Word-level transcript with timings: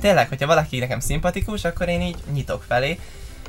tényleg, 0.00 0.28
hogyha 0.28 0.46
valaki 0.46 0.78
nekem 0.78 1.00
szimpatikus, 1.00 1.64
akkor 1.64 1.88
én 1.88 2.00
így 2.00 2.16
nyitok 2.32 2.62
felé. 2.62 2.98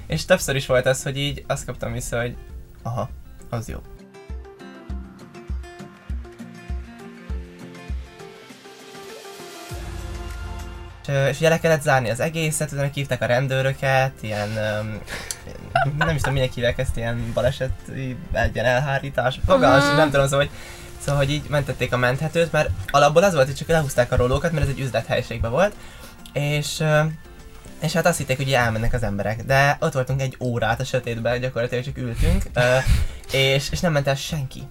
És 0.07 0.25
többször 0.25 0.55
is 0.55 0.65
volt 0.65 0.85
az, 0.85 1.03
hogy 1.03 1.17
így 1.17 1.43
azt 1.47 1.65
kaptam 1.65 1.91
vissza, 1.91 2.19
hogy 2.19 2.35
aha, 2.83 3.09
az 3.49 3.67
jó. 3.67 3.77
És, 11.29 11.37
ugye 11.37 11.49
le 11.49 11.59
kellett 11.59 11.81
zárni 11.81 12.09
az 12.09 12.19
egészet, 12.19 12.71
utána 12.71 12.89
hívták 12.93 13.21
a 13.21 13.25
rendőröket, 13.25 14.13
ilyen, 14.21 14.49
um, 14.49 15.01
nem 15.97 16.09
is 16.09 16.15
tudom, 16.15 16.33
minek 16.33 16.51
hívják 16.51 16.77
ezt, 16.77 16.97
ilyen 16.97 17.31
baleseti, 17.33 18.17
egy 18.31 18.53
ilyen 18.53 18.65
elhárítás, 18.65 19.39
fogalmas, 19.45 19.95
nem 19.95 20.09
tudom, 20.09 20.27
szóval, 20.27 20.45
hogy 20.45 20.55
Szóval, 21.01 21.15
hogy 21.15 21.31
így 21.31 21.43
mentették 21.49 21.93
a 21.93 21.97
menthetőt, 21.97 22.51
mert 22.51 22.69
alapból 22.91 23.23
az 23.23 23.33
volt, 23.33 23.45
hogy 23.45 23.55
csak 23.55 23.67
lehúzták 23.67 24.11
a 24.11 24.15
rólókat, 24.15 24.51
mert 24.51 24.63
ez 24.63 24.71
egy 24.71 24.79
üzlethelyiségben 24.79 25.51
volt, 25.51 25.75
és, 26.33 26.83
és 27.81 27.93
hát 27.93 28.05
azt 28.05 28.17
hitték, 28.17 28.37
hogy 28.37 28.53
elmennek 28.53 28.93
az 28.93 29.03
emberek, 29.03 29.43
de 29.43 29.77
ott 29.79 29.93
voltunk 29.93 30.21
egy 30.21 30.37
órát 30.39 30.79
a 30.79 30.83
sötétben, 30.83 31.39
gyakorlatilag 31.39 31.83
csak 31.83 31.97
ültünk, 31.97 32.43
és, 33.31 33.69
és 33.71 33.79
nem 33.79 33.91
ment 33.91 34.07
el 34.07 34.15
senki. 34.15 34.61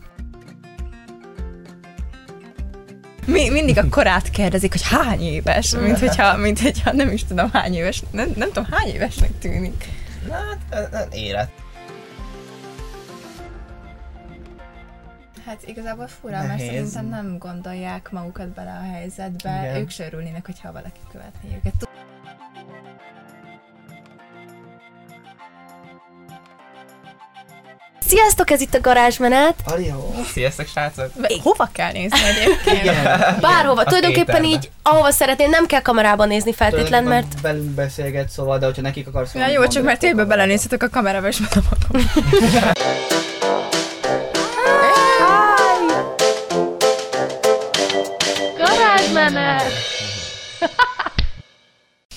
Mi, 3.26 3.48
mindig 3.48 3.78
a 3.78 3.88
korát 3.88 4.30
kérdezik, 4.30 4.72
hogy 4.72 4.82
hány 4.82 5.20
éves, 5.20 5.74
mint 5.74 5.98
hogyha, 5.98 6.36
mint 6.36 6.60
hogyha 6.60 6.92
nem 6.92 7.10
is 7.10 7.24
tudom 7.24 7.50
hány 7.52 7.74
éves, 7.74 8.02
nem, 8.10 8.32
nem 8.36 8.48
tudom 8.52 8.68
hány 8.70 8.88
évesnek 8.88 9.30
tűnik. 9.38 9.88
Na, 10.28 10.34
hát, 10.70 11.14
élet. 11.14 11.50
Hát 15.50 15.62
igazából 15.66 16.06
fura, 16.06 16.36
mert 16.36 16.48
Nehéz. 16.48 16.66
szerintem 16.66 17.06
nem 17.06 17.38
gondolják 17.38 18.10
magukat 18.10 18.48
bele 18.48 18.70
a 18.70 18.92
helyzetbe, 18.92 19.60
Igen. 19.62 19.76
ők 19.76 19.90
se 19.90 20.04
örülnének, 20.06 20.46
hogyha 20.46 20.72
valaki 20.72 21.00
követné 21.12 21.54
őket. 21.56 21.88
Sziasztok, 27.98 28.50
ez 28.50 28.60
itt 28.60 28.74
a 28.74 28.80
garázsmenet. 28.80 29.54
Alió. 29.64 30.14
Sziasztok, 30.32 30.66
srácok! 30.66 31.10
Hova 31.42 31.68
kell 31.72 31.92
nézni 31.92 32.18
egyébként? 32.24 32.96
Bárhova, 33.40 33.80
A 33.80 33.84
tulajdonképpen 33.84 34.44
éterbe. 34.44 34.46
így, 34.48 34.70
ahova 34.82 35.10
szeretnél, 35.10 35.48
nem 35.48 35.66
kell 35.66 35.82
kamerában 35.82 36.28
nézni 36.28 36.52
feltétlen, 36.52 37.04
mert 37.04 37.40
Velünk 37.40 37.70
beszélget, 37.70 38.28
szóval, 38.28 38.58
de 38.58 38.64
hogyha 38.66 38.82
nekik 38.82 39.06
akarsz 39.06 39.34
Ja, 39.34 39.48
jó, 39.48 39.66
csak 39.66 39.84
mert 39.84 40.00
tényleg 40.00 40.26
belenézhetek 40.26 40.82
a 40.82 40.88
kamerába, 40.88 41.28
és 41.28 41.38
mondom 41.38 42.10
Garázsmenet! 49.32 49.72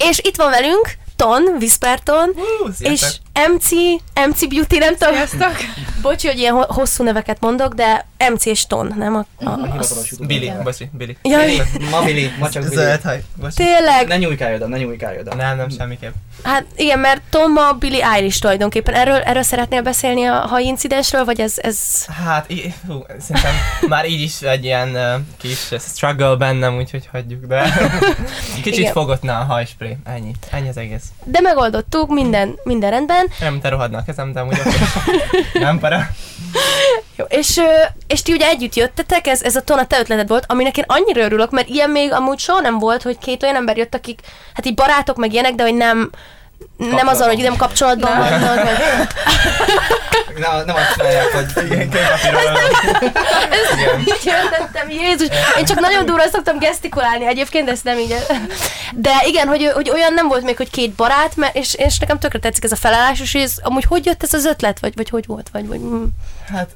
És 0.09 0.19
itt 0.19 0.36
van 0.36 0.50
velünk 0.50 0.92
Ton, 1.16 1.44
Whisperton, 1.44 2.33
Hú, 2.36 2.70
és! 2.80 3.20
MC, 3.34 3.70
MC 4.28 4.48
Beauty, 4.48 4.78
nem 4.78 4.95
tudom. 4.98 5.14
Sziasztok! 5.14 5.56
Bocsi, 6.02 6.28
hogy 6.28 6.38
ilyen 6.39 6.53
ho- 6.53 6.70
hosszú 6.72 7.03
neveket 7.03 7.38
mondok, 7.39 7.73
de 7.73 8.06
MC 8.34 8.45
és 8.45 8.66
Ton, 8.67 8.94
nem 8.98 9.16
a... 9.16 9.20
a... 9.45 9.50
Hivatalos 9.56 10.12
YouTube. 10.12 10.26
Billy, 10.26 10.52
bocsi, 10.64 10.89
Billy. 10.92 11.17
Jaj, 11.22 11.61
Ma 11.92 12.02
Billy, 12.04 12.30
ma 12.39 12.50
csak 12.50 12.64
Billy. 12.64 12.76
Zöld 12.76 13.02
haj, 13.02 13.23
bocsi. 13.36 13.56
tényleg? 13.56 14.08
Ne 14.08 14.17
nyújkálj 14.17 14.56
oda, 14.56 14.67
ne 14.67 14.78
nyújkálj 14.78 15.20
oda. 15.20 15.36
Nem, 15.36 15.58
nem, 15.58 15.70
semmiképp. 15.70 16.14
Hát 16.44 16.66
igen, 16.76 17.00
mert 17.00 17.22
Tom 17.30 17.52
ma 17.52 17.72
Billie 17.73 18.06
Eilish 18.11 18.39
tulajdonképpen. 18.39 18.94
Erről, 18.94 19.16
erről 19.22 19.44
szeretnél 19.44 19.81
beszélni 19.81 20.23
a 20.26 20.34
haj 20.34 20.64
incidensről, 20.64 21.26
vagy 21.26 21.39
ez, 21.39 21.54
ez... 21.58 22.06
Hát, 22.06 22.50
í- 22.52 22.73
hú, 22.88 23.06
szerintem 23.20 23.54
már 23.88 24.06
így 24.09 24.22
is 24.22 24.42
egy 24.42 24.64
ilyen 24.64 24.89
uh, 24.89 25.22
kis 25.38 25.67
struggle 25.80 26.36
bennem, 26.36 26.76
úgyhogy 26.78 27.09
hagyjuk, 27.11 27.45
de 27.45 27.73
kicsit 28.64 28.80
Igen. 28.80 28.92
fogott 28.92 29.22
na 29.22 29.39
a 29.39 29.44
hajspré. 29.44 29.98
Ennyi. 30.04 30.31
Ennyi 30.52 30.70
az 30.70 30.78
egész. 30.78 31.04
De 31.23 31.39
megoldottuk, 31.39 32.10
minden, 32.10 32.60
minden 32.64 32.89
rendben. 32.89 33.23
Nem, 33.39 33.52
mint 33.52 33.61
te 33.64 33.70
rohadna 33.70 33.98
a 33.98 34.04
kezem, 34.04 34.34
de 34.34 34.39
amúgy 34.39 34.61
nem 35.54 35.80
para. 35.80 36.08
Jó, 37.17 37.26
és, 37.30 37.61
és 38.08 38.22
ti 38.22 38.32
ugye 38.32 38.48
együtt 38.48 38.76
jöttetek, 38.76 39.28
ez, 39.28 39.42
ez 39.42 39.56
a 39.56 39.61
Tona 39.61 39.86
te 39.86 40.00
ötleted 40.00 40.28
volt, 40.28 40.45
aminek 40.48 40.78
én 40.78 40.84
annyira 40.88 41.22
örülök, 41.22 41.52
mert 41.52 41.67
ilyen 41.67 41.89
még 41.89 42.14
amúgy 42.14 42.39
soha 42.39 42.60
nem 42.60 42.80
volt, 42.80 43.02
hogy 43.02 43.17
két 43.17 43.44
olyan 43.44 43.56
ember 43.56 43.78
jött, 43.78 43.95
akik, 43.95 44.20
hát 44.54 44.66
így 44.66 44.73
barátok 44.73 45.17
meg 45.17 45.33
ilyenek, 45.33 45.56
de 45.56 45.64
hogy 45.64 45.76
nem, 45.76 46.10
nem 46.78 47.08
azon, 47.08 47.28
hogy 47.28 47.38
nem 47.38 47.56
kapcsolatban 47.56 48.18
vannak. 48.18 48.64
Vagy... 48.64 48.70
Ne, 50.38 50.64
nem 50.64 50.76
azt 50.76 50.94
csinálják, 50.96 51.32
hogy 51.32 51.66
Igen, 51.66 51.90
kőpapíról. 51.90 52.42
Igen. 53.74 54.00
Így 54.00 54.22
jelentettem, 54.24 54.90
Jézus! 54.90 55.28
Én 55.58 55.66
csak 55.66 55.80
nagyon 55.80 56.06
durva 56.06 56.28
szoktam 56.32 56.58
gesztikulálni 56.60 57.26
egyébként, 57.26 57.66
de 57.66 57.72
ezt 57.72 57.84
nem 57.84 57.98
így. 57.98 58.16
De 58.94 59.12
igen, 59.26 59.48
hogy, 59.48 59.72
hogy 59.74 59.90
olyan 59.90 60.14
nem 60.14 60.28
volt 60.28 60.44
még, 60.44 60.58
hogy 60.58 60.70
két 60.70 60.92
barát, 60.92 61.36
mert, 61.36 61.56
és, 61.56 61.74
és 61.74 62.00
nekem 62.00 62.20
tökre 62.20 62.40
tetszik 62.40 62.64
ez 62.64 62.72
a 62.72 62.76
felállás, 62.76 63.20
és 63.20 63.36
ez, 63.36 63.54
amúgy 63.62 63.84
hogy 63.84 64.06
jött 64.06 64.24
ez 64.24 64.34
az 64.34 64.45
ötlet, 64.45 64.80
vagy, 64.80 64.94
vagy 64.95 65.10
hogy 65.10 65.26
volt, 65.26 65.50
vagy, 65.52 65.68
vagy 65.68 65.80
mm. 65.80 66.04
Hát, 66.54 66.76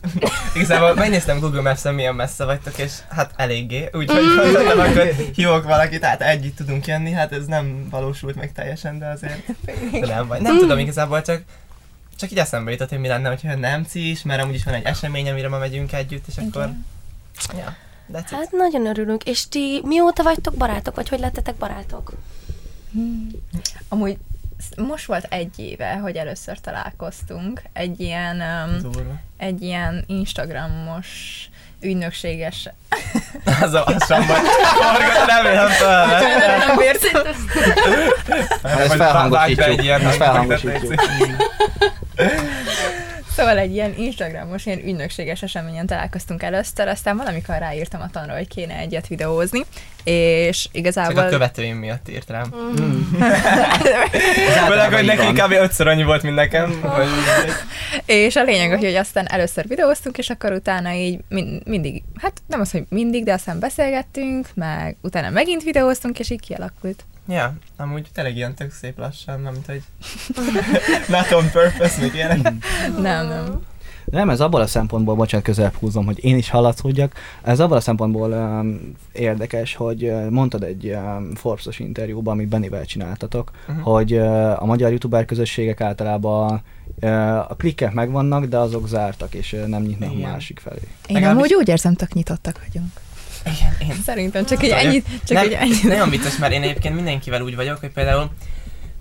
igazából 0.53 0.93
megnéztem 0.93 1.39
Google 1.39 1.61
Maps-en 1.61 1.93
milyen 1.93 2.15
messze 2.15 2.45
vagytok, 2.45 2.77
és 2.77 2.91
hát 3.15 3.31
eléggé. 3.35 3.89
Úgyhogy 3.93 4.35
gondoltam, 4.35 4.79
akkor 4.79 5.13
hívok 5.35 5.63
valakit, 5.63 6.03
hát 6.03 6.21
együtt 6.21 6.55
tudunk 6.55 6.87
jönni, 6.87 7.11
hát 7.11 7.31
ez 7.31 7.45
nem 7.45 7.87
valósult 7.89 8.35
meg 8.35 8.51
teljesen, 8.51 8.99
de 8.99 9.05
azért 9.05 9.39
de 9.91 10.05
nem 10.05 10.27
vagy. 10.27 10.41
Nem 10.41 10.57
tudom 10.57 10.77
igazából, 10.77 11.21
csak 11.21 11.43
csak 12.17 12.31
így 12.31 12.37
eszembe 12.37 12.71
jutott, 12.71 12.89
hogy 12.89 12.99
mi 12.99 13.07
lenne, 13.07 13.27
hogyha 13.27 13.55
nem 13.55 13.85
is, 13.93 14.23
mert 14.23 14.41
amúgy 14.41 14.55
is 14.55 14.63
van 14.63 14.73
egy 14.73 14.85
esemény, 14.85 15.29
amire 15.29 15.49
ma 15.49 15.57
megyünk 15.57 15.93
együtt, 15.93 16.27
és 16.27 16.37
akkor... 16.37 16.71
Ja, 17.57 17.75
that's 18.13 18.19
it. 18.19 18.29
Hát 18.29 18.51
nagyon 18.51 18.85
örülünk. 18.85 19.23
És 19.23 19.47
ti 19.47 19.81
mióta 19.83 20.23
vagytok 20.23 20.55
barátok, 20.55 20.95
vagy 20.95 21.09
hogy 21.09 21.19
lettetek 21.19 21.55
barátok? 21.55 22.11
Amúgy 23.87 24.17
sz- 24.59 24.77
most 24.87 25.05
volt 25.05 25.25
egy 25.29 25.59
éve, 25.59 25.97
hogy 25.97 26.15
először 26.15 26.59
találkoztunk. 26.59 27.61
Egy 27.73 27.99
ilyen, 27.99 28.41
um, 28.41 29.19
egy 29.37 29.61
ilyen 29.61 30.03
Instagramos 30.07 31.49
ügynökséges... 31.81 32.69
Az, 33.61 33.73
a- 33.73 33.85
az 33.85 34.05
sem 34.07 34.25
vagy. 34.27 34.37
Forgat, 34.63 35.27
remélem 35.27 35.67
fel, 35.67 36.05
Nem 36.67 36.75
bírt. 36.77 37.03
ezt 38.77 38.93
felhangosítjuk. 38.95 39.89
Ezt 39.89 40.15
felhangosítjuk. 40.17 40.93
Szóval 43.37 43.57
egy 43.57 43.73
ilyen 43.73 43.93
Instagramos, 43.97 44.65
ilyen 44.65 44.79
ügynökséges 44.79 45.41
eseményen 45.41 45.85
találkoztunk 45.85 46.43
először, 46.43 46.87
aztán 46.87 47.17
valamikor 47.17 47.57
ráírtam 47.57 48.01
a 48.01 48.09
tanra, 48.09 48.33
hogy 48.33 48.47
kéne 48.47 48.77
egyet 48.77 49.07
videózni, 49.07 49.61
és 50.03 50.61
Csak 50.61 50.73
a 50.73 50.77
igazából... 50.77 51.25
követőim 51.25 51.77
miatt 51.77 52.09
írt 52.09 52.29
rám. 52.29 52.53
Ez 54.11 54.65
Főleg, 54.67 54.93
hogy 54.93 55.05
neki 55.05 55.41
kb. 55.41 55.51
ötször 55.51 55.87
annyi 55.87 56.03
volt, 56.03 56.23
mint 56.23 56.35
nekem. 56.35 56.81
Hogy... 56.81 57.07
És 58.05 58.35
a 58.35 58.43
lényeg, 58.43 58.79
hogy 58.79 58.95
aztán 58.95 59.25
először 59.29 59.67
videóztunk, 59.67 60.17
és 60.17 60.29
akkor 60.29 60.51
utána 60.51 60.91
így 60.91 61.19
min- 61.29 61.65
mindig, 61.65 62.03
hát 62.21 62.41
nem 62.47 62.59
az, 62.59 62.71
hogy 62.71 62.83
mindig, 62.89 63.23
de 63.23 63.33
aztán 63.33 63.59
beszélgettünk, 63.59 64.47
meg 64.53 64.97
utána 65.01 65.29
megint 65.29 65.63
videóztunk, 65.63 66.19
és 66.19 66.29
így 66.29 66.41
kialakult. 66.41 67.05
Ja, 67.27 67.53
amúgy 67.77 68.07
tényleg 68.13 68.35
ilyen 68.35 68.55
tök 68.55 68.71
szép 68.71 68.97
lassan, 68.97 69.41
nem 69.41 69.51
mint 69.53 69.65
hogy 69.65 69.81
not 71.15 71.31
on 71.31 71.49
purpose, 71.51 72.01
még 72.01 72.13
ilyenek. 72.13 72.53
Nem, 73.01 73.27
nem. 73.27 73.61
Nem, 74.11 74.29
ez 74.29 74.39
abból 74.41 74.61
a 74.61 74.67
szempontból, 74.67 75.15
bocsánat, 75.15 75.45
közelebb 75.45 75.73
húzom, 75.73 76.05
hogy 76.05 76.23
én 76.23 76.37
is 76.37 76.49
hallatszódjak. 76.49 77.13
Ez 77.43 77.59
abból 77.59 77.77
a 77.77 77.81
szempontból 77.81 78.31
um, 78.31 78.91
érdekes, 79.11 79.75
hogy 79.75 80.03
uh, 80.03 80.29
mondtad 80.29 80.63
egy 80.63 80.85
um, 80.89 81.35
Forbes-os 81.35 81.79
interjúban, 81.79 82.33
amit 82.33 82.47
Bennivel 82.47 82.85
csináltatok, 82.85 83.51
Mhm. 83.67 83.79
hogy 83.79 84.13
uh, 84.13 84.61
a 84.61 84.65
magyar 84.65 84.91
youtuber 84.91 85.25
közösségek 85.25 85.81
általában 85.81 86.61
uh, 87.01 87.37
a 87.37 87.55
klikkek 87.57 87.93
megvannak, 87.93 88.45
de 88.45 88.57
azok 88.57 88.87
zártak, 88.87 89.33
és 89.33 89.53
uh, 89.53 89.65
nem 89.65 89.81
nyitnak 89.81 90.11
Igen. 90.13 90.29
a 90.29 90.31
másik 90.31 90.59
felé. 90.59 90.79
Én 90.81 90.89
Legalábbis- 91.15 91.43
amúgy 91.43 91.53
úgy 91.61 91.67
érzem, 91.67 91.93
tök 91.93 92.13
nyitottak 92.13 92.61
vagyunk. 92.67 92.91
Igen, 93.47 93.89
én 93.89 94.03
Szerintem 94.05 94.45
csak 94.45 94.63
egy 94.63 94.69
ennyit, 94.69 95.05
csak 95.23 95.37
egy 95.37 95.51
ennyit. 95.51 95.83
Nagyon 95.83 96.09
vicces, 96.09 96.37
mert 96.37 96.53
én 96.53 96.61
egyébként 96.61 96.95
mindenkivel 96.95 97.41
úgy 97.41 97.55
vagyok, 97.55 97.79
hogy 97.79 97.89
például 97.89 98.29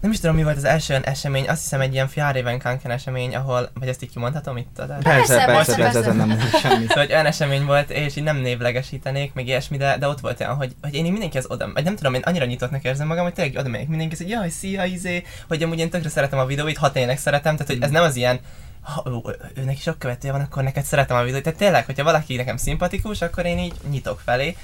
nem 0.00 0.10
is 0.10 0.20
tudom, 0.20 0.37
mi 0.37 0.43
volt 0.43 0.56
az 0.56 0.64
első 0.64 0.93
olyan 0.93 1.04
esemény, 1.04 1.48
azt 1.48 1.62
hiszem 1.62 1.81
egy 1.81 1.93
ilyen 1.93 2.08
Fjárében 2.08 2.58
Kanken 2.58 2.90
esemény, 2.90 3.34
ahol, 3.34 3.70
vagy 3.75 3.88
ezt 3.88 4.02
így 4.02 4.10
kimondhatom 4.10 4.56
itt 4.56 4.78
adás? 4.78 5.02
Persze, 5.02 5.44
persze, 5.44 5.52
persze, 5.54 5.76
persze, 5.76 6.00
persze. 6.00 6.25
nem 6.25 6.38
semmi. 6.60 6.87
Szóval 6.87 7.02
egy 7.02 7.12
olyan 7.12 7.26
esemény 7.26 7.64
volt, 7.64 7.90
és 7.90 8.16
így 8.16 8.25
nem 8.25 8.37
névlegesítenék, 8.37 9.34
meg 9.34 9.46
ilyesmi, 9.46 9.76
de, 9.76 9.96
de 9.98 10.08
ott 10.08 10.20
volt 10.20 10.40
olyan, 10.40 10.54
hogy, 10.54 10.75
hogy 10.82 10.94
én 10.94 11.04
így 11.04 11.10
mindenkihez 11.10 11.46
oda, 11.48 11.72
vagy 11.72 11.84
nem 11.84 11.96
tudom, 11.96 12.14
én 12.14 12.22
annyira 12.25 12.44
nyitottnak 12.44 12.84
érzem 12.84 13.06
magam, 13.06 13.25
hogy 13.25 13.32
tényleg 13.32 13.56
oda 13.58 13.69
megyek 13.69 13.88
mindenkihez, 13.88 14.22
hogy 14.22 14.32
jaj, 14.32 14.48
szia, 14.48 14.84
izé, 14.84 15.25
hogy 15.48 15.62
amúgy 15.62 15.78
én 15.78 15.90
tökre 15.90 16.08
szeretem 16.08 16.38
a 16.38 16.46
videóit, 16.46 16.78
ha 16.78 16.93
tényleg 16.93 17.19
szeretem, 17.19 17.56
tehát 17.56 17.72
hogy 17.72 17.82
ez 17.82 17.90
nem 17.90 18.02
az 18.02 18.16
ilyen, 18.16 18.40
ha 18.87 19.03
ő, 19.06 19.37
őnek 19.55 19.77
is 19.77 19.83
sok 19.83 19.99
követője 19.99 20.33
van, 20.33 20.41
akkor 20.41 20.62
neked 20.62 20.85
szeretem 20.85 21.17
a 21.17 21.23
videóit. 21.23 21.43
Tehát 21.43 21.59
tényleg, 21.59 21.85
hogyha 21.85 22.05
valaki 22.05 22.37
nekem 22.37 22.56
szimpatikus, 22.56 23.23
akkor 23.23 23.47
én 23.47 23.59
így 23.59 23.75
nyitok 23.91 24.21
felé. 24.21 24.56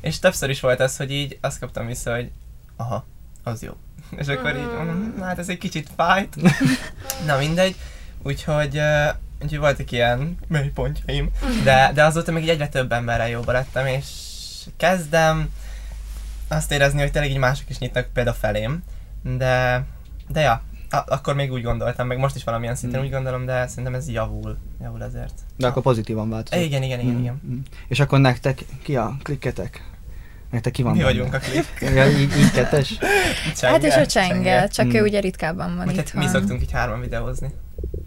És 0.00 0.18
többször 0.18 0.50
is 0.50 0.60
volt 0.60 0.80
az, 0.80 0.96
hogy 0.96 1.10
így 1.10 1.38
azt 1.40 1.58
kaptam 1.58 1.86
vissza, 1.86 2.14
hogy 2.14 2.30
aha, 2.76 3.04
az 3.42 3.62
jó. 3.62 3.72
És 4.20 4.26
akkor 4.26 4.56
így 4.56 5.14
"Na, 5.16 5.24
hát 5.24 5.38
ez 5.38 5.48
egy 5.48 5.58
kicsit 5.58 5.88
fájt. 5.96 6.36
Na 7.26 7.36
mindegy. 7.38 7.76
Úgyhogy, 8.22 8.76
uh, 8.76 9.08
úgyhogy 9.42 9.58
voltak 9.58 9.90
ilyen 9.90 10.38
mélypontjaim. 10.48 11.30
De, 11.64 11.90
de 11.94 12.04
azóta 12.04 12.32
még 12.32 12.42
így 12.42 12.48
egyre 12.48 12.68
több 12.68 12.92
emberrel 12.92 13.28
jóba 13.28 13.52
lettem, 13.52 13.86
és 13.86 14.06
kezdem 14.76 15.52
azt 16.48 16.72
érezni, 16.72 17.00
hogy 17.00 17.10
tényleg 17.10 17.30
így 17.30 17.36
mások 17.38 17.70
is 17.70 17.78
nyitnak 17.78 18.08
például 18.12 18.36
felém, 18.36 18.82
de, 19.22 19.84
de 20.28 20.40
ja, 20.40 20.62
a- 20.90 21.04
akkor 21.06 21.34
még 21.34 21.52
úgy 21.52 21.62
gondoltam, 21.62 22.06
meg 22.06 22.18
most 22.18 22.36
is 22.36 22.44
valamilyen 22.44 22.74
szinten 22.74 23.00
Mm. 23.00 23.04
úgy 23.04 23.10
gondolom, 23.10 23.44
de 23.46 23.66
szerintem 23.66 23.94
ez 23.94 24.08
javul, 24.08 24.56
javul 24.82 25.02
azért. 25.02 25.34
De 25.56 25.66
akkor 25.66 25.82
pozitívan 25.82 26.30
változott. 26.30 26.64
Igen, 26.64 26.82
igen, 26.82 27.00
igen, 27.00 27.18
igen. 27.18 27.40
Mm. 27.46 27.58
És 27.88 28.00
akkor 28.00 28.18
nektek 28.18 28.64
ki 28.82 28.96
a 28.96 29.16
klikketek? 29.22 29.88
Nektek 30.50 30.72
ki 30.72 30.82
van 30.82 30.92
Mi 30.92 30.98
benne? 30.98 31.10
vagyunk 31.10 31.34
a 31.34 31.38
klik. 31.38 31.66
Ja, 31.94 32.06
így, 32.10 32.38
így 32.38 32.50
kettes? 32.50 32.98
Hát 33.60 33.82
és 33.84 33.94
a 33.94 34.06
csenge, 34.06 34.66
csak 34.68 34.86
Mm. 34.86 34.94
ő 34.94 35.02
ugye 35.02 35.20
ritkábban 35.20 35.76
van 35.76 35.84
Vagy 35.86 35.96
hát 35.96 36.14
mi 36.14 36.26
szoktunk 36.26 36.62
így 36.62 36.72
hárman 36.72 37.00
videózni. 37.00 37.48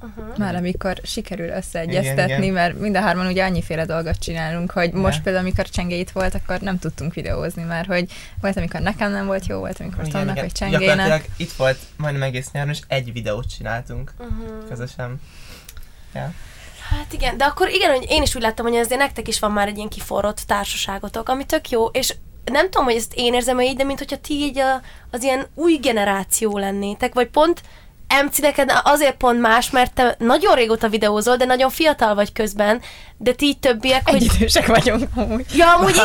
Uh-huh. 0.02 0.38
Már 0.38 0.56
amikor 0.56 1.00
sikerül 1.04 1.50
összeegyeztetni, 1.50 2.24
Igen, 2.24 2.42
igen. 2.42 2.54
mert 2.54 2.80
mind 2.80 2.96
a 2.96 3.02
hárman 3.02 3.28
ugye 3.28 3.44
annyiféle 3.44 3.86
dolgot 3.86 4.20
csinálunk, 4.20 4.72
hogy 4.72 4.88
Igen. 4.88 5.00
most 5.00 5.22
például, 5.22 5.44
amikor 5.46 5.70
Csenge 5.70 5.96
itt 5.96 6.10
volt, 6.10 6.36
akkor 6.36 6.60
nem 6.60 6.80
tudtunk 6.80 7.14
videózni, 7.14 7.64
mert 7.64 7.88
hogy 7.88 8.12
volt, 8.42 8.58
amikor 8.58 8.80
nekem 8.82 9.12
nem 9.12 9.26
volt 9.26 9.46
jó, 9.46 9.58
volt, 9.60 9.80
amikor 9.80 10.08
Tonnak, 10.08 10.40
vagy 10.40 10.52
Csengének. 10.52 11.30
Itt 11.38 11.52
volt 11.52 11.78
majdnem 11.98 12.24
egész 12.24 12.52
nyáron, 12.52 12.70
és 12.72 12.80
egy 12.88 13.14
videót 13.14 13.56
csináltunk 13.56 14.14
Uh-huh. 14.20 14.68
közösen. 14.70 15.22
Ja. 16.14 16.34
Hát 16.90 17.14
igen, 17.14 17.38
de 17.38 17.44
akkor 17.46 17.70
igen, 17.70 17.92
hogy 17.92 18.06
én 18.10 18.22
is 18.22 18.36
úgy 18.36 18.42
láttam, 18.42 18.66
hogy 18.66 18.76
azért 18.76 19.00
nektek 19.00 19.28
is 19.28 19.40
van 19.40 19.52
már 19.52 19.68
egy 19.68 19.76
ilyen 19.78 19.90
kiforrott 19.90 20.40
társaságotok, 20.48 21.30
ami 21.30 21.46
tök 21.46 21.70
jó, 21.70 21.86
és 21.86 22.16
nem 22.46 22.70
tudom, 22.70 22.86
hogy 22.86 22.96
ezt 22.96 23.14
én 23.16 23.34
érzem 23.34 23.60
így, 23.62 23.76
de 23.76 23.84
mint 23.84 24.00
hogyha 24.00 24.18
ti 24.18 24.34
így 24.34 24.60
a, 24.60 24.82
az 25.12 25.24
ilyen 25.24 25.46
új 25.54 25.78
generáció 25.82 26.58
lennétek, 26.58 27.14
vagy 27.14 27.28
pont 27.28 27.62
MC 28.08 28.38
neked 28.38 28.72
azért 28.84 29.16
pont 29.16 29.42
más, 29.42 29.70
mert 29.70 29.94
te 29.94 30.16
nagyon 30.20 30.56
régóta 30.56 30.88
videózol, 30.88 31.36
de 31.36 31.46
nagyon 31.46 31.70
fiatal 31.70 32.16
vagy 32.16 32.32
közben, 32.34 32.82
de 33.18 33.32
ti 33.32 33.46
így 33.46 33.60
többiek, 33.60 34.10
hogy... 34.10 34.24
Egyidősek 34.24 34.66
vagyunk 34.66 35.10
amúgy. 35.16 35.46
Ja, 35.56 35.74
amúgy 35.74 35.96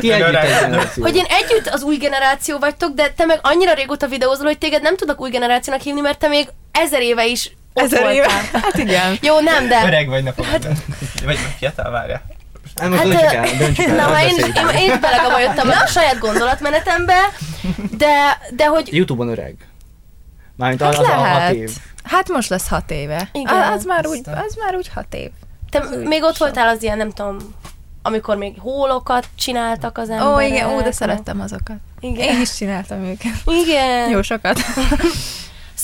igen, 0.00 0.22
hogy 1.00 1.16
én 1.16 1.26
együtt 1.28 1.68
az 1.68 1.82
új 1.82 1.96
generáció 1.96 2.58
vagytok, 2.58 2.94
de 2.94 3.08
te 3.16 3.24
meg 3.24 3.38
annyira 3.42 3.72
régóta 3.72 4.06
videózol, 4.06 4.46
hogy 4.46 4.58
téged 4.58 4.82
nem 4.82 4.96
tudok 4.96 5.20
új 5.20 5.30
generációnak 5.30 5.82
hívni, 5.82 6.00
mert 6.00 6.18
te 6.18 6.28
még 6.28 6.48
ezer 6.72 7.02
éve 7.02 7.26
is 7.26 7.50
ott 7.72 7.84
Ezer 7.84 8.02
voltál. 8.02 8.16
éve. 8.16 8.28
Hát 8.52 8.78
igen. 8.78 9.18
Jó, 9.22 9.40
nem, 9.40 9.68
de... 9.68 9.82
Öreg 9.86 10.08
vagy, 10.08 10.22
ne 10.22 10.32
fogod 10.32 10.64
el. 10.64 10.72
Vagy 11.24 11.38
fiatal, 11.58 11.90
várja. 11.90 12.22
Nem, 12.80 12.90
most 12.90 13.02
Hát, 13.02 13.08
döntsük 13.10 13.32
el, 13.32 13.56
döntsük 13.58 13.86
el. 13.88 13.94
Na, 13.96 14.02
ha 14.02 14.20
én, 14.22 14.36
beszéljünk. 14.36 14.56
én, 14.56 14.90
én 14.90 15.00
belegabajodtam 15.00 15.68
a 15.68 15.86
saját 15.86 16.18
gondolatmenetembe, 16.18 17.16
de, 17.96 18.38
de 18.50 18.66
hogy 18.66 18.94
Youtube-on 18.94 19.28
öreg. 19.28 19.54
Mármint 20.56 20.82
az, 20.82 20.94
Hát 20.96 21.04
az 21.04 21.08
a 21.10 21.12
hat 21.14 21.22
lehet. 21.22 21.54
év. 21.54 21.70
Hát 22.04 22.28
most 22.28 22.48
lesz 22.48 22.68
hat 22.68 22.90
éve. 22.90 23.28
Igen. 23.32 23.54
Igen. 23.56 23.72
Az 23.72 23.84
már 23.84 24.06
úgy, 24.06 24.20
az 24.24 24.56
már 24.64 24.74
úgy 24.76 24.88
hat 24.94 25.14
év. 25.14 25.30
te 25.70 25.84
még 26.04 26.22
ott 26.22 26.36
voltál 26.36 26.68
az 26.68 26.82
ilyen, 26.82 26.96
nem 26.96 27.10
tudom, 27.10 27.36
amikor 28.02 28.36
még 28.36 28.54
hólokat 28.58 29.26
csináltak 29.36 29.98
az 29.98 30.10
emberek. 30.10 30.34
Ó, 30.36 30.40
igen, 30.40 30.68
ó, 30.68 30.80
de 30.80 30.92
szerettem 30.92 31.40
azokat. 31.40 31.76
Igen. 32.00 32.34
Én 32.34 32.40
is 32.40 32.54
csináltam 32.54 33.04
őket. 33.04 33.32
Igen. 33.44 34.10
Jó 34.10 34.22
sokat. 34.22 34.58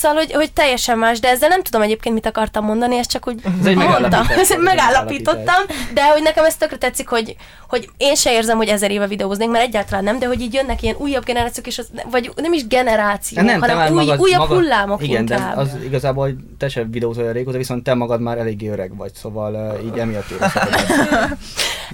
Szóval, 0.02 0.16
hogy, 0.16 0.32
hogy 0.32 0.52
teljesen 0.52 0.98
más, 0.98 1.20
de 1.20 1.28
ezzel 1.28 1.48
nem 1.48 1.62
tudom 1.62 1.82
egyébként, 1.82 2.14
mit 2.14 2.26
akartam 2.26 2.64
mondani, 2.64 2.96
ezt 2.96 3.10
csak 3.10 3.26
úgy 3.26 3.40
Ez 3.60 3.66
egy 3.66 3.76
mondtam. 3.76 4.00
megállapítás. 4.00 4.56
Megállapítottam, 4.58 5.64
de 5.94 6.10
hogy 6.10 6.22
nekem 6.22 6.44
ez 6.44 6.56
tökre 6.56 6.76
tetszik, 6.76 7.08
hogy, 7.08 7.36
hogy 7.68 7.88
én 7.96 8.14
se 8.14 8.32
érzem, 8.32 8.56
hogy 8.56 8.68
ezer 8.68 8.90
éve 8.90 9.06
videóznék, 9.06 9.48
mert 9.48 9.64
egyáltalán 9.64 10.04
nem, 10.04 10.18
de 10.18 10.26
hogy 10.26 10.40
így 10.40 10.54
jönnek 10.54 10.82
ilyen 10.82 10.96
újabb 10.98 11.24
generációk, 11.24 11.66
és 11.66 11.78
az, 11.78 11.88
vagy 12.10 12.30
nem 12.36 12.52
is 12.52 12.66
generáció, 12.66 13.42
Nem, 13.42 13.60
hanem 13.60 13.92
új, 13.92 13.94
magad, 13.94 14.20
újabb 14.20 14.38
magad, 14.38 14.56
hullámok 14.56 15.02
Igen, 15.02 15.20
inkább. 15.20 15.54
de 15.54 15.60
az 15.60 15.68
igazából, 15.84 16.24
hogy 16.24 16.36
te 16.58 16.68
sem 16.68 16.90
videózol 16.90 17.22
olyan 17.22 17.34
régóta, 17.34 17.56
viszont 17.56 17.82
te 17.84 17.94
magad 17.94 18.20
már 18.20 18.38
eléggé 18.38 18.68
öreg 18.68 18.96
vagy, 18.96 19.14
szóval 19.14 19.80
így 19.84 19.98
emiatt. 19.98 20.34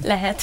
Lehet. 0.02 0.42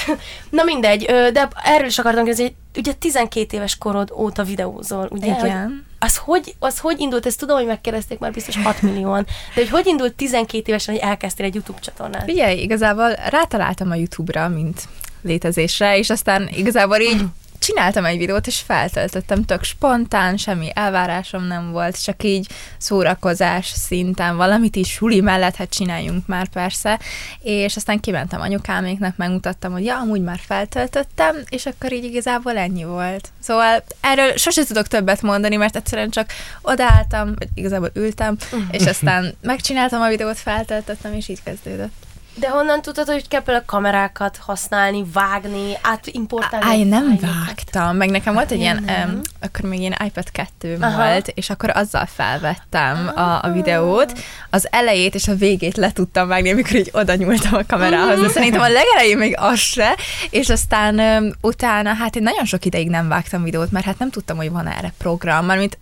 Na 0.50 0.64
mindegy, 0.64 1.06
de 1.06 1.48
erről 1.64 1.88
is 1.88 1.98
akartam 1.98 2.24
kérdezni, 2.24 2.56
hogy 2.74 2.82
ugye 2.82 2.94
12 2.94 3.58
éves 3.58 3.78
korod 3.78 4.12
óta 4.16 4.44
videózol, 4.44 5.08
ugye? 5.12 5.34
Hogy 5.34 5.46
Igen. 5.46 5.85
Az 6.00 6.18
hogy, 6.18 6.56
az 6.60 6.80
hogy 6.80 7.00
indult? 7.00 7.26
Ezt 7.26 7.40
tudom, 7.40 7.58
hogy 7.58 7.66
megkérdezték 7.66 8.20
már 8.20 8.32
biztos 8.32 8.58
6 8.58 8.82
millióan, 8.82 9.24
de 9.24 9.62
hogy 9.62 9.70
hogy 9.70 9.86
indult 9.86 10.14
12 10.14 10.64
évesen, 10.66 10.94
hogy 10.94 11.04
elkezdtél 11.04 11.46
egy 11.46 11.54
YouTube 11.54 11.80
csatornát? 11.80 12.24
Figyelj, 12.24 12.62
igazából 12.62 13.12
rátaláltam 13.30 13.92
a 13.92 13.96
YouTube-ra, 13.96 14.48
mint 14.48 14.88
létezésre, 15.22 15.98
és 15.98 16.10
aztán 16.10 16.50
igazából 16.56 17.00
így 17.00 17.22
csináltam 17.66 18.06
egy 18.06 18.18
videót, 18.18 18.48
és 18.48 18.60
feltöltöttem 18.60 19.46
tök 19.46 19.64
spontán, 19.64 20.38
semmi 20.38 20.70
elvárásom 20.74 21.44
nem 21.44 21.72
volt, 21.72 22.04
csak 22.04 22.24
így 22.24 22.48
szórakozás 22.78 23.68
szinten, 23.68 24.36
valamit 24.36 24.76
is 24.76 24.90
suli 24.92 25.22
mellett, 25.22 25.56
hát 25.56 25.70
csináljunk 25.70 26.28
már 26.28 26.48
persze, 26.48 27.00
és 27.40 27.76
aztán 27.76 28.00
kimentem 28.00 28.42
anyukáméknak, 28.42 29.18
megmutattam, 29.18 29.72
hogy 29.72 29.84
ja, 29.86 29.98
amúgy 29.98 30.22
már 30.22 30.40
feltöltöttem, 30.46 31.36
és 31.50 31.66
akkor 31.66 31.94
így 31.94 32.04
igazából 32.04 32.58
ennyi 32.58 32.84
volt. 32.84 33.30
Szóval 33.40 33.84
erről 34.02 34.36
sose 34.36 34.66
tudok 34.66 34.88
többet 34.88 35.22
mondani, 35.22 35.56
mert 35.56 35.76
egyszerűen 35.76 36.10
csak 36.10 36.30
odaálltam, 36.62 37.34
vagy 37.38 37.48
igazából 37.54 37.92
ültem, 37.94 38.38
és 38.72 38.86
aztán 38.86 39.36
megcsináltam 39.42 40.02
a 40.02 40.08
videót, 40.08 40.38
feltöltöttem, 40.38 41.14
és 41.14 41.28
így 41.28 41.44
kezdődött. 41.44 42.05
De 42.38 42.50
honnan 42.50 42.82
tudtad, 42.82 43.08
hogy 43.08 43.28
kell 43.28 43.42
például 43.42 43.66
kamerákat 43.66 44.38
használni, 44.38 45.06
vágni, 45.14 45.78
átimportálni? 45.82 46.66
Á, 46.66 46.74
én 46.74 46.88
nem 46.88 47.20
vágtam, 47.22 47.98
meg 47.98 48.10
nekem 48.10 48.34
volt 48.34 48.52
egy 48.52 48.60
ilyen, 48.60 48.78
um, 48.78 49.22
akkor 49.42 49.70
még 49.70 49.80
ilyen 49.80 49.96
iPad 50.06 50.32
2 50.32 50.78
Aha. 50.82 50.98
volt, 50.98 51.28
és 51.28 51.50
akkor 51.50 51.70
azzal 51.70 52.06
felvettem 52.06 53.12
a, 53.16 53.44
a 53.44 53.52
videót, 53.52 54.20
az 54.50 54.68
elejét 54.72 55.16
és 55.16 55.28
a 55.28 55.36
végét 55.36 55.78
le 55.78 55.92
tudtam 55.92 56.28
vágni, 56.28 56.52
amikor 56.52 56.76
így 56.76 56.90
oda 56.94 57.16
nyúltam 57.16 57.54
a 57.54 57.66
kamerához, 57.68 58.20
de 58.20 58.30
szerintem 58.30 58.62
a 58.62 58.70
legelején 58.70 59.18
még 59.18 59.36
az 59.38 59.60
se, 59.60 59.96
és 60.30 60.50
aztán 60.50 61.00
um, 61.00 61.32
utána, 61.42 61.94
hát 61.94 62.16
én 62.16 62.24
nagyon 62.24 62.46
sok 62.46 62.66
ideig 62.66 62.90
nem 62.90 63.08
vágtam 63.08 63.44
videót, 63.44 63.72
mert 63.72 63.86
hát 63.86 64.00
nem 64.00 64.10
tudtam, 64.10 64.38
hogy 64.38 64.52
van 64.52 64.68
erre 64.68 64.94
program, 64.98 65.46
mármint 65.46 65.78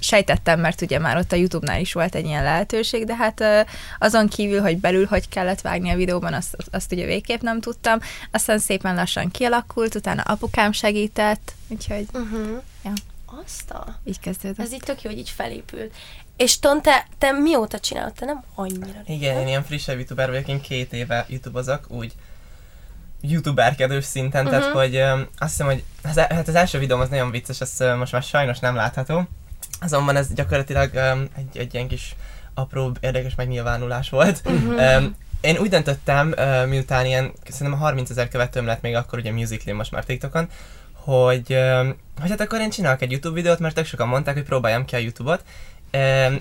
sejtettem, 0.00 0.60
mert 0.60 0.80
ugye 0.80 0.98
már 0.98 1.16
ott 1.16 1.32
a 1.32 1.36
YouTube-nál 1.36 1.80
is 1.80 1.92
volt 1.92 2.14
egy 2.14 2.24
ilyen 2.26 2.42
lehetőség, 2.42 3.04
de 3.04 3.16
hát 3.16 3.44
azon 3.98 4.28
kívül, 4.28 4.60
hogy 4.60 4.78
belül 4.78 5.06
hogy 5.06 5.28
kellett 5.28 5.60
vágni 5.60 5.90
a 5.90 5.96
videóban, 5.96 6.32
azt, 6.34 6.56
azt 6.70 6.92
ugye 6.92 7.04
végképp 7.04 7.40
nem 7.40 7.60
tudtam. 7.60 7.98
Aztán 8.30 8.58
szépen 8.58 8.94
lassan 8.94 9.30
kialakult, 9.30 9.94
utána 9.94 10.22
apukám 10.22 10.72
segített, 10.72 11.54
úgyhogy 11.68 12.06
Uh-huh. 12.12 12.62
Ja. 12.84 12.92
Azt 13.44 13.70
a... 13.70 13.98
így 14.04 14.20
kezdődött. 14.20 14.58
Ez 14.58 14.72
így 14.72 14.82
tök 14.84 15.02
jó, 15.02 15.10
hogy 15.10 15.18
így 15.18 15.30
felépült. 15.30 15.94
És 16.36 16.58
Ton, 16.58 16.82
te, 16.82 17.06
te 17.18 17.32
mióta 17.32 17.78
csinálod? 17.78 18.12
Te 18.12 18.24
nem 18.24 18.44
annyira. 18.54 19.00
Igen, 19.06 19.38
én 19.38 19.46
ilyen 19.46 19.64
frissebb 19.64 19.98
youtuber 19.98 20.28
vagyok, 20.28 20.48
én 20.48 20.60
két 20.60 20.92
éve 20.92 21.26
youtubozok, 21.28 21.84
úgy 21.88 22.12
youtuberkedős 23.20 24.04
szinten, 24.04 24.46
uh-huh. 24.46 24.60
tehát 24.60 24.74
hogy 24.74 24.96
öm, 24.96 25.28
azt 25.38 25.50
hiszem, 25.50 25.66
hogy 25.66 25.82
az, 26.02 26.16
e- 26.16 26.26
hát 26.30 26.48
az 26.48 26.54
első 26.54 26.78
videóm 26.78 27.00
az 27.00 27.08
nagyon 27.08 27.30
vicces, 27.30 27.60
ez 27.60 27.74
ö, 27.78 27.96
most 27.96 28.12
már 28.12 28.22
sajnos 28.22 28.58
nem 28.58 28.74
látható, 28.74 29.28
azonban 29.82 30.16
ez 30.16 30.32
gyakorlatilag 30.34 30.94
öm, 30.94 31.28
egy, 31.36 31.58
egy 31.58 31.74
ilyen 31.74 31.88
kis 31.88 32.16
apró, 32.54 32.92
érdekes 33.00 33.34
megnyilvánulás 33.34 34.10
volt. 34.10 34.42
Uh-huh. 34.44 34.82
Öm, 34.82 35.16
én 35.40 35.56
úgy 35.56 35.68
döntöttem, 35.68 36.32
ö, 36.36 36.66
miután 36.66 37.06
ilyen, 37.06 37.32
szerintem 37.48 37.80
30 37.80 38.10
ezer 38.10 38.28
követőm 38.28 38.66
lett 38.66 38.82
még 38.82 38.94
akkor 38.94 39.18
ugye 39.18 39.32
Musical.ly 39.32 39.72
most 39.72 39.90
már 39.90 40.04
TikTokon, 40.04 40.48
hogy, 40.92 41.52
öm, 41.52 41.96
hogy 42.20 42.30
hát 42.30 42.40
akkor 42.40 42.60
én 42.60 42.70
csinálok 42.70 43.02
egy 43.02 43.10
YouTube 43.10 43.34
videót, 43.34 43.58
mert 43.58 43.74
tök 43.74 43.86
sokan 43.86 44.08
mondták, 44.08 44.34
hogy 44.34 44.44
próbáljam 44.44 44.84
ki 44.84 44.94
a 44.94 44.98
YouTube-ot, 44.98 45.44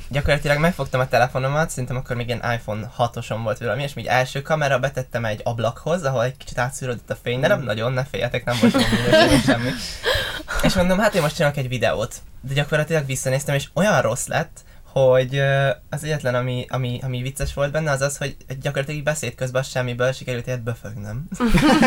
Gyakorlatilag 0.07 0.57
megfogtam 0.57 0.99
a 0.99 1.07
telefonomat, 1.07 1.69
szerintem 1.69 1.95
akkor 1.95 2.15
még 2.15 2.27
ilyen 2.27 2.53
iPhone 2.53 2.91
6-osom 2.97 3.39
volt 3.43 3.57
valami, 3.57 3.83
és 3.83 3.93
még 3.93 4.05
első 4.05 4.41
kamera 4.41 4.79
betettem 4.79 5.25
egy 5.25 5.41
ablakhoz, 5.43 6.03
ahol 6.03 6.23
egy 6.23 6.37
kicsit 6.37 6.57
átszűrődött 6.57 7.09
a 7.09 7.17
fény, 7.23 7.39
de 7.39 7.47
nem 7.47 7.61
nagyon, 7.61 7.93
ne 7.93 8.03
féljetek, 8.03 8.45
nem 8.45 8.57
volt 8.61 8.73
minőség, 8.73 9.41
semmi. 9.41 9.69
És 10.63 10.73
mondom, 10.73 10.99
hát 10.99 11.15
én 11.15 11.21
most 11.21 11.35
csinálok 11.35 11.57
egy 11.57 11.67
videót. 11.67 12.15
De 12.41 12.53
gyakorlatilag 12.53 13.05
visszanéztem, 13.05 13.55
és 13.55 13.69
olyan 13.73 14.01
rossz 14.01 14.27
lett, 14.27 14.63
hogy 14.91 15.41
az 15.89 16.03
egyetlen, 16.03 16.35
ami, 16.35 16.65
ami, 16.69 16.99
ami 17.03 17.21
vicces 17.21 17.53
volt 17.53 17.71
benne, 17.71 17.91
az 17.91 18.01
az, 18.01 18.17
hogy 18.17 18.35
gyakorlatilag 18.61 18.99
így 18.99 19.03
beszéd 19.03 19.35
közben 19.35 19.63
semmiből 19.63 20.11
sikerült 20.11 20.47
ilyet 20.47 20.63
befögnöm. 20.63 21.27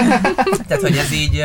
Tehát, 0.69 0.83
hogy 0.83 0.97
ez 0.97 1.13
így, 1.13 1.45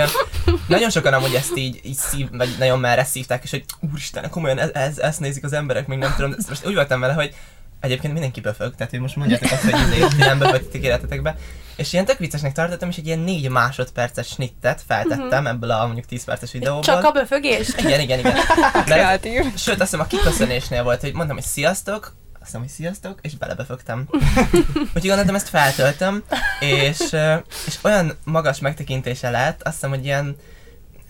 nagyon 0.68 0.90
sokan 0.90 1.14
amúgy 1.14 1.34
ezt 1.34 1.58
így, 1.58 1.80
így 1.84 1.96
szív, 1.96 2.28
vagy 2.32 2.56
nagyon 2.60 2.80
merre 2.80 3.04
szívták, 3.04 3.44
és 3.44 3.50
hogy 3.52 3.66
úristen, 3.92 4.30
komolyan 4.30 4.60
ez, 4.60 4.70
ez, 4.74 4.98
ezt 4.98 5.20
nézik 5.20 5.44
az 5.44 5.54
emberek, 5.54 5.88
még 5.88 5.98
nem 5.98 6.14
tudom, 6.16 6.32
de 6.32 6.38
most 6.48 6.66
úgy 6.66 6.74
voltam 6.74 7.00
vele, 7.00 7.14
hogy 7.14 7.36
egyébként 7.80 8.14
mindenki 8.14 8.42
befög, 8.42 8.76
tehát 8.76 8.92
hogy 8.92 9.00
most 9.00 9.16
mondjátok 9.16 9.52
azt, 9.52 9.70
hogy 9.70 9.80
izé, 9.94 10.18
nem 10.18 10.40
befögtetek 10.40 10.84
életetekbe. 10.84 11.38
És 11.80 11.94
ilyen 11.94 12.06
tök 12.06 12.18
viccesnek 12.18 12.54
tartottam, 12.54 12.90
és 12.90 12.98
egy 12.98 13.06
ilyen 13.06 13.20
négy 13.20 13.50
másodperces 13.50 14.28
snittet 14.28 14.82
feltettem 14.88 15.48
ebből 15.48 15.72
a 15.72 15.86
mondjuk 15.86 16.06
10 16.06 16.24
perces 16.24 16.52
videóból. 16.52 16.84
Csak 16.84 17.04
a 17.04 17.12
befögés? 17.12 17.70
Igen, 17.78 18.00
igen, 18.00 18.20
igen. 18.20 18.34
Mert, 18.34 18.84
Kreatív. 18.84 19.56
sőt, 19.56 19.82
azt 19.82 19.92
hiszem 19.92 20.00
a 20.00 20.08
kiköszönésnél 20.08 20.84
volt, 20.84 21.02
hogy 21.02 21.14
mondtam, 21.14 21.38
hogy 21.38 21.46
sziasztok, 21.46 22.16
azt 22.34 22.44
hiszem, 22.44 22.62
hogy 22.62 22.70
sziasztok, 22.70 23.20
és 23.22 23.38
belebefögtem. 23.38 24.08
Úgyhogy 24.96 25.06
gondoltam, 25.06 25.36
ezt 25.36 25.50
feltöltöm, 25.50 26.24
és, 26.60 27.00
és 27.66 27.78
olyan 27.82 28.18
magas 28.24 28.60
megtekintése 28.60 29.30
lett, 29.30 29.62
azt 29.62 29.74
hiszem, 29.74 29.90
hogy 29.90 30.06
ilyen 30.06 30.36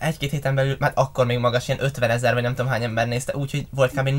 egy-két 0.00 0.30
héten 0.30 0.54
belül, 0.54 0.76
már 0.78 0.92
akkor 0.94 1.26
még 1.26 1.38
magas, 1.38 1.68
ilyen 1.68 1.82
50 1.82 2.10
ezer, 2.10 2.34
vagy 2.34 2.42
nem 2.42 2.54
tudom 2.54 2.70
hány 2.70 2.82
ember 2.82 3.06
nézte, 3.06 3.36
úgyhogy 3.36 3.66
volt 3.70 3.92
kb. 3.92 4.10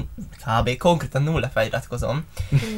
kb. 0.45 0.77
konkrétan 0.77 1.23
nulla 1.23 1.49
feliratkozom. 1.49 2.25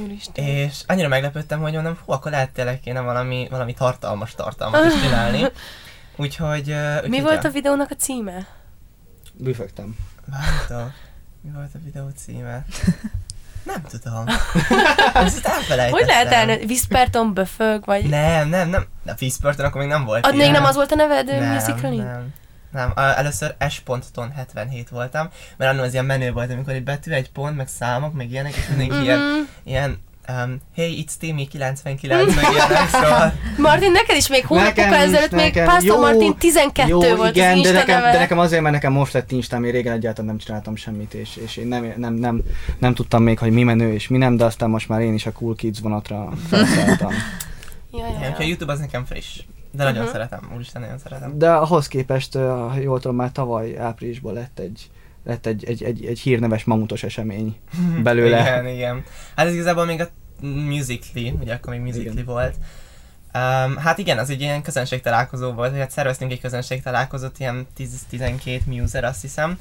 Úristen. 0.03 0.45
És 0.45 0.81
annyira 0.87 1.07
meglepődtem, 1.07 1.61
hogy 1.61 1.73
mondom, 1.73 1.97
hú, 2.05 2.11
akkor 2.11 2.31
lehet 2.31 2.49
tényleg 2.49 2.79
kéne 2.79 2.99
valami, 2.99 3.47
valami 3.49 3.73
tartalmas 3.73 4.35
tartalmat 4.35 4.85
is 4.85 5.01
csinálni. 5.01 5.45
Úgyhogy... 6.15 6.69
ö, 6.69 7.07
Mi 7.07 7.21
volt 7.21 7.43
ja. 7.43 7.49
a 7.49 7.51
videónak 7.51 7.91
a 7.91 7.95
címe? 7.95 8.47
Büfögtem. 9.33 9.95
Várjatok. 10.25 10.93
Mi 11.41 11.51
volt 11.53 11.69
a 11.73 11.79
videó 11.83 12.09
címe? 12.15 12.65
Nem 13.63 13.83
tudom. 13.89 14.25
Ezt 15.13 15.45
elfelejtettem. 15.45 15.91
Hogy 15.91 16.05
lehet 16.05 16.31
elnő? 16.31 16.63
Whisperton 16.63 17.33
böfög, 17.33 17.85
vagy... 17.85 18.09
Nem, 18.09 18.49
nem, 18.49 18.69
nem. 18.69 18.85
De 19.03 19.15
Fiszpörtön 19.15 19.65
akkor 19.65 19.81
még 19.81 19.89
nem 19.89 20.05
volt 20.05 20.25
Ad 20.25 20.35
még 20.35 20.51
nem 20.51 20.63
az 20.63 20.75
volt 20.75 20.91
a 20.91 20.95
neved 20.95 21.25
nem, 21.25 21.53
musicalin? 21.53 22.03
nem. 22.03 22.33
Nem, 22.73 22.93
először 22.95 23.55
S.ton 23.69 24.31
77 24.35 24.89
voltam, 24.89 25.29
mert 25.57 25.71
annól 25.71 25.85
az 25.85 25.93
ilyen 25.93 26.05
menő 26.05 26.31
volt, 26.31 26.51
amikor 26.51 26.73
egy 26.73 26.83
betű, 26.83 27.11
egy 27.11 27.31
pont, 27.31 27.55
meg 27.55 27.67
számok, 27.67 28.13
meg 28.13 28.31
ilyenek, 28.31 28.55
és 28.55 28.67
mindenki 28.67 28.93
Mhm. 28.95 29.03
ilyen, 29.03 29.47
ilyen 29.63 29.97
um, 30.29 30.57
hey, 30.75 31.05
it's 31.05 31.13
Timmy 31.19 31.47
99, 31.47 32.35
meg 32.35 32.43
ilyenek, 32.51 32.89
szóval 33.01 33.33
Martin, 33.57 33.91
neked 33.91 34.15
is 34.15 34.27
még 34.27 34.45
hónapokkal 34.45 34.93
ezelőtt 34.93 35.31
még 35.31 35.61
Jó, 35.81 35.99
Martin 35.99 36.37
12 36.37 36.89
Jó, 36.89 37.15
volt 37.15 37.35
igen, 37.35 37.57
az 37.57 37.63
de 37.63 37.71
nekem, 37.71 38.01
de 38.01 38.17
nekem 38.19 38.39
azért, 38.39 38.61
mert 38.61 38.73
nekem 38.73 38.91
most 38.91 39.13
lett 39.13 39.31
Instám, 39.31 39.63
én 39.63 39.71
régen 39.71 39.93
egyáltalán 39.93 40.25
nem 40.25 40.37
csináltam 40.37 40.75
semmit, 40.75 41.13
és, 41.13 41.35
és 41.35 41.57
én 41.57 41.67
nem, 41.67 41.93
nem, 41.97 42.13
nem, 42.13 42.41
nem, 42.79 42.93
tudtam 42.93 43.23
még, 43.23 43.39
hogy 43.39 43.51
mi 43.51 43.63
menő 43.63 43.93
és 43.93 44.07
mi 44.07 44.17
nem, 44.17 44.37
de 44.37 44.45
aztán 44.45 44.69
most 44.69 44.89
már 44.89 45.01
én 45.01 45.13
is 45.13 45.25
a 45.25 45.31
Cool 45.31 45.55
Kids 45.55 45.79
vonatra 45.79 46.29
felszálltam. 46.49 47.13
Ja, 47.95 47.99
Igen, 48.07 48.21
ja, 48.21 48.27
úgyhogy 48.27 48.35
a 48.35 48.41
ja. 48.41 48.47
YouTube 48.47 48.71
az 48.71 48.79
nekem 48.79 49.05
friss. 49.05 49.39
De 49.73 49.83
nagyon 49.83 50.03
Mhm. 50.03 50.11
szeretem, 50.11 50.51
úristen, 50.55 50.81
nagyon 50.81 50.97
szeretem. 50.97 51.37
De 51.37 51.51
ahhoz 51.51 51.87
képest, 51.87 52.33
ha 52.33 52.75
jól 52.81 52.99
tudom, 52.99 53.15
már 53.15 53.31
tavaly 53.31 53.77
áprilisban 53.77 54.33
lett 54.33 54.59
egy, 54.59 54.89
lett 55.25 55.45
egy, 55.45 55.63
egy, 55.65 55.83
egy, 55.83 56.05
egy 56.05 56.19
hírneves 56.19 56.63
mamutos 56.63 57.03
esemény 57.03 57.55
belőle. 58.03 58.39
Igen, 58.41 58.67
igen. 58.67 59.03
Hát 59.35 59.45
ez 59.47 59.53
igazából 59.53 59.85
még 59.85 60.01
a 60.01 60.07
Musically, 60.45 61.33
ugye 61.41 61.53
akkor 61.53 61.73
még 61.73 61.81
Musically 61.81 62.23
volt. 62.23 62.55
Um, 63.35 63.77
hát 63.77 63.97
igen, 63.97 64.17
az 64.17 64.29
egy 64.29 64.41
ilyen 64.41 64.61
közönség 64.61 65.01
találkozó 65.01 65.51
volt, 65.51 65.69
hogy 65.71 65.79
hát 65.79 65.91
szerveztünk 65.91 66.31
egy 66.31 66.41
közönség 66.41 66.81
találkozót, 66.81 67.39
ilyen 67.39 67.67
10-12 68.11 68.59
muser 68.65 69.03
azt 69.03 69.21
hiszem, 69.21 69.59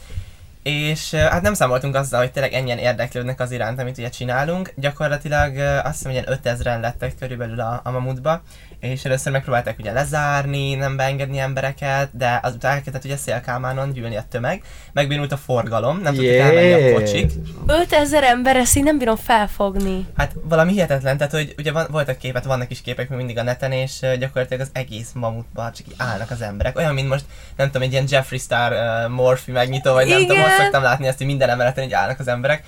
és 0.62 1.14
hát 1.14 1.42
nem 1.42 1.54
számoltunk 1.54 1.94
azzal, 1.94 2.20
hogy 2.20 2.32
tényleg 2.32 2.52
ennyien 2.52 2.78
érdeklődnek 2.78 3.40
az 3.40 3.50
iránt, 3.50 3.78
amit 3.80 3.98
ugye 3.98 4.08
csinálunk. 4.08 4.72
Gyakorlatilag 4.76 5.56
azt 5.84 5.96
hiszem, 5.96 6.12
hogy 6.12 6.22
ilyen 6.26 6.58
5000-en 6.58 6.80
lettek 6.80 7.14
körülbelül 7.18 7.60
a, 7.60 7.80
a 7.84 7.90
Mamutba, 7.90 8.42
és 8.82 9.04
először 9.04 9.32
megpróbálták 9.32 9.78
ugye 9.78 9.92
lezárni, 9.92 10.74
nem 10.74 10.96
beengedni 10.96 11.38
embereket, 11.38 12.16
de 12.16 12.40
azután 12.42 12.72
elkezdett 12.72 13.04
ugye 13.04 13.16
Szélkámánon 13.16 13.92
gyűlni 13.92 14.16
a 14.16 14.24
tömeg, 14.30 14.62
megbénult 14.92 15.32
a 15.32 15.36
forgalom, 15.36 16.00
nem 16.00 16.14
tudtak 16.14 16.34
elmenni 16.34 16.72
a 16.72 16.94
kocsik, 16.94 17.32
5000 17.66 18.24
ember, 18.24 18.56
ezt 18.56 18.76
így 18.76 18.82
nem 18.82 18.98
bírom 18.98 19.16
felfogni. 19.16 20.06
Hát 20.16 20.32
valami 20.42 20.72
hihetetlen, 20.72 21.16
tehát 21.16 21.32
hogy 21.32 21.54
ugye 21.58 21.72
van, 21.72 21.86
voltak 21.90 22.18
képek, 22.18 22.44
vannak 22.44 22.70
is 22.70 22.80
képek 22.80 23.08
még 23.08 23.18
mindig 23.18 23.38
a 23.38 23.42
neten, 23.42 23.72
és 23.72 24.00
gyakorlatilag 24.18 24.62
az 24.62 24.70
egész 24.72 25.10
mamutban 25.14 25.72
csak 25.72 25.86
így 25.88 25.94
állnak 25.96 26.30
az 26.30 26.42
emberek. 26.42 26.76
Olyan, 26.76 26.94
mint 26.94 27.08
most, 27.08 27.24
nem 27.56 27.66
tudom, 27.66 27.82
egy 27.82 27.92
ilyen 27.92 28.06
Jeffree 28.08 28.38
Star 28.38 28.72
uh, 28.72 29.10
Morphy 29.10 29.52
megnyitó, 29.52 29.92
vagy 29.92 30.08
nem 30.08 30.20
tudom, 30.20 30.36
Igen. 30.36 30.48
azt 30.48 30.58
szoktam 30.60 30.82
látni 30.82 31.06
ezt, 31.06 31.18
hogy 31.18 31.26
minden 31.26 31.48
emeleten 31.48 31.84
így 31.84 31.92
állnak 31.92 32.20
az 32.20 32.28
emberek. 32.28 32.62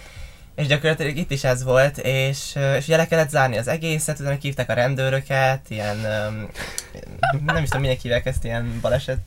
És 0.56 0.66
gyakorlatilag 0.66 1.16
itt 1.16 1.30
is 1.30 1.44
ez 1.44 1.62
volt, 1.62 1.98
és, 1.98 2.56
és 2.76 2.84
ugye 2.86 2.96
le 2.96 3.06
kellett 3.06 3.30
zárni 3.30 3.58
az 3.58 3.68
egészet, 3.68 4.18
utána 4.20 4.36
hívták 4.40 4.70
a 4.70 4.74
rendőröket, 4.74 5.60
ilyen, 5.70 5.96
nem 7.46 7.62
is 7.62 7.68
tudom, 7.68 7.80
minek 7.80 8.00
hívják 8.00 8.26
ezt, 8.26 8.44
ilyen 8.44 8.78
baleset, 8.80 9.18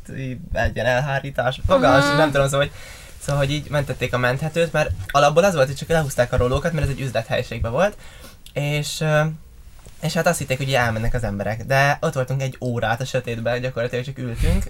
egy 0.53 0.75
ilyen 0.75 0.85
elhárítás, 0.85 1.59
fogalmas, 1.67 2.05
Mhm. 2.07 2.17
nem 2.17 2.31
tudom, 2.31 2.45
szóval, 2.47 2.59
hogy 2.65 2.71
Szóval, 3.21 3.41
hogy 3.45 3.51
így 3.51 3.69
mentették 3.69 4.13
a 4.13 4.17
menthetőt, 4.17 4.71
mert 4.71 4.89
alapból 5.07 5.43
az 5.43 5.53
volt, 5.53 5.67
hogy 5.67 5.75
csak 5.75 5.89
lehúzták 5.89 6.33
a 6.33 6.37
rolókat, 6.37 6.71
mert 6.71 6.85
ez 6.85 6.91
egy 6.91 6.99
üzlethelyiségben 7.01 7.71
volt, 7.71 7.97
és, 8.53 9.03
és 10.01 10.13
hát 10.13 10.27
azt 10.27 10.37
hitték, 10.37 10.57
hogy 10.57 10.73
elmennek 10.73 11.13
az 11.13 11.23
emberek, 11.23 11.63
de 11.63 11.97
ott 12.01 12.13
voltunk 12.13 12.41
egy 12.41 12.57
órát 12.61 13.01
a 13.01 13.05
sötétben, 13.05 13.61
gyakorlatilag 13.61 14.05
csak 14.05 14.17
ültünk, 14.17 14.63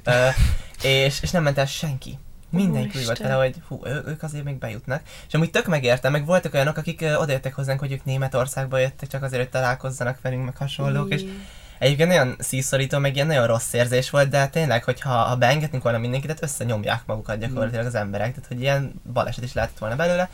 és, 0.81 1.21
és 1.21 1.31
nem 1.31 1.43
ment 1.43 1.57
el 1.57 1.65
senki. 1.65 2.17
Mindenki 2.49 2.97
úgy 2.97 3.05
volt 3.05 3.17
vele, 3.17 3.33
hogy 3.33 3.55
hú, 3.67 3.81
ők 3.85 4.23
azért 4.23 4.43
még 4.43 4.57
bejutnak. 4.57 5.01
És 5.27 5.33
amúgy 5.33 5.49
tök 5.49 5.65
megértem, 5.65 6.11
meg 6.11 6.25
voltak 6.25 6.53
olyanok, 6.53 6.77
akik 6.77 7.05
odajöttek 7.17 7.53
hozzánk, 7.53 7.79
hogy 7.79 7.91
ők 7.91 8.05
Németországba 8.05 8.77
jöttek 8.77 9.09
csak 9.09 9.23
azért, 9.23 9.41
hogy 9.41 9.51
találkozzanak 9.51 10.21
velünk, 10.21 10.45
meg 10.45 10.57
hasonlók, 10.57 11.13
és 11.13 11.23
Egyébként 11.79 12.09
nagyon 12.09 12.35
szíszorító, 12.39 12.97
meg 12.97 13.15
ilyen 13.15 13.27
nagyon 13.27 13.47
rossz 13.47 13.73
érzés 13.73 14.09
volt, 14.09 14.29
de 14.29 14.47
tényleg, 14.47 14.83
hogyha 14.83 15.09
ha 15.09 15.35
beengedtünk 15.35 15.83
volna 15.83 15.97
mindenkit, 15.97 16.27
tehát 16.27 16.43
összenyomják 16.43 17.01
magukat 17.05 17.39
gyakorlatilag 17.39 17.85
az 17.85 17.95
emberek, 17.95 18.33
tehát 18.33 18.47
hogy 18.47 18.61
ilyen 18.61 19.01
baleset 19.13 19.43
is 19.43 19.53
lehetett 19.53 19.77
volna 19.77 19.95
belőle. 19.95 20.29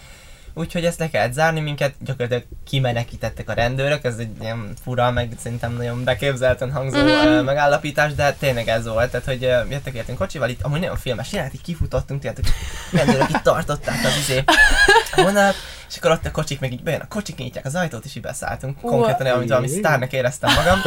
Úgyhogy 0.53 0.86
ezt 0.86 1.00
le 1.00 1.10
kellett 1.10 1.33
zárni, 1.33 1.60
minket 1.60 1.93
gyakorlatilag 2.00 2.43
kimenekítettek 2.67 3.50
a 3.50 3.53
rendőrök, 3.53 4.03
ez 4.03 4.17
egy 4.17 4.29
ilyen 4.41 4.74
fura, 4.83 5.12
meg 5.12 5.31
szerintem 5.39 5.74
nagyon 5.74 6.03
beképzelten 6.03 6.72
hangzó 6.72 6.98
Mhm. 6.98 7.07
mm-hmm. 7.07 7.45
megállapítás, 7.45 8.13
de 8.13 8.33
tényleg 8.39 8.67
ez 8.67 8.88
volt, 8.88 9.12
tehát 9.12 9.25
hogy 9.25 9.43
ö, 9.43 9.62
jöttek 9.69 9.93
értünk 9.93 10.17
kocsival, 10.17 10.50
itt 10.50 10.62
amúgy 10.62 10.79
nagyon 10.79 10.98
filmes 10.98 11.31
jelenet, 11.31 11.53
így 11.53 11.62
kifutottunk, 11.62 12.22
tehát 12.22 12.36
hogy 12.38 12.48
rendőrök 12.91 13.29
itt 13.29 13.41
tartották 13.43 14.03
az 14.03 14.17
izé 14.17 14.43
a 15.15 15.22
vonat, 15.22 15.55
és 15.94 16.00
akkor 16.00 16.12
ott 16.12 16.26
a 16.26 16.32
kocsik 16.32 16.60
meg 16.60 16.72
így 16.72 16.84
bejön, 16.84 17.02
a 17.02 17.08
kocsik 17.08 17.36
nyitják 17.36 17.66
az 17.66 17.76
ajtót, 17.76 18.06
és 18.06 18.16
így 18.16 18.22
beszálltunk. 18.22 18.82
Konkrétan 18.82 19.26
olyan, 19.26 19.38
mint 19.38 19.50
valami 19.50 19.68
sztárnak 19.68 20.14
éreztem 20.14 20.54
magam. 20.54 20.80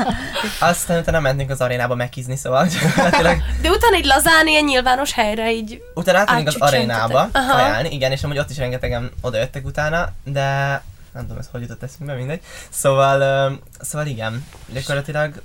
Aztán 0.70 1.00
utána 1.00 1.20
mentünk 1.20 1.50
az 1.50 1.60
arénába 1.60 1.94
megkizni, 1.94 2.36
szóval 2.36 2.66
gyakorlatilag 2.66 3.36
De 3.62 3.70
utána 3.70 3.96
így 3.96 4.04
lazán 4.04 4.46
ilyen 4.46 4.64
nyilvános 4.64 5.12
helyre 5.12 5.52
így... 5.52 5.82
Utána 5.94 6.18
átmentünk 6.18 6.62
az 6.62 6.68
arénába 6.68 7.28
ajánlni, 7.32 7.88
igen, 7.90 8.12
és 8.12 8.24
amúgy 8.24 8.38
ott 8.38 8.50
is 8.50 8.56
rengetegen 8.56 9.10
odajöttek 9.20 9.66
utána, 9.66 10.08
de 10.24 10.82
nem 11.12 11.22
tudom, 11.22 11.38
ez 11.38 11.48
hogy 11.52 11.60
jutott 11.60 11.82
eszünkbe, 11.82 12.14
mindegy. 12.14 12.40
Szóval, 12.68 13.58
szóval 13.80 14.06
igen, 14.06 14.44
gyakorlatilag 14.72 15.42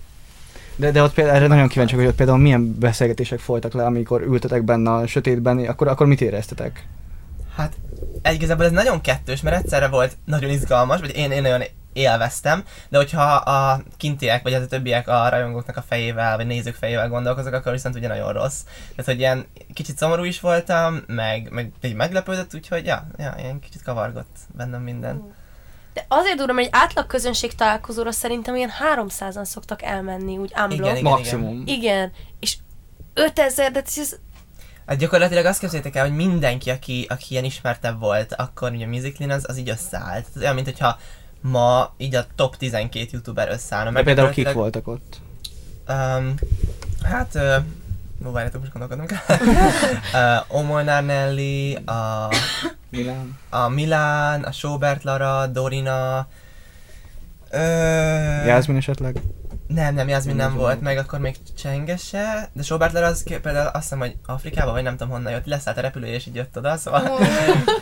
De, 0.76 0.92
de 0.92 1.04
ott 1.04 1.14
például 1.14 1.36
erre 1.36 1.48
nagyon 1.48 1.68
kíváncsi 1.68 1.96
vagyok, 1.96 2.10
hogy 2.10 2.12
ott 2.12 2.26
például 2.26 2.44
milyen 2.44 2.80
beszélgetések 2.80 3.40
folytak 3.40 3.74
le, 3.74 3.86
amikor 3.86 4.22
ültetek 4.22 4.64
benne 4.64 4.94
a 4.94 5.08
sötétben, 5.08 5.66
akkor, 5.66 5.88
akkor 5.88 6.08
mit 6.08 6.22
éreztetek? 6.22 6.86
Hát 7.56 7.74
igazából 8.34 8.66
ez 8.66 8.72
nagyon 8.72 9.02
kettős, 9.02 9.42
mert 9.42 9.56
egyszerre 9.56 9.88
volt 9.88 10.18
nagyon 10.26 10.50
izgalmas, 10.50 11.00
vagy 11.00 11.16
én, 11.16 11.32
én 11.32 11.42
nagyon 11.42 11.64
élveztem, 11.94 12.64
de 12.90 12.98
hogyha 12.98 13.34
a 13.34 13.82
kintiek, 13.98 14.44
vagy 14.44 14.54
hát 14.54 14.62
a 14.62 14.68
többiek 14.68 15.08
a 15.08 15.30
rajongóknak 15.30 15.78
a 15.78 15.82
fejével, 15.82 16.36
vagy 16.36 16.48
nézők 16.48 16.76
fejével 16.76 17.10
gondolkozok, 17.10 17.54
akkor 17.54 17.72
viszont 17.72 17.96
ugye 17.96 18.08
nagyon 18.08 18.34
rossz. 18.34 18.60
Tehát, 18.90 19.06
hogy 19.06 19.20
ilyen 19.20 19.46
kicsit 19.74 19.98
szomorú 19.98 20.24
is 20.24 20.40
voltam, 20.40 21.04
meg, 21.08 21.50
meg 21.52 21.72
így 21.82 21.96
meglepődött, 21.96 22.56
úgyhogy 22.56 22.86
ja, 22.86 23.08
ja, 23.18 23.36
ilyen 23.38 23.60
kicsit 23.60 23.84
kavargott 23.84 24.36
bennem 24.56 24.82
minden. 24.82 25.34
De 25.94 26.06
azért 26.08 26.38
durva, 26.38 26.54
mert 26.54 26.68
egy 26.68 26.74
átlag 26.82 27.06
közönség 27.06 27.56
találkozóra 27.56 28.12
szerintem 28.12 28.56
ilyen 28.56 28.72
300-an 28.96 29.44
szoktak 29.44 29.82
elmenni, 29.82 30.38
úgy 30.38 30.54
unblock. 30.56 30.74
Igen, 30.74 30.84
Igen, 30.84 30.98
igen. 30.98 31.12
Maximum. 31.12 31.64
Igen. 31.66 32.12
És 32.40 32.58
5000, 33.14 33.72
de 33.72 33.82
ez 33.96 34.16
Hát 34.86 34.98
gyakorlatilag 34.98 35.46
azt 35.46 35.60
képzeljétek 35.60 35.96
el, 35.96 36.08
hogy 36.08 36.16
mindenki, 36.16 36.70
aki, 36.70 37.06
aki 37.10 37.26
ilyen 37.30 37.44
ismertebb 37.44 38.00
volt, 38.00 38.34
akkor 38.34 38.72
ugye 38.72 38.86
a 38.86 38.90
Musicalin 38.90 39.32
az, 39.32 39.46
az 39.48 39.58
így 39.58 39.70
összeállt. 39.70 40.26
Tehát 40.26 40.42
olyan, 40.42 40.56
mint 40.56 40.66
hogyha 40.66 40.98
ma 41.42 41.94
így 41.98 42.16
a 42.16 42.26
top 42.36 42.56
12 42.56 43.08
youtuber 43.12 43.50
összeállna. 43.50 43.92
Meg 43.92 44.04
például 44.04 44.30
kik 44.30 44.52
voltak 44.52 44.88
ott? 44.88 45.20
Um, 45.90 46.34
hát, 47.04 47.36
uh, 47.36 47.56
no, 48.20 48.32
várjátok, 48.32 48.60
most 48.60 48.72
gondolkodnom 48.72 49.06
kell. 49.06 49.38
uh, 50.48 50.58
Omolnár 50.58 51.06
Nelly, 51.06 51.74
a, 51.74 52.30
Milán? 52.90 53.38
a 53.50 53.68
Milán, 53.68 54.44
a 54.44 54.52
Sobert 54.52 55.04
Lara, 55.04 55.48
Dorina, 55.48 56.28
uh, 57.52 58.46
Jászmin 58.46 58.76
esetleg? 58.76 59.22
Nem, 59.68 59.94
nem, 59.94 60.08
Jászmin 60.08 60.36
nem 60.36 60.48
Nem 60.50 60.58
volt, 60.58 60.82
meg 60.82 60.98
akkor 60.98 61.20
még 61.20 61.36
Csengese, 61.58 62.50
de 62.54 62.64
Sobert 62.64 62.94
Lara 62.94 63.06
az 63.06 63.24
például 63.24 63.68
azt 63.68 63.82
hiszem, 63.82 64.00
hogy 64.00 64.16
Afrikába, 64.26 64.72
vagy 64.72 64.84
nem 64.84 64.98
tudom 64.98 65.14
honnan 65.14 65.32
jött, 65.32 65.46
leszállt 65.46 65.78
a 65.78 65.82
repülő 65.82 66.08
és 66.08 66.26
így 66.28 66.36
jött 66.36 66.58
oda, 66.58 66.78
szóval 66.78 67.02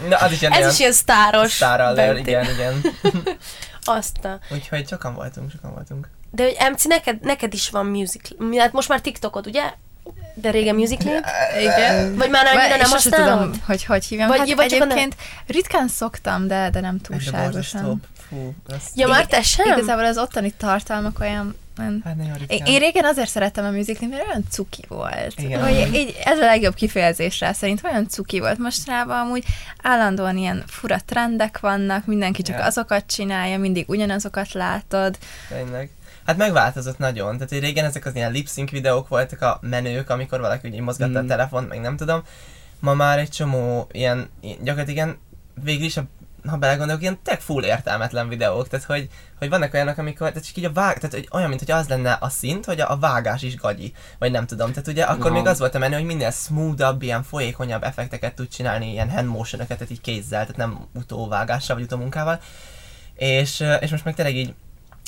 na, 0.09 0.15
az 0.17 0.31
is 0.31 0.41
ilyen, 0.41 0.53
ez 0.53 0.73
is 0.73 0.79
ilyen 0.79 0.91
sztáros. 0.91 1.51
sztárral, 1.51 2.17
igen, 2.17 2.49
igen. 2.49 2.81
Azt 3.85 4.25
a... 4.25 4.39
Úgyhogy 4.51 4.87
sokan 4.87 5.13
voltunk, 5.13 5.51
sokan 5.51 5.73
voltunk. 5.73 6.09
De 6.31 6.43
hogy 6.43 6.57
MC, 6.71 6.83
neked, 6.83 7.21
neked 7.21 7.53
is 7.53 7.69
van 7.69 7.85
musical. 7.85 8.37
Hát 8.57 8.71
most 8.71 8.89
már 8.89 9.01
TikTokod, 9.01 9.47
ugye? 9.47 9.73
De 10.33 10.49
régen 10.49 10.75
musical 10.75 11.13
Igen. 11.59 12.15
Vagy 12.15 12.29
már 12.29 12.45
annyira 12.45 12.75
nem 12.75 12.89
használod? 12.89 13.39
tudom, 13.39 13.61
hogy 13.65 13.83
hogy 13.83 14.05
hívjam. 14.05 14.27
Vagy- 14.27 14.37
hát 14.37 14.53
vagy 14.53 14.67
csak 14.67 14.81
a 14.81 14.85
ne- 14.85 14.93
egyébként 14.93 15.21
ritkán 15.47 15.87
szoktam, 15.87 16.47
de, 16.47 16.69
de 16.69 16.79
nem 16.79 16.99
túlságosan. 16.99 18.01
Ja, 18.95 19.07
már 19.07 19.25
te 19.25 19.41
sem? 19.41 19.65
Igazából 19.77 20.05
az 20.05 20.17
ottani 20.17 20.51
tartalmak 20.51 21.19
olyan... 21.19 21.55
olyan 21.79 22.01
Hát 22.05 22.15
nagyon 22.15 22.31
én, 22.33 22.37
ritkán. 22.47 22.67
én 22.67 22.79
régen 22.79 23.05
azért 23.05 23.29
szerettem 23.29 23.65
a 23.65 23.69
musicalin, 23.71 24.09
mert 24.09 24.27
olyan 24.27 24.43
cuki 24.49 24.81
volt. 24.87 25.33
Igen. 25.39 25.63
Hogy 25.63 25.93
így, 25.93 26.15
ez 26.25 26.37
a 26.39 26.45
legjobb 26.45 26.73
kifejezés 26.73 27.39
rá 27.39 27.51
szerint, 27.51 27.81
olyan 27.83 28.07
cuki 28.07 28.39
volt. 28.39 28.57
Mostanában 28.57 29.19
amúgy 29.19 29.43
állandóan 29.81 30.37
ilyen 30.37 30.63
fura 30.67 30.97
trendek 31.05 31.59
vannak, 31.59 32.05
mindenki 32.05 32.41
csak 32.41 32.57
Ja. 32.57 32.65
azokat 32.65 33.05
csinálja, 33.05 33.57
mindig 33.59 33.89
ugyanazokat 33.89 34.51
látod. 34.53 35.17
Tényleg. 35.49 35.89
Hát 36.25 36.37
megváltozott 36.37 36.97
nagyon. 36.97 37.33
Tehát 37.33 37.49
hogy 37.49 37.59
régen 37.59 37.85
ezek 37.85 38.05
az 38.05 38.15
ilyen 38.15 38.31
lip 38.31 38.49
sync 38.49 38.69
videók 38.71 39.07
voltak 39.07 39.41
a 39.41 39.57
menők, 39.61 40.09
amikor 40.09 40.39
valaki 40.39 40.67
úgy 40.69 40.79
mozgatta 40.79 41.19
Mm. 41.21 41.23
a 41.23 41.27
telefont, 41.27 41.69
meg 41.69 41.79
nem 41.81 41.97
tudom. 41.97 42.23
Ma 42.79 42.93
már 42.93 43.19
egy 43.19 43.29
csomó 43.29 43.87
ilyen, 43.91 44.29
ilyen 44.41 44.57
gyakorlatilag 44.63 44.89
igen, 45.07 45.17
végül 45.63 45.85
is 45.85 45.97
a 45.97 46.03
ha 46.47 46.57
belegondolok, 46.57 47.01
ilyen 47.01 47.19
tök 47.23 47.39
full 47.39 47.63
értelmetlen 47.63 48.29
videók, 48.29 48.67
tehát 48.67 48.85
hogy, 48.85 49.09
hogy 49.37 49.49
vannak 49.49 49.73
olyanok, 49.73 49.97
amikor, 49.97 50.27
tehát 50.27 50.45
csak 50.47 50.57
így 50.57 50.65
a 50.65 50.71
vág, 50.71 50.95
tehát 50.95 51.15
hogy 51.15 51.27
olyan, 51.31 51.47
mint 51.49 51.59
hogy 51.59 51.71
az 51.71 51.87
lenne 51.87 52.17
a 52.19 52.29
szint, 52.29 52.65
hogy 52.65 52.79
a, 52.79 52.91
a 52.91 52.97
vágás 52.97 53.41
is 53.41 53.55
gagyi, 53.55 53.93
vagy 54.19 54.31
nem 54.31 54.45
tudom, 54.45 54.69
tehát 54.69 54.87
ugye 54.87 55.03
akkor 55.03 55.25
Aha. 55.25 55.35
még 55.35 55.47
az 55.47 55.59
volt 55.59 55.75
a 55.75 55.79
menő, 55.79 55.95
hogy 55.95 56.05
minél 56.05 56.31
smoothabb, 56.31 57.01
ilyen 57.01 57.23
folyékonyabb 57.23 57.83
effekteket 57.83 58.35
tud 58.35 58.47
csinálni, 58.47 58.91
ilyen 58.91 59.09
hand 59.09 59.27
motion 59.27 59.67
tehát 59.67 59.91
így 59.91 60.01
kézzel, 60.01 60.41
tehát 60.41 60.57
nem 60.57 60.87
utóvágással 60.93 61.75
vagy 61.75 61.85
utómunkával, 61.85 62.39
és, 63.15 63.63
és 63.79 63.91
most 63.91 64.05
meg 64.05 64.15
tényleg 64.15 64.35
így 64.35 64.53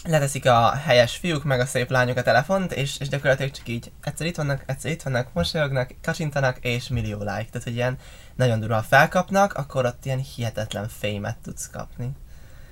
leteszik 0.06 0.46
a 0.46 0.72
helyes 0.72 1.16
fiúk, 1.16 1.44
meg 1.44 1.60
a 1.60 1.66
szép 1.66 1.90
lányok 1.90 2.18
a 2.18 2.22
telefont, 2.22 2.72
és, 2.72 3.00
és 3.00 3.08
gyakorlatilag 3.08 3.52
csak 3.52 3.68
így 3.68 3.92
egyszer 4.04 4.28
itt 4.28 4.36
vannak, 4.36 4.64
egyszer 4.66 4.92
itt 4.92 5.02
vannak, 5.02 5.28
mosolyognak, 5.34 5.92
kacsintanak, 6.02 6.58
és 6.62 6.88
millió 6.88 7.18
like. 7.18 7.28
Tehát, 7.28 7.64
hogy 7.64 7.76
ilyen 7.76 7.98
nagyon 8.36 8.60
durva, 8.60 8.82
felkapnak, 8.82 9.54
akkor 9.54 9.86
ott 9.86 10.06
ilyen 10.06 10.26
hihetetlen 10.36 10.88
fémet 11.00 11.38
tudsz 11.44 11.70
kapni. 11.70 12.10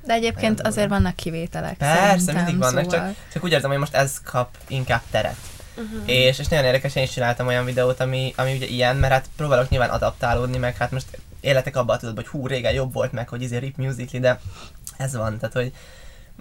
De 0.05 0.13
egyébként 0.13 0.57
Nagyon 0.57 0.65
azért 0.65 0.87
durva. 0.87 1.01
vannak 1.01 1.15
kivételek. 1.15 1.77
Persze, 1.77 2.33
mindig 2.33 2.57
vannak, 2.57 2.83
szóval... 2.83 3.07
csak, 3.07 3.15
csak 3.33 3.43
úgy 3.43 3.51
érzem, 3.51 3.69
hogy 3.69 3.79
most 3.79 3.95
ez 3.95 4.21
kap 4.21 4.57
inkább 4.67 5.01
teret. 5.11 5.37
Uh-huh. 5.75 6.09
És, 6.09 6.39
és 6.39 6.47
nagyon 6.47 6.65
érdekes, 6.65 6.95
én 6.95 7.03
is 7.03 7.11
csináltam 7.11 7.47
olyan 7.47 7.65
videót, 7.65 7.99
ami, 7.99 8.33
ami 8.37 8.55
ugye 8.55 8.65
ilyen, 8.65 8.95
mert 8.95 9.13
hát 9.13 9.29
próbálok 9.35 9.69
nyilván 9.69 9.89
adaptálódni, 9.89 10.57
meg 10.57 10.77
hát 10.77 10.91
most 10.91 11.17
életek 11.41 11.75
abban 11.75 11.97
tudod, 11.97 12.15
hogy 12.15 12.27
hú, 12.27 12.47
régen 12.47 12.73
jobb 12.73 12.93
volt 12.93 13.11
meg, 13.11 13.29
hogy 13.29 13.41
izé 13.41 13.57
Rip 13.57 13.77
Musically, 13.77 14.19
de 14.19 14.39
ez 14.97 15.15
van, 15.15 15.37
tehát 15.37 15.55
hogy 15.55 15.73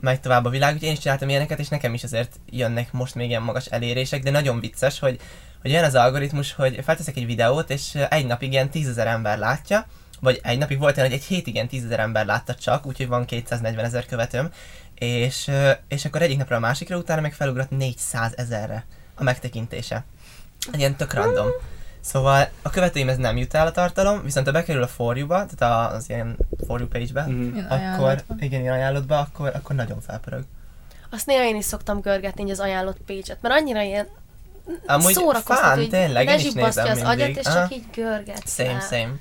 megy 0.03 0.21
tovább 0.21 0.45
a 0.45 0.51
világ, 0.51 0.73
úgyhogy 0.73 0.89
én 0.89 0.95
is 0.95 1.01
csináltam 1.01 1.29
ilyeneket, 1.29 1.59
és 1.59 1.69
nekem 1.69 1.95
is 1.95 2.05
azért 2.05 2.41
jönnek 2.51 2.93
most 2.93 3.15
még 3.15 3.29
ilyen 3.29 3.43
magas 3.43 3.67
elérések, 3.67 4.23
de 4.23 4.31
nagyon 4.31 4.61
vicces, 4.61 4.99
hogy, 4.99 5.21
hogy 5.63 5.71
olyan 5.71 5.85
az 5.85 5.95
algoritmus, 5.95 6.53
hogy 6.53 6.81
felteszek 6.85 7.17
egy 7.17 7.27
videót, 7.27 7.71
és 7.71 7.95
egy 8.09 8.27
napig 8.27 8.53
ilyen 8.53 8.71
tízezer 8.71 9.07
ember 9.07 9.39
látja, 9.39 9.87
vagy 10.21 10.41
egy 10.43 10.59
napig 10.59 10.79
volt 10.79 10.97
olyan, 10.97 11.09
hogy 11.09 11.19
egy 11.19 11.25
hétig 11.25 11.55
ilyen 11.55 11.69
tízezer 11.69 12.01
ember 12.01 12.27
látta 12.27 12.55
csak, 12.55 12.87
úgyhogy 12.87 13.09
van 13.09 13.25
240 13.25 13.85
ezer 13.85 14.07
követőm, 14.07 14.51
és, 14.95 15.49
ö, 15.49 15.71
és 15.89 16.05
akkor 16.05 16.23
egyik 16.23 16.39
napra 16.39 16.57
a 16.57 16.61
másikra 16.61 16.97
utána 16.97 17.21
meg 17.21 17.33
felugrott 17.33 17.71
400 17.71 18.33
ezerre 18.37 18.85
a 19.15 19.23
megtekintése. 19.23 20.05
Egy 20.73 20.79
Ilyen 20.79 20.97
tök 20.97 21.13
random. 21.15 21.49
Szóval 22.05 22.49
a 22.63 22.71
követőim 22.71 23.09
ez 23.09 23.17
nem 23.17 23.37
jut 23.37 23.55
el 23.55 23.67
a 23.67 23.71
tartalom, 23.71 24.23
viszont 24.23 24.47
ha 24.47 24.53
bekerül 24.53 24.83
a 24.83 24.87
For 24.89 25.17
You-ba, 25.17 25.47
tehát 25.47 25.91
a- 25.91 25.95
az 25.95 26.09
ilyen 26.09 26.37
For 26.67 26.81
You 26.81 26.89
page-be. 26.89 27.27
Ilyen 27.29 27.67
akkor, 27.67 28.23
igen, 28.39 28.61
ilyen 28.61 28.73
ajánlatba, 28.73 29.19
akkor, 29.19 29.51
akkor 29.55 29.77
nagyon 29.77 30.01
felpörög. 30.01 30.43
Azt 31.11 31.27
néha 31.27 31.45
én 31.45 31.57
is 31.57 31.65
szoktam 31.65 32.01
görgetni 32.01 32.51
az 32.51 32.61
ajánlott 32.61 32.99
page-et, 33.07 33.39
mert 33.41 33.55
annyira 33.55 33.81
ilyen 33.81 34.07
Amúgy 34.87 35.13
szórakoztató, 35.13 35.61
fán, 35.61 35.77
hogy 35.77 35.89
tényleg, 35.89 36.25
ne 36.27 36.33
én 36.33 36.39
is 36.39 36.53
nézem 36.53 36.87
az 36.91 36.99
agyat, 37.03 37.17
mindig. 37.17 37.37
és 37.37 37.47
Aha. 37.47 37.61
csak 37.61 37.73
így 37.75 37.85
görgetsz 37.95 38.55
Same, 38.55 38.73
rá. 38.73 38.79
same. 38.81 39.13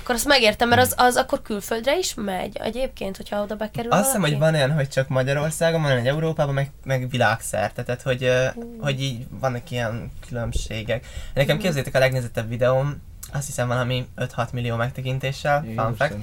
Akkor 0.00 0.14
azt 0.14 0.26
megértem, 0.26 0.68
mert 0.68 0.80
az, 0.80 0.94
az 0.96 1.16
akkor 1.16 1.42
külföldre 1.42 1.98
is 1.98 2.14
megy 2.14 2.56
egyébként, 2.56 3.16
hogyha 3.16 3.42
oda 3.42 3.56
bekerül 3.56 3.90
Azt 3.90 4.04
hiszem, 4.04 4.20
hogy 4.20 4.38
van 4.38 4.54
olyan, 4.54 4.72
hogy 4.72 4.88
csak 4.88 5.08
Magyarországon, 5.08 5.80
van 5.80 5.90
olyan, 5.90 6.02
hogy 6.02 6.10
Európában, 6.10 6.54
meg, 6.54 6.70
meg 6.84 7.10
világszerte, 7.10 7.82
tehát 7.82 8.02
hogy, 8.02 8.24
ö, 8.24 8.46
hogy 8.80 9.02
így 9.02 9.26
vannak 9.30 9.70
ilyen 9.70 10.12
különbségek. 10.26 11.06
Nekem 11.34 11.58
képzeljétek 11.58 11.94
a 11.94 11.98
legnézettebb 11.98 12.48
videóm, 12.48 13.02
azt 13.32 13.46
hiszem 13.46 13.68
valami 13.68 14.06
5-6 14.16 14.52
millió 14.52 14.76
megtekintéssel, 14.76 15.64
fun 15.76 15.94
fact. 15.96 16.16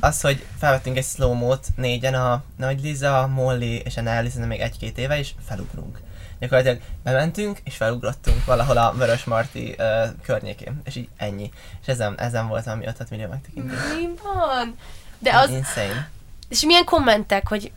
Az, 0.00 0.20
hogy 0.20 0.44
felvettünk 0.58 0.96
egy 0.96 1.04
slow-mót 1.04 1.66
négyen, 1.76 2.14
a 2.14 2.42
Nagy 2.56 2.82
Liza, 2.82 3.26
Molly 3.26 3.82
és 3.84 3.96
a 3.96 4.00
Nelly, 4.00 4.30
még 4.46 4.60
egy-két 4.60 4.98
éve, 4.98 5.18
és 5.18 5.30
felugrunk. 5.46 6.00
Gyakorlatilag 6.38 6.80
bementünk, 7.02 7.58
és 7.64 7.76
felugrottunk 7.76 8.44
valahol 8.44 8.76
a 8.76 8.92
Vörös 8.96 9.24
Marti 9.24 9.74
uh, 9.78 10.08
környékén, 10.22 10.80
és 10.84 10.96
így 10.96 11.08
ennyi. 11.16 11.50
És 11.80 11.86
ezen, 11.86 12.18
ezen 12.18 12.48
volt 12.48 12.64
valami 12.64 12.86
5 12.86 13.10
millió 13.10 13.28
megtekintés. 13.28 13.78
Mi 13.96 14.08
van? 14.22 14.76
De 15.18 15.36
az, 15.36 15.50
Insane. 15.50 16.10
és 16.48 16.64
milyen 16.64 16.84
kommentek, 16.84 17.48
hogy 17.48 17.72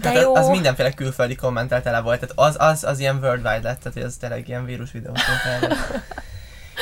de 0.00 0.08
hát 0.08 0.22
jó. 0.22 0.34
Az, 0.34 0.44
az 0.44 0.50
mindenféle 0.50 0.92
külföldi 0.92 1.34
kommentel 1.34 1.82
tele 1.82 2.00
volt, 2.00 2.20
tehát 2.20 2.34
az, 2.38 2.56
az, 2.68 2.84
az 2.84 2.98
ilyen 2.98 3.16
worldwide 3.16 3.50
lett, 3.50 3.78
tehát 3.78 3.92
hogy 3.92 4.02
az 4.02 4.16
tényleg 4.16 4.48
ilyen 4.48 4.64
vírus 4.64 4.90
el. 5.44 5.60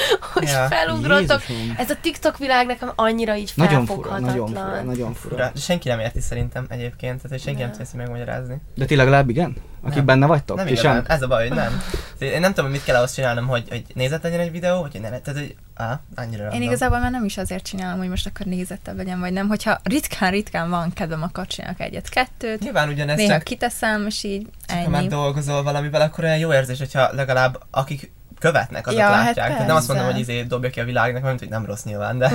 hogy 0.33 0.43
Ja. 0.49 0.67
felugrottok. 0.69 1.49
Jézusom. 1.49 1.75
Ez 1.79 1.91
a 1.91 1.95
TikTok 2.01 2.39
világ 2.39 2.67
nekem 2.67 2.93
annyira 2.95 3.37
így 3.37 3.53
Nagyon 3.55 3.87
fura, 3.87 4.19
nagyon 4.19 4.47
fura, 4.47 4.83
nagyon 4.83 5.15
fura. 5.15 5.35
Fura. 5.35 5.51
De 5.55 5.61
senki 5.61 5.89
nem 5.89 6.01
érti 6.01 6.21
szerintem 6.21 6.67
egyébként, 6.69 7.17
tehát 7.17 7.31
hogy 7.31 7.41
senki 7.41 7.61
nem 7.61 7.69
Nem. 7.71 7.79
teszi 7.79 7.97
megmagyarázni. 7.97 8.61
De 8.75 8.85
ti 8.85 8.97
legalább 8.97 9.29
igen? 9.29 9.57
Akik 9.83 9.97
Nem. 9.97 10.05
benne 10.05 10.27
vagytok? 10.27 10.57
Nem 10.57 10.75
sem? 10.75 11.05
ez 11.07 11.23
a 11.23 11.27
baj, 11.27 11.49
hogy 11.49 11.57
nem. 11.57 11.83
Én 12.19 12.41
nem 12.41 12.51
tudom, 12.51 12.65
hogy 12.65 12.75
mit 12.75 12.85
kell 12.85 12.97
ahhoz 12.97 13.15
csinálnom, 13.15 13.47
hogy, 13.47 13.65
hogy 13.69 13.85
nézett 13.95 14.23
legyen 14.23 14.41
egy 14.41 14.51
videó, 14.51 14.81
vagy 14.81 14.93
hogy 14.93 15.01
ne, 15.01 15.09
tehát 15.09 15.41
hogy 15.41 15.57
á, 15.75 16.01
annyira 16.15 16.43
Én 16.43 16.49
random. 16.49 16.63
igazából 16.69 16.99
már 16.99 17.11
nem 17.11 17.25
is 17.25 17.37
azért 17.37 17.65
csinálom, 17.65 17.99
hogy 17.99 18.09
most 18.09 18.27
akkor 18.27 18.47
nézettebb 18.47 18.97
legyen, 18.97 19.21
vagy 19.21 19.33
nem. 19.33 19.49
Hogyha 19.49 19.81
ritkán-ritkán 19.83 20.71
van 20.71 20.93
kedvem, 20.93 21.23
akkor 21.23 21.47
csinálok 21.47 21.81
egyet-kettőt. 21.81 22.61
Nyilván 22.61 22.89
ugyanez 22.89 23.17
Néha 23.17 23.33
csak, 23.33 23.43
kiteszem, 23.43 24.07
és 24.07 24.25
így 24.25 24.47
csak 24.67 24.79
ha 24.83 24.89
már 24.89 25.01
ennyi. 25.01 25.09
dolgozol 25.09 25.63
valamivel, 25.63 26.01
akkor 26.01 26.25
olyan 26.25 26.39
jó 26.39 26.53
érzés, 26.53 26.79
hogyha 26.79 27.13
legalább 27.13 27.59
akik 27.71 28.13
követnek, 28.39 28.87
azok 28.87 28.99
Ja, 28.99 29.07
hát 29.07 29.25
látják. 29.25 29.51
Tehát 29.51 29.67
nem 29.67 29.77
azt 29.77 29.89
mondom, 29.89 30.07
hogy 30.07 30.19
izé 30.19 30.43
dobja 30.43 30.71
ki 30.71 30.81
a 30.81 30.85
világnak, 30.85 31.23
mert 31.23 31.39
hogy 31.39 31.49
nem 31.49 31.65
rossz 31.65 31.83
nyilván, 31.83 32.19
de, 32.19 32.33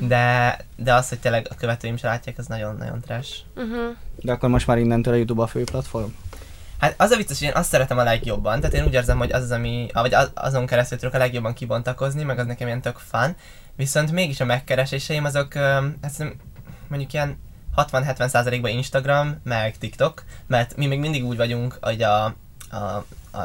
de, 0.00 0.56
de 0.76 0.94
az, 0.94 1.08
hogy 1.08 1.18
tényleg 1.18 1.46
a 1.50 1.54
követőim 1.54 1.96
se 1.96 2.06
látják, 2.06 2.38
az 2.38 2.46
nagyon-nagyon 2.46 3.00
trash. 3.00 3.36
Uh-huh. 3.56 3.96
De 4.16 4.32
akkor 4.32 4.48
most 4.48 4.66
már 4.66 4.78
innentől 4.78 5.12
a 5.12 5.16
YouTube 5.16 5.42
a 5.42 5.46
fő 5.46 5.64
platform? 5.64 6.08
Hát 6.78 6.94
az 6.96 7.10
a 7.10 7.16
vicces, 7.16 7.38
hogy 7.38 7.48
én 7.48 7.54
azt 7.54 7.68
szeretem 7.68 7.98
a 7.98 8.02
legjobban, 8.02 8.60
tehát 8.60 8.74
én 8.74 8.84
úgy 8.84 8.92
érzem, 8.92 9.18
hogy 9.18 9.32
az 9.32 9.42
az, 9.42 9.50
ami, 9.50 9.86
vagy 9.92 10.14
az- 10.14 10.30
azon 10.34 10.66
keresztül 10.66 10.98
tudok 10.98 11.14
a 11.14 11.18
legjobban 11.18 11.52
kibontakozni, 11.52 12.22
meg 12.22 12.38
az 12.38 12.46
nekem 12.46 12.66
ilyen 12.66 12.80
tök 12.80 12.98
fun, 13.10 13.36
viszont 13.76 14.12
mégis 14.12 14.40
a 14.40 14.44
megkereséseim 14.44 15.24
azok, 15.24 15.54
hát 15.54 16.34
mondjuk 16.88 17.12
ilyen 17.12 17.38
60-70%-ban 17.76 18.70
Instagram, 18.70 19.40
meg 19.44 19.78
TikTok, 19.78 20.22
mert 20.46 20.76
mi 20.76 20.86
még 20.86 20.98
mindig 20.98 21.24
úgy 21.24 21.36
vagyunk, 21.36 21.78
hogy 21.80 22.02
a, 22.02 22.24
a, 22.24 23.04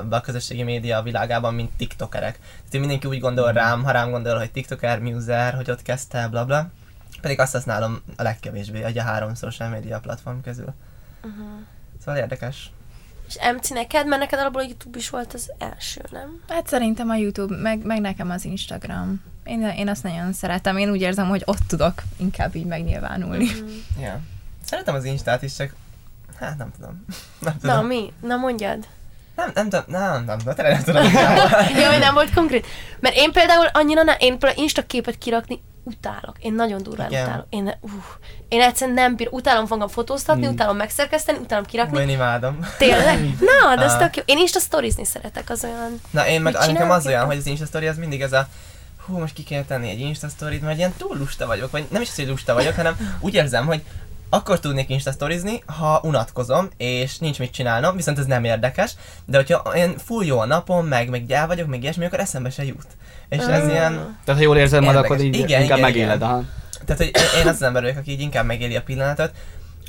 a, 0.10 0.22
közösségi 0.22 0.64
média 0.64 1.02
világában, 1.02 1.54
mint 1.54 1.72
tiktokerek. 1.78 2.40
Tehát 2.40 2.80
mindenki 2.80 3.08
úgy 3.08 3.20
gondol 3.20 3.52
rám, 3.52 3.84
ha 3.84 3.92
rám 3.92 4.12
gondol, 4.12 4.38
hogy 4.38 4.52
tiktoker, 4.52 5.00
muser, 5.00 5.54
hogy 5.54 5.72
ott 5.72 5.82
kezdte, 5.82 6.28
bla 6.28 6.46
bla. 6.46 6.70
Pedig 7.22 7.40
azt 7.40 7.54
használom 7.54 8.02
a 8.18 8.24
legkevésbé, 8.24 8.84
egy 8.84 8.98
a 8.98 9.02
három 9.02 9.36
social 9.36 9.70
media 9.70 10.00
platform 10.00 10.42
közül. 10.42 10.74
Uh-huh. 11.24 11.48
Szóval 12.00 12.22
érdekes. 12.22 12.72
És 13.28 13.38
MC 13.56 13.70
neked, 13.70 14.08
mert 14.08 14.22
neked 14.22 14.40
alapból 14.40 14.62
a 14.62 14.66
YouTube 14.66 14.98
is 14.98 15.10
volt 15.10 15.34
az 15.34 15.52
első, 15.58 16.02
nem? 16.12 16.42
Hát 16.48 16.68
szerintem 16.68 17.10
a 17.10 17.16
YouTube, 17.16 17.56
meg, 17.56 17.86
meg 17.86 18.02
nekem 18.02 18.30
az 18.30 18.46
Instagram. 18.46 19.22
Én, 19.44 19.62
én 19.62 19.90
azt 19.90 20.04
nagyon 20.04 20.34
szeretem. 20.34 20.78
Én 20.78 20.90
úgy 20.90 21.02
érzem, 21.02 21.28
hogy 21.28 21.42
ott 21.46 21.68
tudok 21.68 22.04
inkább 22.18 22.56
így 22.56 22.66
megnyilvánulni. 22.66 23.44
Uh-huh. 23.44 23.70
Ja. 24.00 24.20
Szeretem 24.64 24.96
az 24.96 25.04
Instát 25.04 25.42
is, 25.42 25.56
csak... 25.56 25.76
Hát 26.36 26.58
nem 26.58 26.72
tudom. 26.80 27.06
Nem 27.40 27.58
tudom. 27.60 27.76
Na 27.76 27.82
mi? 27.82 28.14
Na 28.22 28.36
mondjad. 28.36 28.88
Nem, 29.40 29.52
nem 29.54 29.70
tudom, 29.70 29.86
nem, 29.88 30.24
nem, 30.26 30.38
nem, 30.46 30.56
tényleg 30.56 30.74
nem 30.74 30.84
tudom. 30.84 31.04
Jó, 31.82 31.90
hogy 31.90 32.00
nem 32.00 32.14
volt 32.14 32.34
konkrét. 32.34 32.68
Mert 33.00 33.16
én 33.16 33.32
például 33.32 33.66
annyira, 33.66 34.04
ne, 34.04 34.14
én 34.14 34.40
például 34.40 34.62
Insta 34.62 34.86
képet 34.86 35.18
kirakni 35.18 35.62
utálok. 35.84 36.36
Én 36.40 36.54
nagyon 36.54 36.84
durván 36.84 37.10
Igen. 37.10 37.24
utálok. 37.26 37.46
Én, 37.50 37.78
uh, 37.82 37.92
én 38.48 38.62
egyszerűen 38.62 38.96
nem 38.96 39.16
bír, 39.16 39.28
utálom 39.32 39.66
fogom 39.66 39.88
fotóztatni, 39.88 40.44
Hmm. 40.44 40.54
utálom 40.54 40.78
megszerkeszteni, 40.78 41.38
utálom 41.38 41.64
Hú, 41.64 41.70
kirakni. 41.70 42.02
én 42.02 42.10
imádom. 42.10 42.60
Tényleg? 42.78 43.20
Na, 43.64 43.76
de 43.76 43.84
ez 43.84 43.98
tök 43.98 44.16
jó. 44.16 44.24
Én 44.26 44.38
Insta 44.38 44.60
sztorizni 44.60 45.06
szeretek, 45.06 45.50
az 45.50 45.64
olyan... 45.64 46.02
Na 46.12 46.28
én 46.28 46.42
meg 46.42 46.54
nekem 46.54 46.92
az 46.92 47.06
olyan, 47.06 47.26
hogy 47.26 47.38
az 47.38 47.46
Insta 47.46 47.66
story 47.66 47.88
az 47.88 47.98
mindig 47.98 48.22
ez 48.22 48.34
a 48.34 48.48
hú, 49.06 49.18
most 49.18 49.34
ki 49.34 49.44
kell 49.44 49.64
tenni 49.64 49.90
egy 49.90 50.00
Insta 50.00 50.28
storyt, 50.28 50.62
mert 50.62 50.78
ilyen 50.78 50.94
túl 50.98 51.18
lusta 51.18 51.46
vagyok, 51.46 51.72
vagy 51.72 51.86
nem 51.90 52.02
is 52.02 52.10
az, 52.10 52.16
hogy 52.16 52.28
lusta 52.28 52.54
vagyok, 52.54 52.76
hanem 52.76 53.18
úgy 53.20 53.34
érzem, 53.34 53.66
hogy 53.66 53.82
akkor 54.30 54.60
tudnék 54.60 54.90
Insta 54.90 55.12
sztorizni, 55.12 55.64
ha 55.66 56.00
unatkozom, 56.04 56.70
és 56.78 57.18
nincs 57.18 57.40
mit 57.40 57.52
csinálnom, 57.52 57.96
viszont 57.96 58.20
ez 58.20 58.26
nem 58.26 58.44
érdekes, 58.44 58.92
de 59.26 59.38
hogyha 59.38 59.72
ilyen 59.76 59.98
full 59.98 60.26
jó 60.26 60.40
a 60.40 60.46
napom, 60.46 60.86
meg, 60.88 61.10
meg 61.10 61.26
gyáv 61.26 61.48
vagyok, 61.48 61.68
meg 61.68 61.82
ilyesmi, 61.82 62.06
akkor 62.06 62.20
eszembe 62.20 62.50
se 62.50 62.66
jut. 62.66 62.88
És 63.30 63.38
ez 63.38 63.64
Ah. 63.64 63.70
ilyen, 63.72 63.94
Tehát 64.26 64.42
ha 64.42 64.48
jól 64.48 64.58
érzed 64.58 64.84
magad, 64.84 65.04
akkor 65.04 65.20
így 65.20 65.36
Igen, 65.36 65.62
inkább 65.62 65.78
igen, 65.78 65.80
megéled. 65.80 66.16
igen. 66.16 66.30
Aha. 66.30 66.44
Tehát, 66.86 67.02
hogy 67.02 67.12
én- 67.36 67.42
én 67.42 67.48
az 67.48 67.56
az 67.56 67.62
ember 67.62 67.82
vagyok, 67.82 67.98
aki 67.98 68.12
így 68.12 68.22
inkább 68.22 68.46
megéli 68.46 68.76
a 68.76 68.82
pillanatot. 68.82 69.32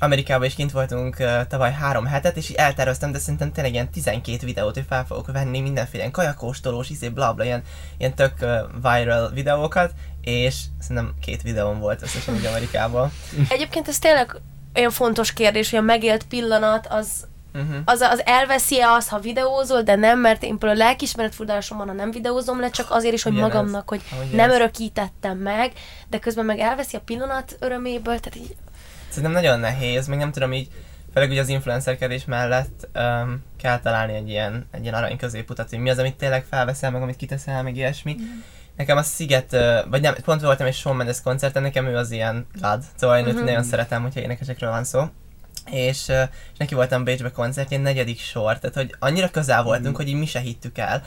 Amerikában 0.02 0.46
is 0.46 0.54
kint 0.54 0.72
voltunk 0.72 1.16
uh, 1.18 1.46
tavaly 1.46 1.72
három 1.72 2.06
hetet, 2.06 2.36
és 2.36 2.50
így 2.50 2.56
elterveztem, 2.56 3.12
de 3.12 3.18
szerintem 3.18 3.52
tényleg 3.52 3.72
ilyen 3.72 3.90
12 3.90 4.46
videót, 4.46 4.74
hogy 4.74 4.84
fel 4.88 5.04
fogok 5.04 5.32
venni 5.32 5.60
mindenféle 5.60 5.98
ilyen 6.02 6.12
kajakóstolós, 6.12 6.90
izé, 6.90 7.08
bla 7.08 7.32
bla, 7.32 7.44
ilyen, 7.44 7.62
ilyen 7.98 8.14
tök 8.14 8.32
uh, 8.40 8.48
viral 8.82 9.30
videókat, 9.30 9.92
és 10.22 10.56
szerintem 10.80 11.14
két 11.20 11.42
videóm 11.42 11.78
volt 11.78 12.02
összesen 12.02 12.34
így 12.34 12.44
Amerikában. 12.44 13.12
Egyébként 13.48 13.88
ez 13.88 13.98
tényleg 13.98 14.36
olyan 14.76 14.90
fontos 14.90 15.32
kérdés, 15.32 15.70
hogy 15.70 15.78
a 15.78 15.82
megélt 15.82 16.24
pillanat 16.24 16.86
az, 16.90 17.28
Uh-huh. 17.54 17.76
az, 17.84 18.00
az 18.00 18.22
elveszi-e 18.24 18.88
azt, 18.90 19.08
ha 19.08 19.18
videózol, 19.18 19.82
de 19.82 19.94
nem, 19.94 20.18
mert 20.18 20.42
én 20.42 20.58
például 20.58 20.78
lelkismeretfurdalásom 20.78 21.78
van, 21.78 21.86
ha 21.86 21.92
nem 21.92 22.10
videózom 22.10 22.60
le, 22.60 22.70
csak 22.70 22.90
azért 22.90 23.14
is, 23.14 23.22
hogy 23.22 23.32
Ugyanez. 23.32 23.52
magamnak, 23.52 23.88
hogy 23.88 24.00
Ugyanez. 24.12 24.32
nem 24.32 24.50
örökítettem 24.50 25.38
meg, 25.38 25.72
de 26.10 26.18
közben 26.18 26.44
meg 26.44 26.58
elveszi 26.58 26.96
a 26.96 27.00
pillanat 27.00 27.56
öröméből, 27.60 28.18
tehát 28.20 28.36
így 28.36 28.56
Szerintem 29.08 29.32
nagyon 29.32 29.60
nehéz, 29.60 30.06
meg 30.06 30.18
nem 30.18 30.32
tudom 30.32 30.52
így, 30.52 30.68
főleg 31.14 31.30
ugye 31.30 31.40
az 31.40 31.48
influencerkedés 31.48 32.24
mellett 32.24 32.88
um, 32.94 33.42
kell 33.62 33.80
találni 33.80 34.14
egy 34.14 34.28
ilyen, 34.28 34.66
egy 34.70 34.82
ilyen 34.82 34.94
arany 34.94 35.16
középutat, 35.16 35.70
hogy 35.70 35.78
mi 35.78 35.90
az, 35.90 35.98
amit 35.98 36.16
tényleg 36.16 36.44
felveszel, 36.50 36.90
meg 36.90 37.02
amit 37.02 37.16
kiteszel, 37.16 37.62
meg 37.62 37.76
ilyesmi. 37.76 38.16
Nekem 38.80 38.96
a 38.96 39.02
Sziget, 39.02 39.56
vagy 39.90 40.00
nem, 40.00 40.14
pont 40.24 40.40
voltam 40.40 40.66
egy 40.66 40.74
Shawn 40.74 40.96
Mendes 40.96 41.22
koncerten, 41.22 41.62
nekem 41.62 41.86
ő 41.86 41.96
az 41.96 42.10
ilyen 42.10 42.46
lad, 42.60 42.82
szóval 42.96 43.18
én 43.18 43.24
Mhm. 43.34 43.44
nagyon 43.44 43.62
szeretem, 43.62 44.02
hogyha 44.02 44.20
énekesekről 44.20 44.70
van 44.70 44.84
szó. 44.84 45.04
És, 45.70 46.08
és 46.52 46.58
neki 46.58 46.74
voltam 46.74 47.04
Bécsbe 47.04 47.30
koncertjén, 47.30 47.80
negyedik 47.80 48.20
sor, 48.20 48.58
tehát 48.58 48.76
hogy 48.76 48.94
annyira 48.98 49.28
közel 49.28 49.62
voltunk, 49.62 49.96
hogy 49.96 50.08
így 50.08 50.14
mi 50.14 50.26
se 50.26 50.38
hittük 50.40 50.78
el. 50.78 51.02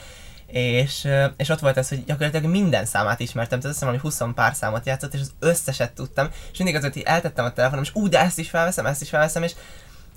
És, 0.46 1.08
és 1.36 1.48
ott 1.48 1.60
volt 1.60 1.76
ez, 1.76 1.88
hogy 1.88 2.04
gyakorlatilag 2.04 2.50
minden 2.50 2.84
számát 2.84 3.20
ismertem, 3.20 3.58
tehát 3.60 3.64
azt 3.76 3.84
hiszem, 3.84 3.88
hogy 3.88 4.02
20 4.02 4.20
pár 4.34 4.54
számot 4.54 4.86
játszott, 4.86 5.14
és 5.14 5.20
az 5.20 5.34
összeset 5.38 5.92
tudtam, 5.92 6.28
és 6.52 6.58
mindig 6.58 6.76
az, 6.76 6.82
hogy 6.82 7.02
eltettem 7.04 7.44
a 7.44 7.52
telefonom, 7.52 7.84
és 7.84 7.90
úgy, 7.94 8.10
de 8.10 8.20
ezt 8.20 8.38
is 8.38 8.50
felveszem, 8.50 8.86
ezt 8.86 9.02
is 9.02 9.08
felveszem, 9.08 9.42
és, 9.42 9.52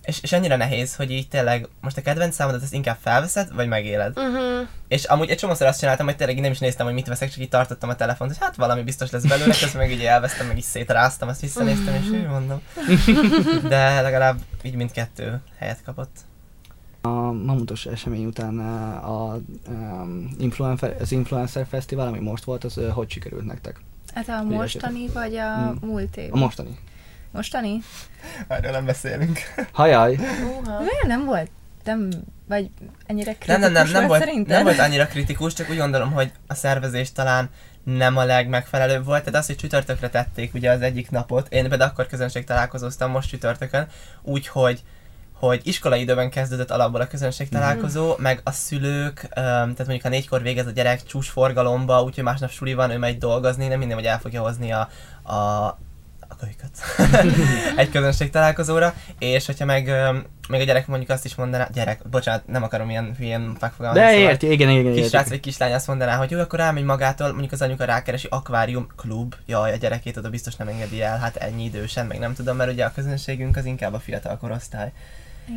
és, 0.07 0.21
és 0.21 0.31
annyira 0.31 0.55
nehéz, 0.55 0.95
hogy 0.95 1.11
így 1.11 1.27
tényleg 1.27 1.67
most 1.81 1.97
a 1.97 2.01
kedvenc 2.01 2.35
számodat 2.35 2.63
ezt 2.63 2.73
inkább 2.73 2.97
felveszed, 3.01 3.53
vagy 3.53 3.67
megéled. 3.67 4.17
Uh-huh. 4.17 4.67
És 4.87 5.03
amúgy 5.03 5.29
egy 5.29 5.37
csomószor 5.37 5.67
azt 5.67 5.79
csináltam, 5.79 6.05
hogy 6.05 6.15
tényleg 6.15 6.39
nem 6.39 6.51
is 6.51 6.59
néztem, 6.59 6.85
hogy 6.85 6.95
mit 6.95 7.07
veszek, 7.07 7.29
csak 7.29 7.39
így 7.39 7.49
tartottam 7.49 7.89
a 7.89 7.95
telefont, 7.95 8.31
hogy 8.31 8.39
hát 8.45 8.55
valami 8.55 8.83
biztos 8.83 9.11
lesz 9.11 9.25
belőle, 9.25 9.55
közben 9.59 9.81
meg 9.81 9.91
így 9.91 10.03
elvesztem, 10.03 10.47
meg 10.47 10.57
így 10.57 10.63
szétráztam, 10.63 11.27
azt 11.27 11.41
visszanéztem, 11.41 11.93
és 11.93 12.09
úgy 12.09 12.27
mondom. 12.27 12.61
De 13.69 14.01
legalább 14.01 14.39
így 14.61 14.75
mindkettő 14.75 15.41
helyet 15.57 15.83
kapott. 15.85 16.15
A 17.01 17.31
mamutos 17.31 17.85
esemény 17.85 18.25
után 18.25 18.59
uh, 18.59 19.09
a, 19.09 19.39
um, 19.67 20.35
influencer, 20.39 20.95
az 20.99 21.11
Influencer 21.11 21.65
Fesztivál, 21.69 22.07
ami 22.07 22.19
most 22.19 22.43
volt, 22.43 22.63
az 22.63 22.77
uh, 22.77 22.87
hogy 22.87 23.09
sikerült 23.09 23.45
nektek? 23.45 23.79
Hát 24.13 24.29
a 24.29 24.43
mostani, 24.43 25.07
vagy 25.13 25.35
a 25.35 25.71
Mm. 25.71 25.89
múlt 25.89 26.17
év? 26.17 26.33
A 26.33 26.37
mostani. 26.37 26.77
Mostani? 27.31 27.81
Erről 28.47 28.71
nem 28.71 28.85
beszélünk. 28.85 29.39
Hajaj! 29.71 30.15
Miért 30.65 31.07
nem 31.07 31.25
volt? 31.25 31.49
Nem, 31.83 32.09
vagy 32.47 32.69
ennyire 33.05 33.31
kritikus 33.31 33.61
Nem, 33.61 33.71
nem, 33.71 33.83
nem, 33.83 33.91
nem 33.91 34.07
volt, 34.07 34.19
szerintem? 34.19 34.55
nem 34.55 34.63
volt 34.63 34.79
annyira 34.79 35.07
kritikus, 35.07 35.53
csak 35.53 35.69
úgy 35.69 35.77
gondolom, 35.77 36.11
hogy 36.11 36.31
a 36.47 36.53
szervezés 36.53 37.11
talán 37.11 37.49
nem 37.83 38.17
a 38.17 38.23
legmegfelelőbb 38.23 39.05
volt. 39.05 39.23
Tehát 39.23 39.39
az, 39.39 39.45
hogy 39.45 39.55
csütörtökre 39.55 40.09
tették 40.09 40.53
ugye 40.53 40.71
az 40.71 40.81
egyik 40.81 41.09
napot, 41.09 41.47
én 41.53 41.69
például 41.69 41.89
akkor 41.89 42.07
közönség 42.07 42.43
találkozóztam 42.43 43.11
most 43.11 43.29
csütörtökön, 43.29 43.87
úgyhogy 44.21 44.83
hogy 45.39 45.61
iskolai 45.63 46.01
időben 46.01 46.29
kezdődött 46.29 46.71
alapból 46.71 47.01
a 47.01 47.07
közönség 47.07 47.49
találkozó, 47.49 48.11
mm. 48.11 48.21
meg 48.21 48.41
a 48.43 48.51
szülők, 48.51 49.21
öm, 49.21 49.33
tehát 49.35 49.77
mondjuk 49.77 50.01
ha 50.01 50.09
négykor 50.09 50.41
végez 50.41 50.67
a 50.67 50.71
gyerek 50.71 51.03
csúcs 51.03 51.29
forgalomba, 51.29 52.03
úgyhogy 52.03 52.23
másnap 52.23 52.49
suli 52.49 52.73
van, 52.73 52.91
ő 52.91 52.97
megy 52.97 53.17
dolgozni, 53.17 53.67
nem 53.67 53.79
minden, 53.79 53.97
hogy 53.97 54.05
el 54.05 54.19
fogja 54.19 54.41
hozni 54.41 54.71
a, 54.71 54.89
a, 55.33 55.77
kölyköt 56.39 56.71
egy 57.81 57.89
közönség 57.89 58.29
találkozóra, 58.29 58.93
és 59.19 59.45
hogyha 59.45 59.65
meg, 59.65 59.85
meg 60.49 60.61
a 60.61 60.63
gyerek 60.63 60.87
mondjuk 60.87 61.09
azt 61.09 61.25
is 61.25 61.35
mondaná, 61.35 61.67
gyerek, 61.73 62.09
bocsánat, 62.09 62.47
nem 62.47 62.63
akarom 62.63 62.89
ilyen 62.89 63.15
hülyén 63.17 63.57
megfogalmazni. 63.59 64.05
De 64.05 64.11
szóval- 64.13 64.29
érti, 64.29 64.51
igen, 64.51 64.69
igen, 64.69 64.93
kisrác 64.93 65.13
érti. 65.13 65.29
vagy 65.29 65.39
kislány 65.39 65.73
azt 65.73 65.87
mondaná, 65.87 66.15
hogy 66.15 66.31
jó, 66.31 66.39
akkor 66.39 66.59
elmegy 66.59 66.83
magától, 66.83 67.29
mondjuk 67.29 67.51
az 67.51 67.61
anyuka 67.61 67.85
rákeresi 67.85 68.27
akvárium 68.31 68.87
klub, 68.95 69.35
jaj, 69.45 69.71
a 69.73 69.75
gyerekét 69.75 70.17
oda 70.17 70.29
biztos 70.29 70.55
nem 70.55 70.67
engedi 70.67 71.01
el, 71.01 71.17
hát 71.17 71.35
ennyi 71.35 71.63
idősen, 71.63 72.05
meg 72.05 72.19
nem 72.19 72.33
tudom, 72.33 72.55
mert 72.55 72.71
ugye 72.71 72.85
a 72.85 72.91
közönségünk 72.91 73.57
az 73.57 73.65
inkább 73.65 73.93
a 73.93 73.99
fiatal 73.99 74.37
korosztály. 74.37 74.91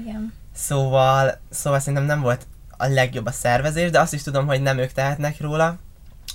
Igen. 0.03 0.33
Szóval, 0.55 1.39
szóval 1.51 1.79
szerintem 1.79 2.05
nem 2.05 2.21
volt 2.21 2.47
a 2.77 2.87
legjobb 2.87 3.27
a 3.27 3.33
szervezés, 3.33 3.91
de 3.91 4.01
azt 4.01 4.15
is 4.15 4.23
tudom, 4.23 4.47
hogy 4.47 4.63
nem 4.63 4.79
ők 4.79 4.93
tehetnek 4.93 5.41
róla, 5.41 5.79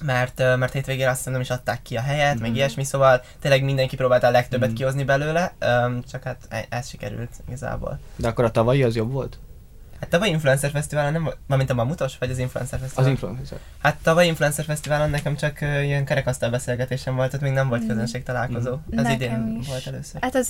mert, 0.04 0.38
mert 0.40 0.74
hétvégére 0.74 1.10
azt 1.10 1.18
hiszem 1.18 1.32
nem 1.34 1.42
is 1.42 1.50
adták 1.50 1.82
ki 1.82 1.98
a 1.98 2.02
helyet, 2.02 2.40
meg 2.40 2.56
ilyesmi, 2.56 2.84
szóval 2.84 3.22
tényleg 3.42 3.64
mindenki 3.64 3.96
próbálta 3.96 4.28
a 4.28 4.32
legtöbbet 4.32 4.68
Mhm. 4.70 4.78
kihozni 4.78 5.04
belőle, 5.04 5.54
csak 6.12 6.24
hát 6.24 6.38
e- 6.50 6.66
ez 6.70 6.88
sikerült 6.90 7.30
igazából. 7.48 8.00
De 8.16 8.28
akkor 8.28 8.44
a 8.46 8.52
tavalyi 8.52 8.84
az 8.84 8.96
jobb 8.96 9.12
volt? 9.12 9.40
Hát 10.00 10.10
tavaly 10.10 10.30
Influencer 10.30 10.72
Fesztiválon 10.72 11.12
nem 11.12 11.24
volt, 11.24 11.38
mármint 11.48 11.70
a 11.70 11.74
Mamutos, 11.74 12.18
vagy 12.18 12.30
az 12.32 12.38
Influencer 12.38 12.80
Az 12.80 12.86
Fesztivál? 12.86 13.10
influencer. 13.10 13.58
Hát 13.82 13.96
tavaly 14.04 14.28
Influencer 14.28 14.66
Fesztiválon 14.66 15.10
nekem 15.10 15.36
csak 15.36 15.62
ilyen 15.62 16.06
kerekasztal 16.06 16.50
beszélgetésem 16.50 17.16
volt, 17.16 17.30
tehát 17.30 17.46
még 17.46 17.54
nem 17.56 17.68
volt 17.68 17.84
Mm. 17.84 17.88
közönség 17.88 18.24
találkozó. 18.24 18.72
Mm. 18.72 18.98
Ez 18.98 19.04
Nekem 19.04 19.12
idén 19.12 19.58
is. 19.62 19.68
volt 19.68 19.88
először. 19.88 20.22
Hát 20.22 20.36
ez 20.36 20.48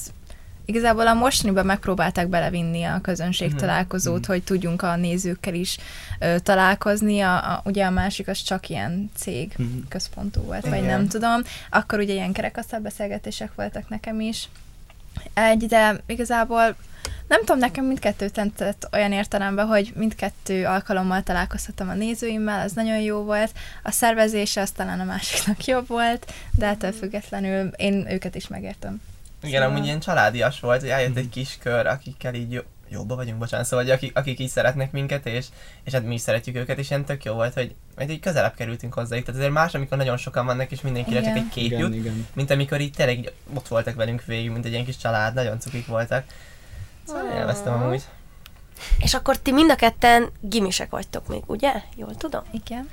igazából 0.66 1.08
a 1.08 1.14
mostaniban 1.14 1.66
megpróbálták 1.66 2.28
belevinni 2.28 2.84
a 2.84 3.00
közönség 3.02 3.50
Mhm. 3.50 3.58
találkozót, 3.58 4.20
Mhm. 4.20 4.32
hogy 4.32 4.44
tudjunk 4.44 4.82
a 4.82 4.96
nézőkkel 4.96 5.54
is 5.54 5.78
ö, 6.20 6.40
találkozni. 6.40 7.20
A, 7.22 7.52
a, 7.52 7.62
ugye 7.66 7.86
a 7.86 7.90
másik 7.90 8.28
az 8.28 8.42
csak 8.42 8.70
ilyen 8.70 9.12
cég 9.16 9.54
Mhm. 9.58 9.68
központú 9.90 10.42
volt, 10.42 10.68
vagy 10.68 10.78
Igen. 10.84 10.90
nem 11.00 11.08
tudom. 11.08 11.42
Akkor 11.70 12.00
ugye 12.00 12.14
ilyen 12.14 12.32
kerekasztal 12.34 12.80
beszélgetések 12.80 13.52
voltak 13.56 13.90
nekem 13.90 14.20
is. 14.20 14.50
Egy, 15.34 15.66
de 15.66 16.02
igazából 16.06 16.76
nem 17.28 17.40
tudom, 17.40 17.58
nekem 17.58 17.86
mindkettő 17.86 18.30
tetszett 18.30 18.88
olyan 18.92 19.12
értelemben, 19.12 19.66
hogy 19.68 19.94
mindkettő 19.96 20.66
alkalommal 20.66 21.24
találkozhattam 21.24 21.90
a 21.90 21.94
nézőimmel, 21.94 22.66
az 22.66 22.72
nagyon 22.72 23.00
jó 23.00 23.24
volt. 23.24 23.52
A 23.84 23.92
szervezése 23.92 24.62
az 24.62 24.72
talán 24.72 25.00
a 25.00 25.04
másiknak 25.04 25.66
jobb 25.74 25.88
volt, 25.88 26.34
de 26.58 26.66
ettől 26.68 26.92
függetlenül 26.92 27.68
én 27.76 28.06
őket 28.10 28.36
is 28.36 28.48
megértem. 28.48 29.02
Igen, 29.48 29.60
Szóval- 29.62 29.76
amúgy 29.76 29.86
ilyen 29.88 30.00
családias 30.00 30.60
volt, 30.60 30.80
hogy 30.80 30.90
eljött 30.90 31.10
Mhm. 31.10 31.18
egy 31.20 31.30
kis 31.30 31.58
kör, 31.60 31.86
akikkel 31.88 32.34
így 32.34 32.52
jó, 32.52 32.62
jóba 32.90 33.16
vagyunk, 33.16 33.38
bocsánat, 33.38 33.66
szóval 33.66 33.86
hogy 33.86 33.94
akik, 33.94 34.18
akik 34.18 34.40
így 34.40 34.50
szeretnek 34.50 34.92
minket, 34.92 35.26
és, 35.26 35.46
és 35.84 35.94
hát 35.94 36.06
mi 36.06 36.14
is 36.14 36.22
szeretjük 36.22 36.56
őket, 36.56 36.78
és 36.78 36.90
ilyen 36.90 37.06
tök 37.06 37.24
jó 37.24 37.34
volt, 37.34 37.54
hogy 37.54 37.76
majd 37.96 38.10
így 38.10 38.20
közelebb 38.20 38.54
kerültünk 38.56 38.94
hozzájuk. 38.94 39.26
Tehát 39.26 39.40
azért 39.40 39.56
más, 39.56 39.74
amikor 39.74 39.98
nagyon 39.98 40.18
sokan 40.18 40.46
vannak, 40.46 40.72
és 40.72 40.82
mindenkire 40.82 41.22
csak 41.22 41.30
Igen. 41.36 41.38
egy 41.44 41.50
kép 41.50 41.66
Igen, 41.66 41.80
jut, 41.80 41.96
igen. 41.96 42.28
mint 42.34 42.52
amikor 42.52 42.80
így 42.82 42.92
tényleg 42.92 43.18
így 43.18 43.34
ott 43.54 43.68
voltak 43.68 43.96
velünk 43.96 44.24
végig, 44.26 44.50
mint 44.52 44.66
egy 44.66 44.72
ilyen 44.72 44.86
kis 44.86 44.98
család, 44.98 45.34
nagyon 45.34 45.60
cukik 45.60 45.88
voltak. 45.88 46.24
Szóval 47.08 47.26
én 47.32 47.38
élveztem 47.38 47.74
amúgy. 47.74 48.04
És 49.00 49.14
akkor 49.14 49.38
ti 49.38 49.52
mind 49.52 49.70
a 49.72 49.76
ketten 49.76 50.30
gimisek 50.42 50.90
vagytok 50.90 51.28
még, 51.28 51.42
ugye? 51.46 51.74
Jól 51.96 52.16
tudom? 52.16 52.42
Igen. 52.52 52.90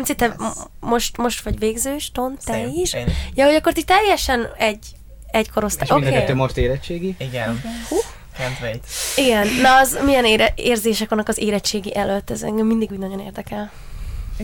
MC, 0.00 0.16
te 0.16 0.26
m- 0.28 0.70
most, 0.80 1.16
most 1.16 1.42
vagy 1.42 1.58
végzős, 1.58 2.10
Ton, 2.10 2.36
te 2.44 2.52
Same. 2.52 2.66
is? 2.66 2.92
Én 2.92 3.06
is. 3.06 3.12
Ja, 3.34 3.44
hogy 3.46 3.54
akkor 3.54 3.72
ti 3.72 3.82
teljesen 3.84 4.48
egy, 4.58 4.86
egy 5.32 5.46
És 5.46 5.52
korosztály. 5.54 5.88
mind 5.90 6.04
a 6.04 6.08
Oké. 6.08 6.18
kettő 6.18 6.34
most 6.34 6.56
érettségi? 6.56 7.14
Igen. 7.18 7.62
Can't 8.38 8.60
wait. 8.62 8.84
Igen, 9.16 9.46
na 9.62 9.76
az 9.76 9.98
milyen 10.04 10.24
ére- 10.24 10.58
érzések 10.58 11.08
vannak 11.08 11.28
az 11.28 11.38
érettségi 11.38 11.96
előtt? 11.96 12.30
Ez 12.30 12.42
engem 12.42 12.66
mindig 12.66 12.90
úgy 12.92 12.98
nagyon 12.98 13.20
érdekel. 13.20 13.70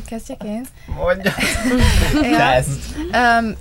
Kezdjek 0.08 0.42
én? 0.44 0.66
Mondja. 0.96 1.32
Ja. 2.30 2.36
Kezd. 2.36 2.80
Um, 2.96 3.54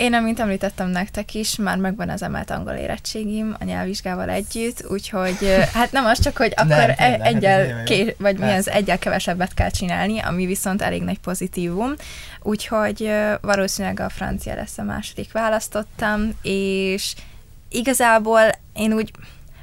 én, 0.00 0.14
amint 0.14 0.40
említettem 0.40 0.88
nektek 0.88 1.34
is, 1.34 1.56
már 1.56 1.76
megvan 1.76 2.08
az 2.08 2.22
emelt 2.22 2.50
angol 2.50 2.72
érettségim 2.72 3.56
a 3.60 3.64
nyelvvizsgával 3.64 4.30
együtt, 4.30 4.84
úgyhogy 4.88 5.64
hát 5.72 5.92
nem 5.92 6.04
az 6.04 6.20
csak, 6.20 6.36
hogy 6.36 6.52
Nem, 6.56 6.70
akkor 6.70 6.90
e- 6.90 6.94
hát 6.96 7.20
egyel, 7.20 7.66
jó. 7.66 7.82
ké, 7.84 8.14
vagy 8.18 8.38
mi 8.38 8.50
az 8.52 8.68
egyel 8.68 8.98
kevesebbet 8.98 9.54
kell 9.54 9.70
csinálni, 9.70 10.18
ami 10.18 10.46
viszont 10.46 10.82
elég 10.82 11.02
nagy 11.02 11.18
pozitívum. 11.18 11.94
Úgyhogy 12.42 13.12
valószínűleg 13.40 14.00
a 14.00 14.08
francia 14.08 14.54
lesz 14.54 14.78
a 14.78 14.82
második 14.82 15.32
választottam, 15.32 16.30
és 16.42 17.14
igazából 17.68 18.40
én 18.72 18.92
úgy, 18.92 19.12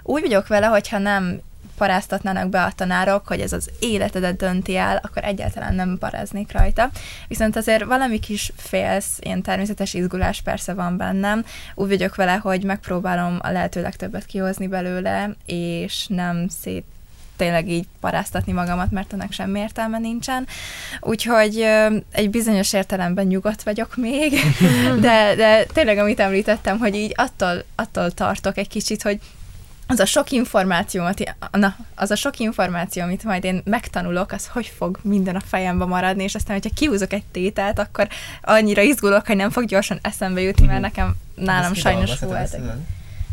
úgy 0.04 0.22
vagyok 0.22 0.48
vele, 0.48 0.66
hogyha 0.66 0.98
nem 0.98 1.42
paráztatnának 1.78 2.50
be 2.50 2.64
a 2.64 2.72
tanárok, 2.76 3.28
hogy 3.28 3.40
ez 3.40 3.54
az 3.54 3.70
életedet 3.80 4.36
dönti 4.36 4.76
el, 4.76 5.00
akkor 5.04 5.24
egyáltalán 5.24 5.76
nem 5.76 5.98
paráznék 6.00 6.52
rajta. 6.52 6.90
Viszont 7.28 7.56
azért 7.56 7.84
valami 7.84 8.20
kis 8.20 8.52
félsz, 8.56 9.18
ilyen 9.20 9.42
természetes 9.42 9.94
izgulás 9.94 10.42
persze 10.42 10.74
van 10.74 10.98
bennem. 10.98 11.46
Úgy 11.76 11.88
vagyok 11.88 12.16
vele, 12.16 12.36
hogy 12.36 12.64
megpróbálom 12.64 13.40
a 13.42 13.52
lehető 13.52 13.82
legtöbbet 13.82 14.26
kihozni 14.26 14.68
belőle, 14.68 15.36
és 15.46 16.08
nem 16.08 16.48
szét 16.62 16.86
tényleg 17.38 17.70
így 17.70 17.86
paráztatni 18.00 18.52
magamat, 18.52 18.92
mert 18.92 19.14
ennek 19.14 19.32
semmi 19.32 19.60
értelme 19.60 20.00
nincsen. 20.00 20.48
Úgyhogy 21.02 21.66
egy 22.12 22.30
bizonyos 22.30 22.74
értelemben 22.74 23.26
nyugodt 23.26 23.64
vagyok 23.64 23.96
még, 23.96 24.40
de, 25.00 25.36
de 25.36 25.64
tényleg, 25.64 25.98
amit 25.98 26.20
említettem, 26.20 26.78
hogy 26.80 26.96
így 26.96 27.14
attól, 27.16 27.64
attól 27.76 28.12
tartok 28.12 28.58
egy 28.58 28.68
kicsit, 28.68 29.02
hogy 29.02 29.20
az 29.88 30.00
a 30.00 30.06
sok 30.06 30.32
információ, 30.32 31.10
na, 31.52 31.76
az 31.96 32.12
a 32.12 32.16
sok 32.16 32.40
információ, 32.40 33.04
amit 33.04 33.24
majd 33.24 33.44
én 33.44 33.62
megtanulok, 33.66 34.32
az 34.32 34.48
hogy 34.48 34.74
fog 34.78 35.00
minden 35.02 35.36
a 35.36 35.40
fejembe 35.40 35.86
maradni, 35.86 36.24
és 36.24 36.36
aztán, 36.36 36.56
hogyha 36.56 36.76
kihúzok 36.76 37.14
egy 37.14 37.24
tételt, 37.32 37.80
akkor 37.80 38.08
annyira 38.42 38.82
izgulok, 38.82 39.28
hogy 39.28 39.36
nem 39.36 39.50
fog 39.50 39.66
gyorsan 39.66 40.00
eszembe 40.02 40.42
jutni, 40.42 40.66
mert 40.66 40.82
nekem 40.82 41.16
nálam 41.36 41.72
Ezt 41.72 41.82
sajnos 41.82 42.20
volt. 42.20 42.58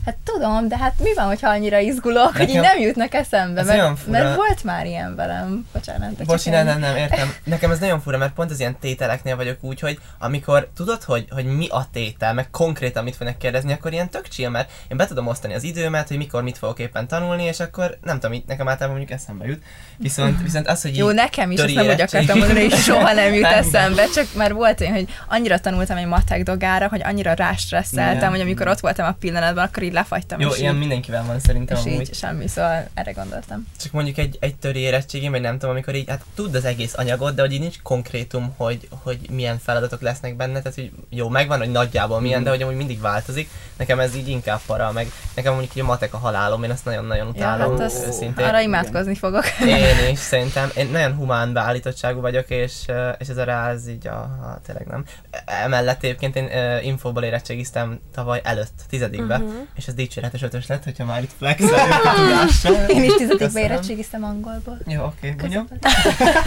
Hát 0.04 0.16
tudom, 0.24 0.68
de 0.68 0.76
hát 0.78 0.94
mi 0.98 1.14
van, 1.14 1.26
hogyha 1.26 1.48
annyira 1.48 1.78
izgulok, 1.78 2.36
hogy 2.36 2.48
így 2.48 2.54
Nekem- 2.54 2.62
nem 2.74 2.80
jutnak 2.80 3.14
eszembe, 3.14 3.60
Ez 3.60 3.66
mert, 3.66 3.98
fura. 3.98 4.18
mert 4.18 4.34
volt 4.36 4.64
már 4.64 4.86
ilyen 4.86 5.14
velem. 5.16 5.66
Bocsánat, 5.72 6.24
Bocsi, 6.24 6.50
nem, 6.50 6.64
nem, 6.66 6.78
nem, 6.78 6.96
értem. 6.96 7.34
Nekem 7.44 7.70
ez 7.70 7.78
nagyon 7.78 8.00
fura, 8.00 8.18
mert 8.18 8.32
pont 8.32 8.50
az 8.50 8.60
ilyen 8.60 8.78
tételeknél 8.80 9.36
vagyok 9.36 9.58
úgy, 9.60 9.80
hogy 9.80 9.98
amikor 10.18 10.68
tudod, 10.76 11.02
hogy, 11.02 11.26
hogy 11.30 11.44
mi 11.44 11.66
a 11.68 11.86
tétel, 11.92 12.34
meg 12.34 12.50
konkrétan 12.50 13.04
mit 13.04 13.16
fognak 13.16 13.38
kérdezni, 13.38 13.72
akkor 13.72 13.92
ilyen 13.92 14.10
tök 14.10 14.28
chill, 14.28 14.48
mert 14.50 14.70
én 14.88 14.96
be 14.96 15.06
tudom 15.06 15.26
osztani 15.26 15.54
az 15.54 15.62
időmet, 15.62 16.08
hogy 16.08 16.16
mikor 16.16 16.42
mit 16.42 16.58
fogok 16.58 16.78
éppen 16.78 17.08
tanulni, 17.08 17.44
és 17.44 17.60
akkor 17.60 17.98
nem 18.02 18.14
tudom, 18.14 18.32
így 18.32 18.44
nekem 18.46 18.68
általában 18.68 18.96
mondjuk 18.98 19.18
eszembe 19.20 19.46
jut. 19.46 19.62
Viszont, 19.96 20.42
viszont 20.42 20.66
az, 20.68 20.82
hogy 20.82 20.96
Jó, 20.96 21.10
nekem 21.10 21.50
is, 21.50 21.60
azt 21.60 21.74
nem, 21.74 21.86
hogy 21.86 22.00
akartam 22.00 22.38
mondani, 22.38 22.60
hogy 22.60 22.78
soha 22.78 23.12
nem 23.12 23.34
jut 23.34 23.44
eszembe, 23.62 24.04
csak 24.14 24.26
már 24.36 24.52
volt 24.52 24.80
olyan, 24.80 24.92
hogy 24.92 25.08
annyira 25.28 25.58
tanultam 25.58 25.96
egy 25.96 26.06
matek 26.06 26.42
dogára, 26.42 26.88
hogy 26.88 27.00
annyira 27.04 27.32
rástresszeltem, 27.32 28.30
hogy 28.30 28.40
amikor 28.40 28.68
ott 28.68 28.80
voltam 28.80 29.06
a 29.06 29.12
pillanatban, 29.12 29.64
akkor 29.64 29.82
így 29.82 29.92
lefagytam. 29.94 30.40
Jó, 30.40 30.54
ilyen 30.54 30.72
így, 30.72 30.78
mindenkivel 30.78 31.24
van 31.26 31.40
szerintem 31.40 31.76
és 31.76 31.84
amúgy. 31.84 32.00
így 32.00 32.14
semmi, 32.14 32.48
szóval 32.48 32.88
erre 32.94 33.12
gondoltam. 33.12 33.66
Csak 33.80 33.92
mondjuk 33.92 34.18
egy, 34.18 34.36
egy 34.40 34.56
töri 34.56 34.78
érettségén, 34.80 35.30
vagy 35.30 35.40
nem 35.40 35.52
tudom, 35.52 35.70
amikor 35.70 35.94
így, 35.94 36.08
hát 36.08 36.24
tudd 36.34 36.56
az 36.56 36.64
egész 36.64 36.94
anyagot, 36.96 37.34
de 37.34 37.42
hogy 37.42 37.52
így 37.52 37.60
nincs 37.60 37.82
konkrétum, 37.82 38.54
hogy, 38.56 38.88
hogy 39.02 39.18
milyen 39.30 39.58
feladatok 39.58 40.00
lesznek 40.00 40.36
benne, 40.36 40.58
tehát 40.58 40.74
hogy 40.74 40.90
jó, 41.08 41.28
megvan, 41.28 41.58
hogy 41.58 41.70
nagyjából 41.70 42.20
milyen, 42.20 42.36
Mhm. 42.36 42.44
de 42.44 42.50
hogy 42.50 42.62
amúgy 42.62 42.76
mindig 42.76 43.00
változik. 43.00 43.48
Nekem 43.76 43.98
ez 44.00 44.14
így 44.16 44.28
inkább 44.28 44.60
para, 44.66 44.92
meg 44.92 45.06
nekem 45.34 45.52
mondjuk 45.52 45.74
így 45.76 45.82
a 45.82 45.86
matek 45.86 46.14
a 46.14 46.18
halálom, 46.18 46.62
én 46.62 46.70
azt 46.70 46.84
nagyon-nagyon 46.84 47.26
Ja, 47.26 47.30
utálom, 47.32 47.70
hát 47.70 47.80
az, 47.86 48.04
őszintén. 48.06 48.44
arra 48.44 48.60
imádkozni 48.60 49.14
fogok. 49.14 49.44
Én 49.66 50.10
is 50.12 50.18
szerintem, 50.18 50.70
én 50.76 50.88
nagyon 50.90 51.14
humán 51.14 51.52
beállítottságú 51.52 52.20
vagyok, 52.20 52.50
és, 52.50 52.74
és 53.18 53.28
ez 53.28 53.36
a 53.36 53.44
ráz 53.44 53.88
így, 53.88 54.06
a, 54.06 54.60
tényleg 54.66 54.86
nem. 54.86 55.04
Emellett 55.44 56.02
egyébként 56.02 56.36
én 56.36 56.48
infóból 56.82 57.22
érettségiztem 57.22 58.00
tavaly 58.14 58.40
előtt, 58.44 58.72
tizedikbe, 58.88 59.36
Mhm. 59.38 59.50
és 59.74 59.83
ez 59.88 59.94
dicséretes 59.94 60.42
ötös 60.42 60.66
lett, 60.66 60.84
hogyha 60.84 61.04
már 61.04 61.22
itt 61.22 61.32
flexelünk 61.36 62.04
a 62.04 62.14
tudással. 62.14 62.74
Én 62.74 63.02
is 63.02 63.14
tizedikbe 63.14 63.60
érettségiztem 63.60 64.24
angolból. 64.24 64.78
Jó, 64.86 65.04
oké, 65.04 65.30
okay. 65.30 65.60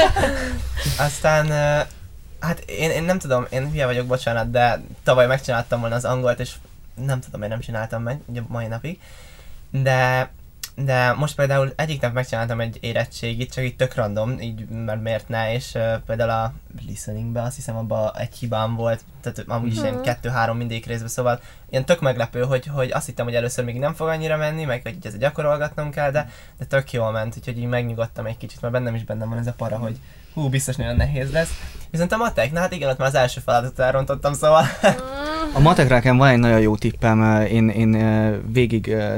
Aztán, 1.08 1.48
hát 2.40 2.60
én, 2.66 2.92
én 2.92 3.04
nem 3.04 3.20
tudom, 3.20 3.46
én 3.50 3.70
hülye 3.70 3.86
vagyok, 3.86 4.06
bocsánat, 4.06 4.52
de 4.52 4.82
tavaly 5.04 5.28
megcsináltam 5.28 5.80
volna 5.80 5.96
az 5.96 6.06
angolt, 6.06 6.40
és 6.40 6.52
nem 7.06 7.20
tudom, 7.20 7.42
én 7.42 7.50
nem 7.50 7.60
csináltam 7.60 8.04
meg, 8.04 8.20
ugye 8.26 8.42
mai 8.48 8.68
napig. 8.68 9.00
De, 9.70 10.30
de 10.86 11.14
most 11.14 11.36
például 11.36 11.74
egyik 11.76 12.02
nap 12.02 12.14
megcsináltam 12.14 12.60
egy 12.60 12.78
érettségit, 12.82 13.54
csak 13.54 13.64
így 13.64 13.76
tök 13.76 13.96
random, 13.96 14.40
így 14.40 14.68
mert 14.70 15.02
miért 15.02 15.28
ne, 15.28 15.54
és 15.54 15.72
uh, 15.74 15.94
például 16.06 16.30
a 16.30 16.54
listeningbe 16.88 17.42
azt 17.42 17.56
hiszem 17.56 17.78
abban 17.78 18.12
egy 18.18 18.36
hibám 18.36 18.76
volt, 18.76 19.02
tehát 19.22 19.44
amúgy 19.48 19.72
is 19.72 19.78
ilyen 19.78 19.94
Mhm. 19.94 20.02
kettő-három 20.04 20.58
mindig 20.58 20.86
részben, 20.86 21.08
szóval 21.08 21.40
ilyen 21.70 21.86
tök 21.86 22.00
meglepő, 22.02 22.42
hogy, 22.42 22.66
hogy 22.68 22.92
azt 22.92 23.06
hittem, 23.06 23.26
hogy 23.26 23.36
először 23.36 23.66
még 23.66 23.80
nem 23.80 23.94
fog 23.94 24.08
annyira 24.08 24.38
menni, 24.38 24.64
meg 24.66 24.82
hogy 24.84 24.98
ez 25.04 25.18
gyakorolgatnom 25.18 25.92
kell, 25.92 26.12
de, 26.12 26.30
de 26.58 26.66
tök 26.66 26.92
jól 26.92 27.12
ment, 27.12 27.36
úgyhogy 27.38 27.58
így 27.58 27.66
megnyugodtam 27.66 28.26
egy 28.26 28.38
kicsit, 28.38 28.62
mert 28.62 28.74
bennem 28.74 28.96
is 28.96 29.04
bennem 29.04 29.30
van 29.30 29.38
ez 29.38 29.48
a 29.48 29.54
para, 29.54 29.78
hogy 29.78 29.98
hú, 30.34 30.50
biztos 30.50 30.76
nagyon 30.76 30.96
nehéz 30.96 31.32
lesz. 31.32 31.50
Viszont 31.92 32.12
a 32.12 32.18
matek, 32.18 32.52
na 32.52 32.60
hát 32.60 32.72
igen, 32.74 32.90
ott 32.90 32.98
már 32.98 33.08
az 33.08 33.16
első 33.16 33.42
feladatot 33.46 33.80
elrontottam, 33.80 34.34
szóval 34.34 34.64
A 35.54 35.60
matekra 35.60 35.96
nekem 35.96 36.18
van 36.18 36.28
egy 36.28 36.40
nagyon 36.40 36.60
jó 36.60 36.76
tippem, 36.76 37.22
eh, 37.22 37.54
én, 37.54 37.70
én 37.70 37.96
eh, 37.96 38.34
végig 38.52 38.88
eh, 38.88 39.18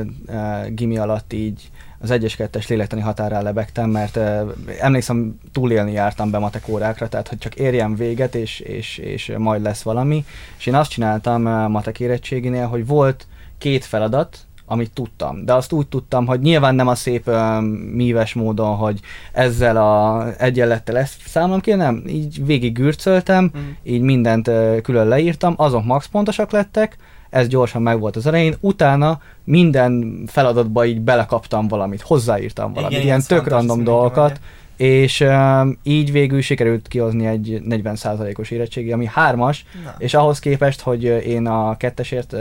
gimi 0.70 0.98
alatt 0.98 1.34
így 1.34 1.70
az 2.02 2.10
1-2-es 2.12 2.68
lélektani 2.68 3.02
határán 3.02 3.44
lebegtem, 3.44 3.90
mert 3.90 4.18
eh, 4.18 4.42
emlékszem, 4.80 5.40
túlélni 5.52 5.92
jártam 5.92 6.32
be 6.32 6.38
matek 6.38 6.68
órákra, 6.68 7.08
tehát 7.08 7.28
hogy 7.28 7.38
csak 7.38 7.56
érjem 7.56 7.96
véget, 7.96 8.36
és, 8.36 8.60
és, 8.60 8.98
és 8.98 9.32
majd 9.38 9.62
lesz 9.62 9.82
valami. 9.82 10.26
És 10.58 10.66
én 10.66 10.76
azt 10.76 10.90
csináltam 10.90 11.48
eh, 11.48 11.68
matek 11.68 12.00
érettséginél, 12.00 12.68
hogy 12.68 12.88
volt 12.88 13.28
két 13.58 13.86
feladat, 13.86 14.38
amit 14.72 14.92
tudtam. 14.94 15.46
De 15.46 15.54
azt 15.54 15.72
úgy 15.72 15.88
tudtam, 15.88 16.26
hogy 16.26 16.40
nyilván 16.40 16.76
nem 16.76 16.88
a 16.88 16.96
szép 16.96 17.28
ö, 17.28 17.60
míves 17.94 18.34
módon, 18.34 18.76
hogy 18.76 19.00
ezzel 19.32 19.78
a 19.78 20.26
egyenlettel 20.38 20.98
ezt 20.98 21.16
számolom 21.26 21.60
ki, 21.60 21.74
nem, 21.74 22.04
így 22.08 22.46
végig 22.46 22.74
gürcöltem, 22.74 23.44
Mhm. 23.54 23.64
így 23.84 24.02
mindent 24.02 24.52
külön 24.84 25.08
leírtam, 25.08 25.54
azok 25.58 25.86
max 25.86 26.08
pontosak 26.08 26.52
lettek, 26.52 26.98
ez 27.30 27.48
gyorsan 27.48 27.82
megvolt 27.82 28.16
az 28.16 28.26
elején, 28.26 28.56
utána 28.60 29.20
minden 29.44 30.24
feladatba 30.28 30.86
így 30.86 31.02
belekaptam 31.02 31.68
valamit, 31.68 32.02
hozzáírtam 32.02 32.74
valamit, 32.74 32.92
Igen, 32.98 33.06
ilyen 33.06 33.22
tök 33.28 33.48
random 33.48 33.84
dolgokat, 33.84 34.40
és 34.80 35.20
um, 35.20 35.78
így 35.84 36.12
végül 36.12 36.42
sikerült 36.42 36.88
kihozni 36.88 37.26
egy 37.26 37.62
40%-os 37.70 38.52
érettségi, 38.52 38.92
ami 38.92 39.06
hármas, 39.06 39.66
Na. 39.84 39.96
és 39.98 40.14
ahhoz 40.14 40.40
képest, 40.40 40.82
hogy 40.82 41.04
én 41.04 41.48
a 41.48 41.78
kettesért, 41.78 42.36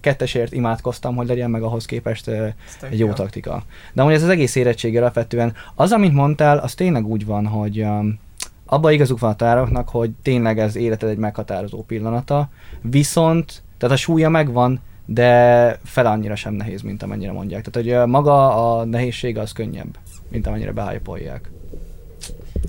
kettesért 0.00 0.52
imádkoztam, 0.52 1.16
hogy 1.16 1.26
legyen 1.26 1.50
meg 1.50 1.62
ahhoz 1.62 1.84
képest 1.84 2.26
ö, 2.26 2.44
Ez 2.44 2.52
tök 2.80 2.92
egy 2.92 2.98
jó 2.98 3.12
taktika. 3.12 3.62
De 3.92 4.02
amúgy 4.02 4.14
ez 4.14 4.22
az 4.22 4.28
egész 4.28 4.54
érettségi 4.54 4.96
alapvetően, 4.96 5.54
az, 5.74 5.92
amit 5.92 6.12
mondtál, 6.12 6.58
az 6.58 6.74
tényleg 6.74 7.06
úgy 7.06 7.26
van, 7.26 7.46
hogy 7.46 7.80
um, 7.80 8.18
abban 8.66 8.92
igazuk 8.92 9.18
van 9.18 9.30
a 9.30 9.36
tanároknak, 9.36 9.88
hogy 9.88 10.10
tényleg 10.22 10.58
ez 10.58 10.76
életed 10.76 11.08
egy 11.08 11.18
meghatározó 11.18 11.82
pillanata, 11.82 12.48
viszont, 12.80 13.62
tehát 13.78 13.94
a 13.94 13.98
súlya 13.98 14.28
megvan, 14.28 14.80
de 15.06 15.78
fel 15.84 16.06
annyira 16.06 16.34
sem 16.36 16.54
nehéz, 16.54 16.82
mint 16.82 17.02
amennyire 17.02 17.32
mondják. 17.32 17.64
Tehát, 17.64 17.88
hogy 17.88 18.10
maga 18.10 18.78
a 18.78 18.84
nehézség 18.84 19.38
az 19.38 19.52
könnyebb, 19.52 19.98
mint 20.28 20.46
amennyire 20.46 20.72
behypolják. 20.72 21.52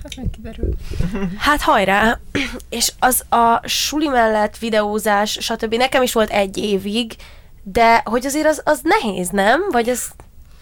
Hát 0.04 0.16
meg 0.16 0.30
kiderül. 0.32 0.74
Hát 1.38 1.62
hajrá! 1.62 2.20
És 2.70 2.92
az 3.00 3.26
a 3.30 3.68
suli 3.68 4.08
mellett 4.08 4.58
videózás, 4.58 5.38
stb. 5.42 5.74
Nekem 5.74 6.02
is 6.02 6.14
volt 6.14 6.30
egy 6.30 6.58
évig, 6.58 7.16
de 7.64 8.02
hogy 8.04 8.26
azért 8.26 8.48
az, 8.48 8.62
az 8.66 8.80
nehéz, 8.84 9.30
nem? 9.30 9.62
Vagy 9.72 9.90
az, 9.90 10.12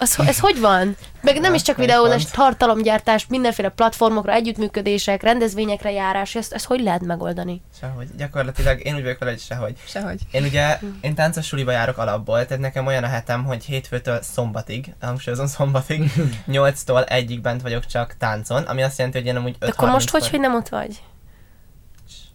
az, 0.03 0.27
ez 0.27 0.39
hogy 0.39 0.59
van? 0.59 0.95
Meg 1.21 1.35
nem 1.35 1.43
Hát, 1.43 1.55
is 1.55 1.61
csak 1.61 1.77
meg 1.77 1.85
videózás, 1.85 2.25
tartalomgyártás, 2.25 3.25
mindenféle 3.29 3.69
platformokra, 3.69 4.31
együttműködések, 4.31 5.23
rendezvényekre 5.23 5.91
járás, 5.91 6.35
ezt, 6.35 6.53
ezt 6.53 6.65
hogy 6.65 6.81
lehet 6.81 7.01
megoldani? 7.01 7.61
Sehogy. 7.79 8.07
Gyakorlatilag 8.17 8.85
én 8.85 8.95
úgy 8.95 9.01
vagyok 9.01 9.19
vele, 9.19 9.31
hogy 9.31 9.39
sehogy. 9.41 9.73
Sehogy. 9.85 10.19
Én 10.31 10.43
ugye, 10.43 10.79
én 11.01 11.15
táncos 11.15 11.45
suliba 11.45 11.71
járok 11.71 11.97
alapból, 11.97 12.45
tehát 12.45 12.61
nekem 12.61 12.85
olyan 12.85 13.03
a 13.03 13.07
hetem, 13.07 13.43
hogy 13.43 13.63
hétfőtől 13.65 14.21
szombatig, 14.21 14.93
hangsúlyozom 15.01 15.47
szombatig, 15.47 16.11
8-tól 16.47 17.09
egyig 17.09 17.41
bent 17.41 17.61
vagyok 17.61 17.85
csak 17.85 18.15
táncon, 18.17 18.63
ami 18.63 18.83
azt 18.83 18.97
jelenti, 18.97 19.19
hogy 19.19 19.27
én 19.27 19.35
amúgy 19.35 19.55
5 19.59 19.69
Akkor 19.69 19.89
most 19.89 20.09
hogy, 20.09 20.29
hogy 20.29 20.39
nem 20.39 20.55
ott 20.55 20.69
vagy? 20.69 21.01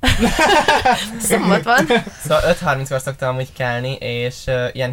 Szombat 1.28 1.64
van. 1.64 1.87
Szóval 2.22 2.40
5.30-kor 2.44 3.00
szoktam 3.00 3.28
amúgy 3.28 3.52
kelni, 3.52 3.92
és 3.92 4.37
uh, 4.46 4.68
ilyen 4.72 4.92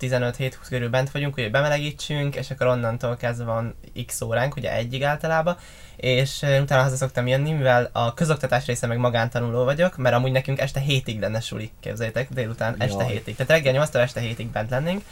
7-15-7-20 0.00 0.52
körül 0.68 0.88
bent 0.88 1.10
vagyunk, 1.10 1.34
hogy 1.34 1.50
bemelegítsünk, 1.50 2.36
és 2.36 2.50
akkor 2.50 2.66
onnantól 2.66 3.16
kezdve 3.16 3.44
van 3.44 3.74
x 4.06 4.20
óránk, 4.20 4.56
ugye 4.56 4.76
egyig 4.76 5.02
általában, 5.02 5.56
és 5.96 6.42
utána 6.60 6.82
haza 6.82 6.96
szoktam 6.96 7.26
jönni, 7.26 7.52
mivel 7.52 7.90
a 7.92 8.14
közoktatás 8.14 8.66
része 8.66 8.86
meg 8.86 8.98
magántanuló 8.98 9.64
vagyok, 9.64 9.96
mert 9.96 10.14
amúgy 10.14 10.32
nekünk 10.32 10.60
este 10.60 10.80
hétig 10.80 11.20
lenne 11.20 11.40
suli, 11.40 11.70
képzeljétek, 11.80 12.28
délután 12.32 12.74
este 12.78 13.02
Jaj. 13.02 13.12
hétig. 13.12 13.36
Tehát 13.36 13.52
reggel 13.52 13.72
8 13.72 13.94
este 13.94 14.20
hétig 14.20 14.46
bent 14.46 14.70
lennénk, 14.70 15.02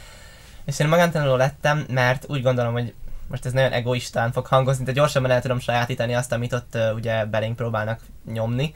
és 0.65 0.79
én 0.79 0.87
magántanuló 0.87 1.35
lettem, 1.35 1.85
mert 1.89 2.25
úgy 2.27 2.41
gondolom, 2.41 2.73
hogy 2.73 2.93
most 3.27 3.45
ez 3.45 3.51
nagyon 3.51 3.71
egoistán 3.71 4.31
fog 4.31 4.45
hangozni, 4.45 4.85
de 4.85 4.91
gyorsabban 4.91 5.31
el 5.31 5.41
tudom 5.41 5.59
sajátítani 5.59 6.15
azt, 6.15 6.31
amit 6.31 6.53
ott 6.53 6.75
uh, 6.75 6.95
ugye 6.95 7.25
belénk 7.25 7.55
próbálnak 7.55 7.99
nyomni, 8.31 8.73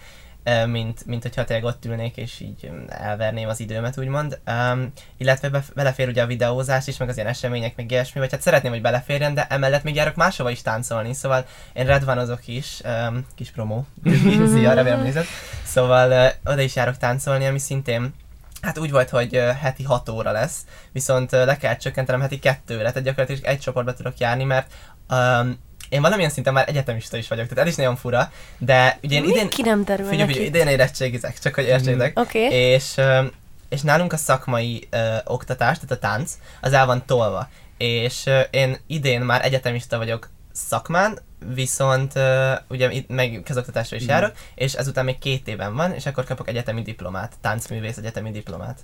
mint, 0.65 1.05
mint 1.05 1.21
hogyha 1.21 1.43
tényleg 1.43 1.65
ott 1.65 1.85
ülnék 1.85 2.17
és 2.17 2.39
így 2.39 2.71
elverném 2.87 3.47
az 3.49 3.59
időmet, 3.59 3.97
úgymond. 3.97 4.39
Um, 4.47 4.91
illetve 5.17 5.49
be, 5.49 5.63
belefér 5.75 6.07
ugye 6.07 6.21
a 6.21 6.25
videózás 6.25 6.87
is, 6.87 6.97
meg 6.97 7.09
az 7.09 7.15
ilyen 7.15 7.27
események, 7.27 7.75
meg 7.75 7.91
ilyesmi, 7.91 8.19
vagy 8.19 8.31
hát 8.31 8.41
szeretném, 8.41 8.71
hogy 8.71 8.81
beleférjen, 8.81 9.33
de 9.33 9.47
emellett 9.49 9.83
még 9.83 9.95
járok 9.95 10.15
máshova 10.15 10.49
is 10.49 10.61
táncolni, 10.61 11.13
szóval 11.13 11.45
én 11.73 11.85
redvanozok 11.85 12.47
is, 12.47 12.81
um, 12.85 13.25
kis 13.35 13.51
promó, 13.51 13.85
szia, 14.53 14.73
remélem 14.73 15.01
nézed. 15.01 15.25
Szóval 15.63 16.11
uh, 16.11 16.51
oda 16.53 16.61
is 16.61 16.75
járok 16.75 16.97
táncolni, 16.97 17.45
ami 17.45 17.59
szintén 17.59 18.13
Hát 18.61 18.77
úgy 18.77 18.91
volt, 18.91 19.09
hogy 19.09 19.41
heti 19.61 19.83
6 19.83 20.09
óra 20.09 20.31
lesz, 20.31 20.65
viszont 20.91 21.31
le 21.31 21.57
kell 21.57 21.75
csökkentenem 21.75 22.21
heti 22.21 22.39
kettőre, 22.39 22.87
tehát 22.87 23.03
gyakorlatilag 23.03 23.45
egy 23.45 23.59
csoportba 23.59 23.93
tudok 23.93 24.17
járni, 24.17 24.43
mert 24.43 24.73
um, 25.09 25.59
én 25.89 26.01
valamilyen 26.01 26.29
szinten 26.31 26.53
már 26.53 26.69
egyetemista 26.69 27.17
is 27.17 27.27
vagyok, 27.27 27.47
tehát 27.47 27.63
ez 27.63 27.71
is 27.71 27.77
nagyon 27.77 27.95
fura, 27.95 28.31
de 28.57 28.99
ugye 29.03 29.15
én 29.15 29.21
Mi 29.21 29.27
idén, 29.29 29.49
ki 29.49 29.61
nem 29.61 29.83
derül 29.83 30.05
figyelj, 30.07 30.27
figyelj, 30.27 30.45
idén 30.47 30.67
érettségizek, 30.67 31.39
csak 31.39 31.55
hogy 31.55 31.65
értsétek. 31.65 32.19
Oké. 32.19 32.39
És, 32.73 32.93
ö, 32.97 33.23
és 33.69 33.81
nálunk 33.81 34.13
a 34.13 34.17
szakmai 34.17 34.87
ö, 34.89 35.15
oktatás, 35.23 35.75
tehát 35.79 35.91
a 35.91 35.97
tánc, 35.99 36.31
az 36.61 36.73
el 36.73 36.85
van 36.85 37.05
tolva. 37.05 37.49
És 37.77 38.25
ö, 38.25 38.39
én 38.39 38.77
idén 38.87 39.21
már 39.21 39.45
egyetemista 39.45 39.97
vagyok 39.97 40.29
szakmán, 40.51 41.19
viszont 41.53 42.15
ö, 42.15 42.51
ugye 42.67 42.91
itt 42.91 43.09
meg 43.09 43.41
közoktatásra 43.45 43.95
is 43.95 44.01
Mhm. 44.01 44.11
járok, 44.11 44.31
és 44.55 44.73
ezután 44.73 45.05
még 45.05 45.17
két 45.19 45.47
éven 45.47 45.75
van, 45.75 45.93
és 45.93 46.05
akkor 46.05 46.23
kapok 46.23 46.47
egyetemi 46.47 46.81
diplomát, 46.81 47.33
táncművész 47.41 47.97
egyetemi 47.97 48.31
diplomát. 48.31 48.79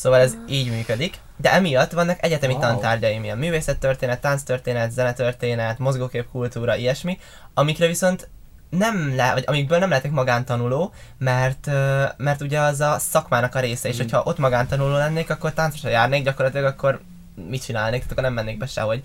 Szóval 0.00 0.20
ez 0.20 0.36
így 0.48 0.70
működik, 0.70 1.18
de 1.36 1.52
emiatt 1.52 1.92
vannak 1.92 2.22
egyetemi 2.22 2.52
Wow. 2.52 2.62
tantárgyaim, 2.62 3.24
ilyen 3.24 3.38
művészettörténet, 3.38 4.20
tánctörténet, 4.20 4.90
zenetörténet, 4.90 5.78
mozgóképkultúra, 5.78 6.76
ilyesmi, 6.76 7.18
amikre 7.54 7.86
viszont 7.86 8.28
nem 8.70 9.16
le, 9.16 9.32
vagy 9.32 9.44
amikből 9.46 9.78
nem 9.78 9.88
lehetek 9.88 10.10
magántanuló, 10.10 10.92
mert, 11.18 11.70
mert 12.16 12.40
ugye 12.40 12.60
az 12.60 12.80
a 12.80 12.96
szakmának 12.98 13.54
a 13.54 13.60
része, 13.60 13.88
és 13.88 13.94
Mm. 13.94 13.98
hogyha 13.98 14.22
ott 14.24 14.38
magántanuló 14.38 14.96
lennék, 14.96 15.30
akkor 15.30 15.52
táncosra 15.52 15.88
járnék, 15.88 16.24
gyakorlatilag 16.24 16.66
akkor 16.66 17.00
mit 17.48 17.64
csinálnék, 17.64 17.98
tehát 17.98 18.12
akkor 18.12 18.22
nem 18.22 18.32
mennék 18.32 18.58
be 18.58 18.66
sehogy, 18.66 19.02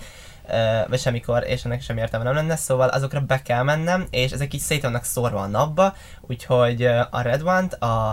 vagy 0.88 1.00
semmikor, 1.00 1.44
és 1.48 1.66
ennek 1.66 1.82
semmi 1.82 2.00
értelme 2.00 2.26
nem 2.26 2.36
lenne, 2.36 2.56
szóval 2.56 2.88
azokra 2.90 3.20
be 3.20 3.42
kell 3.42 3.64
mennem, 3.64 4.08
és 4.10 4.32
ezek 4.32 4.54
így 4.54 4.62
szét 4.62 4.82
vannak 4.82 5.04
szórva 5.04 5.40
a 5.40 5.48
napba, 5.48 5.96
úgyhogy 6.22 6.86
a 7.12 7.22
Red 7.22 7.42
One-t, 7.42 7.74
a, 7.74 8.08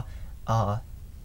a 0.45 0.83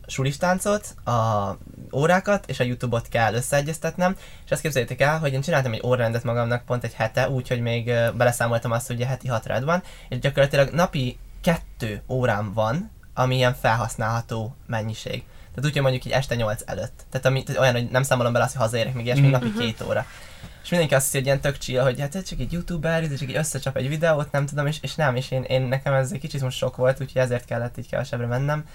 sulistáncot, 0.08 0.96
a 1.06 1.58
órákat 1.94 2.50
és 2.50 2.60
a 2.60 2.64
Youtube-ot 2.64 3.08
kell 3.08 3.34
összeegyeztetnem, 3.34 4.16
és 4.46 4.52
azt 4.52 4.62
képzeljétek 4.62 5.02
el, 5.02 5.20
hogy 5.20 5.34
én 5.34 5.42
csináltam 5.42 5.74
egy 5.74 5.82
órarendet 5.86 6.24
magamnak 6.24 6.66
pont 6.66 6.84
egy 6.84 6.94
hete, 6.94 7.30
úgyhogy 7.30 7.62
még 7.62 7.86
beleszámoltam 8.16 8.72
azt, 8.72 8.88
hogy 8.88 8.96
ugye 8.96 9.06
heti 9.06 9.28
6 9.28 9.46
red 9.46 9.64
van, 9.64 9.84
és 10.10 10.20
gyakorlatilag 10.20 10.70
napi 10.70 11.18
kettő 11.42 12.02
órám 12.10 12.54
van, 12.54 12.92
ami 13.14 13.36
ilyen 13.36 13.54
felhasználható 13.54 14.56
mennyiség. 14.66 15.24
Tehát 15.50 15.66
úgy, 15.66 15.74
hogy 15.74 15.82
mondjuk 15.82 16.06
így 16.06 16.12
este 16.12 16.36
8 16.36 16.62
előtt. 16.66 17.06
Tehát, 17.10 17.26
ami, 17.26 17.44
tehát 17.44 17.62
olyan, 17.62 17.74
hogy 17.74 17.90
nem 17.90 18.04
számolom 18.04 18.34
bele 18.34 18.44
azt, 18.46 18.54
hogy 18.56 18.64
hazaérek, 18.66 18.94
még 18.94 19.06
ilyesmi, 19.06 19.22
Mhm. 19.28 19.32
napi 19.32 19.54
két 19.54 19.82
óra. 19.88 20.06
És 20.64 20.70
mindenki 20.70 20.96
azt 20.96 21.04
hiszi, 21.06 21.18
hogy 21.18 21.26
ilyen 21.26 21.40
tök 21.42 21.58
chill, 21.58 21.82
hogy 21.84 22.00
hát 22.00 22.16
ez 22.16 22.24
csak 22.24 22.40
egy 22.40 22.52
youtuber, 22.52 23.04
ez 23.04 23.20
csak 23.20 23.30
egy 23.30 23.36
összecsap 23.36 23.76
egy 23.78 23.88
videót, 23.90 24.32
nem 24.32 24.46
tudom, 24.46 24.68
és, 24.68 24.78
és 24.82 24.96
nem, 24.96 25.16
és 25.16 25.32
én, 25.32 25.44
én 25.44 25.62
nekem 25.62 25.94
ez 25.94 26.12
egy 26.12 26.20
kicsit 26.20 26.42
most 26.42 26.58
sok 26.58 26.76
volt, 26.76 27.02
úgyhogy 27.02 27.22
ezért 27.22 27.46
kellett 27.46 27.78
így 27.78 27.90
kevesebbre 27.90 28.26
mennem. 28.26 28.66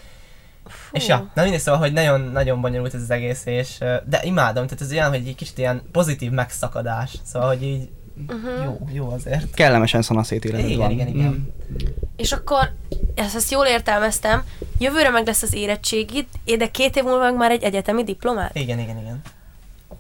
És 0.93 1.07
ja, 1.07 1.31
na 1.35 1.43
mindig 1.43 1.61
szóval, 1.61 1.81
hogy 1.81 1.93
nagyon, 1.93 2.21
nagyon 2.21 2.61
bonyolult 2.61 2.95
ez 2.95 3.03
az 3.03 3.11
egész, 3.11 3.43
és, 3.47 3.79
de 4.05 4.21
imádom, 4.23 4.65
tehát 4.67 4.81
ez 4.81 4.93
olyan, 4.93 5.09
hogy 5.09 5.27
egy 5.27 5.35
kicsit 5.35 5.59
ilyen 5.59 5.83
pozitív 5.93 6.31
megszakadás, 6.31 7.15
szóval, 7.25 7.49
hogy 7.49 7.63
így 7.63 7.89
Uh-huh. 8.29 8.65
jó, 8.65 8.89
jó 8.93 9.11
azért. 9.11 9.55
Kellemesen 9.55 10.03
szanaszét 10.03 10.45
életed 10.45 10.67
Igen, 10.67 10.79
van. 10.79 10.91
igen, 10.91 11.07
igen. 11.07 11.29
Mm. 11.31 11.45
És 12.17 12.33
akkor, 12.33 12.73
ezt, 13.15 13.37
ezt 13.37 13.51
jól 13.51 13.67
értelmeztem, 13.67 14.43
jövőre 14.79 15.11
meg 15.11 15.27
lesz 15.27 15.43
az 15.43 15.55
érettségid, 15.55 16.27
de 16.59 16.71
két 16.71 16.97
év 16.97 17.03
múlva 17.03 17.19
meg 17.23 17.37
már 17.37 17.51
egy 17.51 17.63
egyetemi 17.63 18.05
diplomát? 18.05 18.57
Igen, 18.59 18.79
igen, 18.79 18.99
igen. 18.99 19.21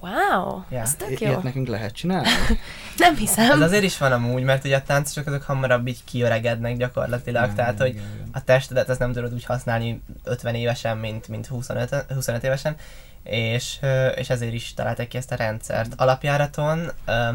Wow, 0.03 0.63
Ja. 0.69 0.81
ez 0.81 0.95
tök 0.95 1.11
I- 1.11 1.25
jó. 1.25 1.31
Ilyet 1.31 1.43
nekünk 1.43 1.67
lehet 1.69 1.93
csinálni? 1.93 2.29
Nem 2.99 3.13
Ez 3.13 3.19
hiszem. 3.19 3.63
azért 3.63 3.83
is 3.83 3.99
van 3.99 4.13
amúgy, 4.13 4.43
mert 4.43 4.65
ugye 4.65 4.77
a 4.77 4.83
táncosok 4.83 5.27
azok 5.27 5.43
hamarabb 5.43 5.87
így 5.87 6.05
kiöregednek 6.05 6.77
gyakorlatilag, 6.77 7.43
Igen, 7.45 7.57
tehát 7.57 7.79
hogy 7.79 7.89
igen, 7.89 8.03
igen. 8.15 8.29
a 8.33 8.45
testedet 8.45 8.89
azt 8.89 8.99
nem 8.99 9.13
tudod 9.13 9.33
úgy 9.33 9.45
használni 9.45 10.03
50 10.25 10.55
évesen, 10.55 10.99
mint, 10.99 11.29
mint 11.29 11.47
25, 11.47 12.05
25 12.15 12.45
évesen, 12.45 12.77
és, 13.23 13.79
és 14.15 14.31
ezért 14.31 14.53
is 14.53 14.75
találták 14.75 15.09
ki 15.09 15.17
ezt 15.17 15.33
a 15.33 15.35
rendszert. 15.35 15.95
Alapjáraton 15.97 16.91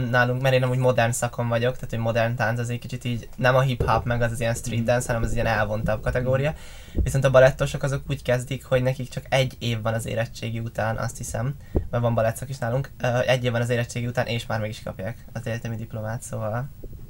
nálunk, 0.10 0.42
mert 0.42 0.56
én 0.56 0.64
amúgy 0.64 0.78
modern 0.78 1.12
szakon 1.12 1.48
vagyok, 1.48 1.74
tehát 1.74 1.90
hogy 1.90 2.00
modern 2.00 2.36
tánc 2.36 2.60
az 2.60 2.70
egy 2.70 2.80
kicsit 2.80 3.04
így 3.04 3.30
nem 3.36 3.56
a 3.56 3.62
hip-hop 3.62 4.06
meg 4.06 4.22
az, 4.22 4.32
az 4.32 4.40
ilyen 4.40 4.54
street 4.54 4.84
dance, 4.84 5.08
hanem 5.08 5.24
az 5.24 5.34
ilyen 5.34 5.46
elvontabb 5.46 6.02
kategória. 6.02 6.54
Viszont 6.94 7.24
a 7.26 7.32
balettosok 7.32 7.84
azok 7.84 8.04
úgy 8.10 8.22
kezdik, 8.22 8.66
hogy 8.66 8.82
nekik 8.84 9.10
csak 9.10 9.26
egy 9.30 9.56
év 9.60 9.82
van 9.82 9.94
az 9.94 10.06
érettségi 10.06 10.60
után, 10.60 10.98
azt 10.98 11.18
hiszem, 11.18 11.56
mert 11.90 12.04
van 12.04 12.14
balettszak 12.14 12.50
is 12.50 12.58
nálunk, 12.58 12.92
egy 13.26 13.44
év 13.44 13.52
van 13.52 13.62
az 13.62 13.70
érettségi 13.70 14.08
után, 14.08 14.26
és 14.26 14.46
már 14.46 14.60
meg 14.60 14.70
is 14.70 14.82
kapják 14.84 15.26
az 15.34 15.42
egyetemi 15.46 15.76
diplomát, 15.76 16.22
szóval, 16.22 16.70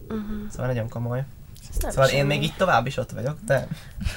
Uh-huh. 0.09 0.49
szóval 0.51 0.67
nagyon 0.67 0.89
komoly. 0.89 1.23
Szóval 1.79 2.07
én 2.07 2.25
még 2.25 2.43
így 2.43 2.53
tovább 2.57 2.85
is 2.85 2.97
ott 2.97 3.11
vagyok, 3.11 3.37
de 3.45 3.67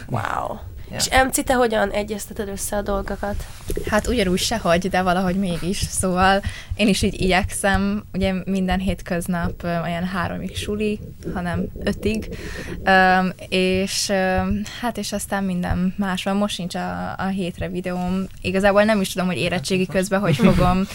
Wow. 0.08 0.58
Ja. 0.90 0.96
És 0.96 1.08
MC, 1.24 1.44
te 1.44 1.54
hogyan 1.54 1.90
egyezteted 1.90 2.48
össze 2.48 2.76
a 2.76 2.82
dolgokat? 2.82 3.46
Hát 3.88 4.06
ugyanúgy 4.06 4.38
sehogy, 4.38 4.88
de 4.88 5.02
valahogy 5.02 5.36
mégis. 5.36 5.76
Szóval 5.76 6.42
én 6.76 6.88
is 6.88 7.02
így 7.02 7.20
igyekszem, 7.20 8.04
ugye 8.12 8.34
minden 8.44 8.78
hétköznap 8.78 9.62
olyan 9.62 10.04
háromig 10.04 10.56
suli, 10.56 11.00
hanem 11.34 11.64
ötig, 11.84 12.38
Öm, 12.84 13.32
és 13.48 14.08
öm, 14.08 14.62
hát 14.80 14.98
és 14.98 15.12
aztán 15.12 15.44
minden 15.44 15.94
más 15.96 16.22
van. 16.22 16.36
Most 16.36 16.54
sincs 16.54 16.74
a, 16.74 17.14
a 17.18 17.26
hétre 17.26 17.68
videóm. 17.68 18.26
Igazából 18.40 18.82
nem 18.84 19.00
is 19.00 19.12
tudom, 19.12 19.26
hogy 19.26 19.38
érettségi 19.38 19.86
közben 19.86 20.20
hogy 20.20 20.36
fogom 20.36 20.86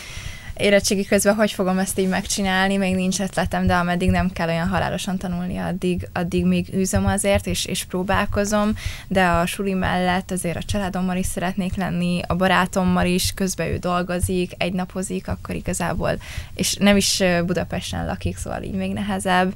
érettségi 0.58 1.06
közben 1.06 1.36
hogy 1.36 1.52
fogom 1.52 1.78
ezt 1.78 2.00
így 2.00 2.08
megcsinálni, 2.08 2.78
még 2.78 2.96
nincs 2.96 3.20
ötletem, 3.20 3.68
de 3.68 3.76
ameddig 3.76 4.10
nem 4.10 4.32
kell 4.32 4.48
olyan 4.48 4.68
halálosan 4.68 5.18
tanulni, 5.18 5.58
addig, 5.58 6.08
addig 6.14 6.46
még 6.46 6.74
űzöm 6.74 7.06
azért, 7.06 7.48
és, 7.48 7.66
és 7.66 7.84
próbálkozom, 7.84 8.74
de 9.08 9.26
a 9.26 9.46
suli 9.46 9.74
mellett 9.74 10.32
azért 10.32 10.58
a 10.58 10.64
családommal 10.64 11.18
is 11.18 11.26
szeretnék 11.26 11.76
lenni, 11.76 12.22
a 12.28 12.36
barátommal 12.36 13.06
is, 13.06 13.32
közben 13.36 13.68
ő 13.68 13.78
dolgozik, 13.78 14.52
egy 14.58 14.74
napozik, 14.74 15.28
akkor 15.28 15.56
igazából, 15.56 16.12
és 16.54 16.76
nem 16.76 16.96
is 16.96 17.24
Budapesten 17.46 18.06
lakik, 18.06 18.38
szóval 18.38 18.64
így 18.64 18.74
még 18.76 18.94
nehezebb. 18.94 19.54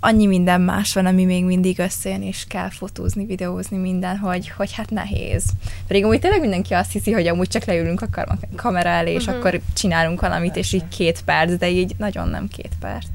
Annyi 0.00 0.26
minden 0.26 0.60
más 0.60 0.94
van, 0.94 1.06
ami 1.06 1.24
még 1.24 1.44
mindig 1.44 1.78
összejön, 1.78 2.22
és 2.22 2.44
kell 2.48 2.70
fotózni, 2.70 3.24
videózni 3.26 3.76
minden, 3.76 4.16
hogy, 4.16 4.48
hogy 4.56 4.72
hát 4.72 4.90
nehéz. 4.90 5.44
Pedig 5.86 6.04
amúgy 6.04 6.20
tényleg 6.20 6.40
mindenki 6.40 6.74
azt 6.74 6.92
hiszi, 6.92 7.12
hogy 7.12 7.26
amúgy 7.26 7.48
csak 7.48 7.64
leülünk 7.64 8.02
a 8.02 8.26
kamera 8.56 8.88
elé, 8.88 9.12
és 9.12 9.26
Mhm. 9.26 9.36
akkor 9.36 9.60
csinálunk 9.74 10.20
valamit, 10.20 10.36
és 10.44 10.72
így 10.72 10.88
két 10.88 11.24
perc, 11.24 11.52
de 11.52 11.68
így 11.68 11.94
nagyon 11.98 12.28
nem 12.28 12.48
két 12.48 12.72
perc. 12.80 13.08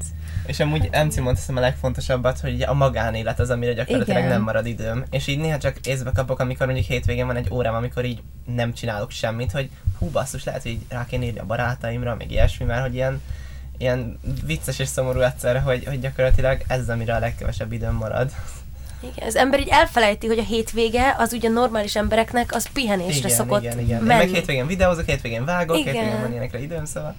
És 0.46 0.60
amúgy 0.60 0.88
MC 0.90 1.16
mondta 1.16 1.30
hiszem 1.40 1.56
a 1.56 1.60
legfontosabbat, 1.60 2.40
hogy 2.40 2.62
a 2.62 2.74
magánélet 2.74 3.40
az, 3.40 3.50
amire 3.50 3.72
gyakorlatilag 3.72 4.18
Igen. 4.18 4.30
nem 4.30 4.42
marad 4.42 4.66
időm. 4.66 5.04
És 5.10 5.26
így 5.26 5.38
néha 5.38 5.58
csak 5.58 5.86
észbe 5.86 6.10
kapok, 6.12 6.40
amikor 6.40 6.66
mondjuk 6.66 6.86
hétvégén 6.86 7.26
van 7.26 7.36
egy 7.36 7.48
órám, 7.50 7.74
amikor 7.74 8.04
így 8.04 8.22
nem 8.54 8.72
csinálok 8.72 9.10
semmit, 9.10 9.52
hogy 9.52 9.70
hú 9.98 10.06
basszus, 10.06 10.44
lehet, 10.44 10.62
hogy 10.62 10.70
így 10.70 10.84
rá 10.88 11.06
kéne 11.06 11.24
írni 11.24 11.38
a 11.38 11.46
barátaimra, 11.46 12.14
meg 12.14 12.30
ilyesmi, 12.30 12.64
mert 12.64 12.80
hogy 12.80 12.94
ilyen, 12.94 13.22
ilyen 13.78 14.18
vicces 14.44 14.78
és 14.78 14.88
szomorú 14.88 15.20
egyszerre, 15.20 15.58
hogy, 15.58 15.84
hogy 15.84 16.00
gyakorlatilag 16.00 16.62
ez 16.66 16.80
az, 16.80 16.88
amire 16.88 17.14
a 17.14 17.18
legkevesebb 17.18 17.72
időm 17.72 17.94
marad. 17.94 18.32
Igen, 19.12 19.26
az 19.28 19.36
ember 19.36 19.60
így 19.60 19.68
elfelejti, 19.70 20.26
hogy 20.26 20.38
a 20.38 20.42
hétvége 20.42 21.14
az 21.18 21.32
ugye 21.32 21.48
normális 21.48 21.96
embereknek 21.96 22.54
az 22.54 22.68
pihenésre 22.72 23.16
igen, 23.26 23.30
szokott 23.36 23.62
igen, 23.62 23.78
igen. 23.78 23.98
Én 24.00 24.04
menni. 24.04 24.24
meg 24.24 24.34
hétvégén 24.34 24.66
videózok, 24.66 25.06
hétvégén 25.06 25.44
vágok, 25.44 25.76
Igen. 25.78 25.94
hétvégén 25.94 26.20
van 26.20 26.30
ilyenekre 26.30 26.60
időm, 26.62 26.84
szóval. 26.84 27.14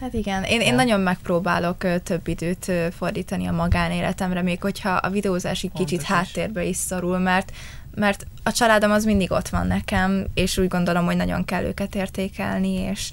Hát 0.00 0.12
igen, 0.14 0.42
én, 0.44 0.60
én 0.60 0.66
Ja. 0.66 0.74
nagyon 0.74 1.00
megpróbálok 1.00 1.82
ö, 1.84 1.98
több 1.98 2.28
időt 2.28 2.68
ö, 2.68 2.86
fordítani 2.98 3.46
a 3.46 3.52
magánéletemre, 3.52 4.42
még 4.42 4.60
hogyha 4.60 4.90
a 4.90 5.10
videózás 5.10 5.62
egy 5.62 5.72
kicsit 5.74 6.02
háttérbe 6.02 6.64
is 6.64 6.76
szorul, 6.76 7.18
mert 7.18 7.52
mert 7.94 8.26
a 8.42 8.52
családom 8.52 8.90
az 8.90 9.04
mindig 9.04 9.32
ott 9.32 9.48
van 9.48 9.66
nekem, 9.66 10.26
és 10.34 10.58
úgy 10.58 10.68
gondolom, 10.68 11.04
hogy 11.04 11.16
nagyon 11.16 11.44
kell 11.44 11.64
őket 11.64 11.94
értékelni, 11.94 12.72
és, 12.74 13.10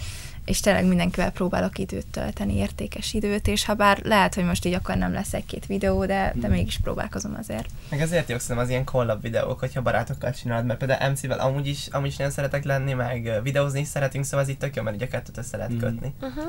és 0.48 0.60
tényleg 0.60 0.86
mindenkivel 0.86 1.32
próbálok 1.32 1.78
időt 1.78 2.08
tölteni, 2.08 2.56
értékes 2.56 3.14
időt, 3.14 3.48
és 3.48 3.66
ha 3.66 3.74
bár 3.74 4.00
lehet, 4.04 4.34
hogy 4.36 4.44
most 4.44 4.66
így 4.66 4.74
akkor 4.74 4.96
nem 4.96 5.14
lesz 5.14 5.34
egy-két 5.34 5.66
videó, 5.66 6.06
de, 6.06 6.34
de 6.36 6.48
mégis 6.48 6.80
próbálkozom 6.84 7.36
azért. 7.40 7.70
Meg 7.90 8.02
ezért 8.02 8.30
jók 8.30 8.40
szerintem 8.40 8.66
az 8.66 8.70
ilyen 8.72 8.84
collab 8.84 9.22
videók, 9.22 9.60
hogyha 9.60 9.82
barátokkal 9.82 10.32
csinálod, 10.32 10.66
mert 10.66 10.80
például 10.80 11.10
MC-vel 11.12 11.40
amúgy 11.40 11.68
is, 11.68 11.88
amúgy 11.92 12.08
is 12.08 12.16
nagyon 12.16 12.34
szeretek 12.34 12.64
lenni, 12.64 12.94
meg 12.94 13.40
videózni 13.44 13.80
is 13.80 13.88
szeretünk, 13.88 14.26
szóval 14.26 14.42
ez 14.42 14.48
itt 14.48 14.60
tök 14.60 14.76
jó, 14.76 14.84
mert 14.84 14.96
ugye 14.96 15.06
a 15.06 15.10
kettőt 15.10 15.38
össze 15.38 15.58
lehet 15.58 15.74
Mm. 15.74 15.78
kötni. 15.80 16.14
Uh-huh. 16.22 16.44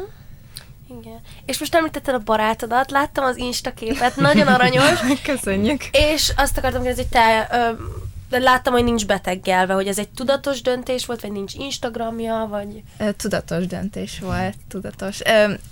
Igen. 1.00 1.20
És 1.44 1.58
most 1.58 1.74
említetted 1.74 2.14
a 2.14 2.18
barátodat, 2.18 2.90
láttam 2.90 3.24
az 3.24 3.36
Insta 3.36 3.72
képet, 3.72 4.16
nagyon 4.16 4.46
aranyos, 4.46 5.00
Köszönjük! 5.22 5.84
és 5.92 6.32
azt 6.36 6.58
akartam 6.58 6.82
kérdezni, 6.82 7.02
hogy 7.10 7.20
te 7.20 7.48
ö, 7.52 7.82
láttam, 8.30 8.72
hogy 8.72 8.84
nincs 8.84 9.06
beteggelve, 9.06 9.74
hogy 9.74 9.86
ez 9.86 9.98
egy 9.98 10.08
tudatos 10.08 10.62
döntés 10.62 11.06
volt, 11.06 11.20
vagy 11.20 11.32
nincs 11.32 11.54
Instagramja, 11.54 12.46
vagy... 12.50 12.82
Tudatos 13.16 13.66
döntés 13.66 14.20
volt, 14.20 14.56
tudatos. 14.68 15.20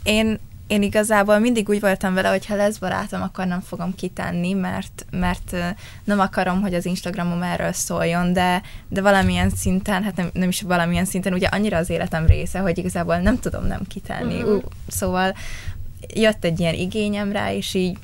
Én, 0.03 0.39
én 0.67 0.83
igazából 0.83 1.39
mindig 1.39 1.69
úgy 1.69 1.81
voltam 1.81 2.15
vele, 2.15 2.29
hogy 2.29 2.47
ha 2.47 2.55
lesz 2.55 2.79
barátom, 2.79 3.23
akkor 3.23 3.47
nem 3.47 3.61
fogom 3.61 3.95
kitenni, 3.95 4.53
mert, 4.53 5.07
mert 5.11 5.57
nem 6.05 6.21
akarom, 6.21 6.61
hogy 6.61 6.75
az 6.75 6.87
Instagramom 6.87 7.43
erről 7.43 7.73
szóljon, 7.73 8.33
de, 8.33 8.63
de 8.89 9.01
valamilyen 9.01 9.51
szinten, 9.51 10.03
hát 10.03 10.17
nem, 10.17 10.31
nem 10.33 10.49
is 10.49 10.63
valamilyen 10.63 11.05
szinten, 11.05 11.33
ugye 11.33 11.47
annyira 11.47 11.77
az 11.77 11.91
életem 11.91 12.27
része, 12.27 12.59
hogy 12.59 12.79
igazából 12.79 13.17
nem 13.17 13.39
tudom 13.39 13.67
nem 13.67 13.81
kitenni. 13.89 14.41
Mhm. 14.41 14.51
Uh, 14.51 14.63
szóval 14.89 15.35
jött 16.15 16.45
egy 16.45 16.61
ilyen 16.61 16.75
igényem 16.75 17.33
rá, 17.33 17.53
és 17.53 17.75
így 17.75 17.99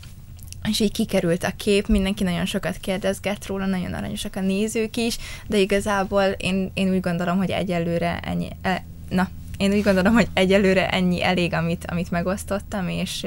és 0.69 0.81
így 0.81 0.93
kikerült 0.93 1.45
a 1.45 1.53
kép, 1.57 1.87
mindenki 1.87 2.25
nagyon 2.25 2.47
sokat 2.47 2.77
kérdezget 2.77 3.47
róla, 3.47 3.67
nagyon 3.67 3.93
aranyosak 3.93 4.37
a 4.37 4.41
nézők 4.41 4.97
is, 4.97 5.19
de 5.47 5.59
igazából 5.59 6.23
én, 6.23 6.71
én 6.75 6.91
úgy 6.91 7.01
gondolom, 7.01 7.37
hogy 7.37 7.51
egyelőre 7.51 8.21
ennyi, 8.23 8.49
e, 8.63 8.85
na, 9.09 9.29
én 9.63 9.73
úgy 9.73 9.83
gondolom, 9.83 10.13
hogy 10.13 10.29
egyelőre 10.33 10.89
ennyi 10.89 11.25
elég, 11.25 11.53
amit, 11.53 11.85
amit 11.87 12.11
megosztottam, 12.11 12.89
és, 12.89 13.27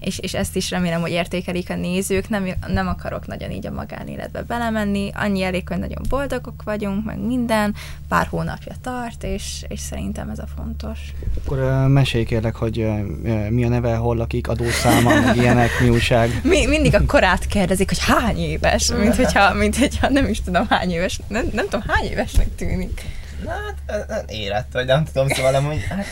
és, 0.00 0.18
és 0.18 0.34
ezt 0.34 0.56
is 0.56 0.70
remélem, 0.70 1.00
hogy 1.00 1.10
értékelik 1.10 1.70
a 1.70 1.76
nézők. 1.76 2.28
Nem, 2.28 2.48
nem 2.66 2.88
akarok 2.88 3.26
nagyon 3.26 3.50
így 3.50 3.66
a 3.66 3.70
magánéletbe 3.70 4.42
belemenni, 4.42 5.10
annyi 5.14 5.42
elég, 5.42 5.68
hogy 5.68 5.78
nagyon 5.78 6.02
boldogok 6.08 6.62
vagyunk, 6.64 7.04
meg 7.04 7.18
minden, 7.18 7.74
pár 8.08 8.26
hónapja 8.26 8.74
tart, 8.82 9.22
és, 9.22 9.64
és 9.68 9.80
szerintem 9.80 10.28
ez 10.28 10.38
a 10.38 10.46
fontos. 10.56 10.98
Akkor 11.44 11.58
uh, 11.58 11.88
mesélj 11.88 12.24
kérlek, 12.24 12.56
hogy 12.56 12.78
uh, 12.78 13.48
mi 13.48 13.64
a 13.64 13.68
neve, 13.68 13.94
hol 13.94 14.16
lakik, 14.16 14.48
adószáma, 14.48 15.20
meg 15.20 15.36
ilyenek, 15.36 15.70
mi 15.80 15.88
újság. 15.88 16.40
Mi, 16.42 16.66
mindig 16.66 16.94
a 16.94 17.06
korát 17.06 17.46
kérdezik, 17.46 17.88
hogy 17.88 17.98
hány 18.00 18.38
éves, 18.38 18.92
mint 18.92 19.16
hogyha, 19.16 19.54
mint 19.54 19.76
hogyha 19.76 20.08
nem 20.08 20.28
is 20.28 20.42
tudom 20.42 20.66
hány 20.68 20.90
éves, 20.90 21.20
nem, 21.28 21.48
nem 21.52 21.64
tudom 21.64 21.84
hány 21.86 22.04
évesnek 22.04 22.54
tűnik. 22.54 23.15
Hát 23.46 24.30
érett, 24.30 24.72
vagy 24.72 24.86
nem 24.86 25.04
tudom, 25.04 25.28
szóval 25.28 25.54
amúgy, 25.54 25.84
hát, 25.88 25.96
hát 25.98 26.06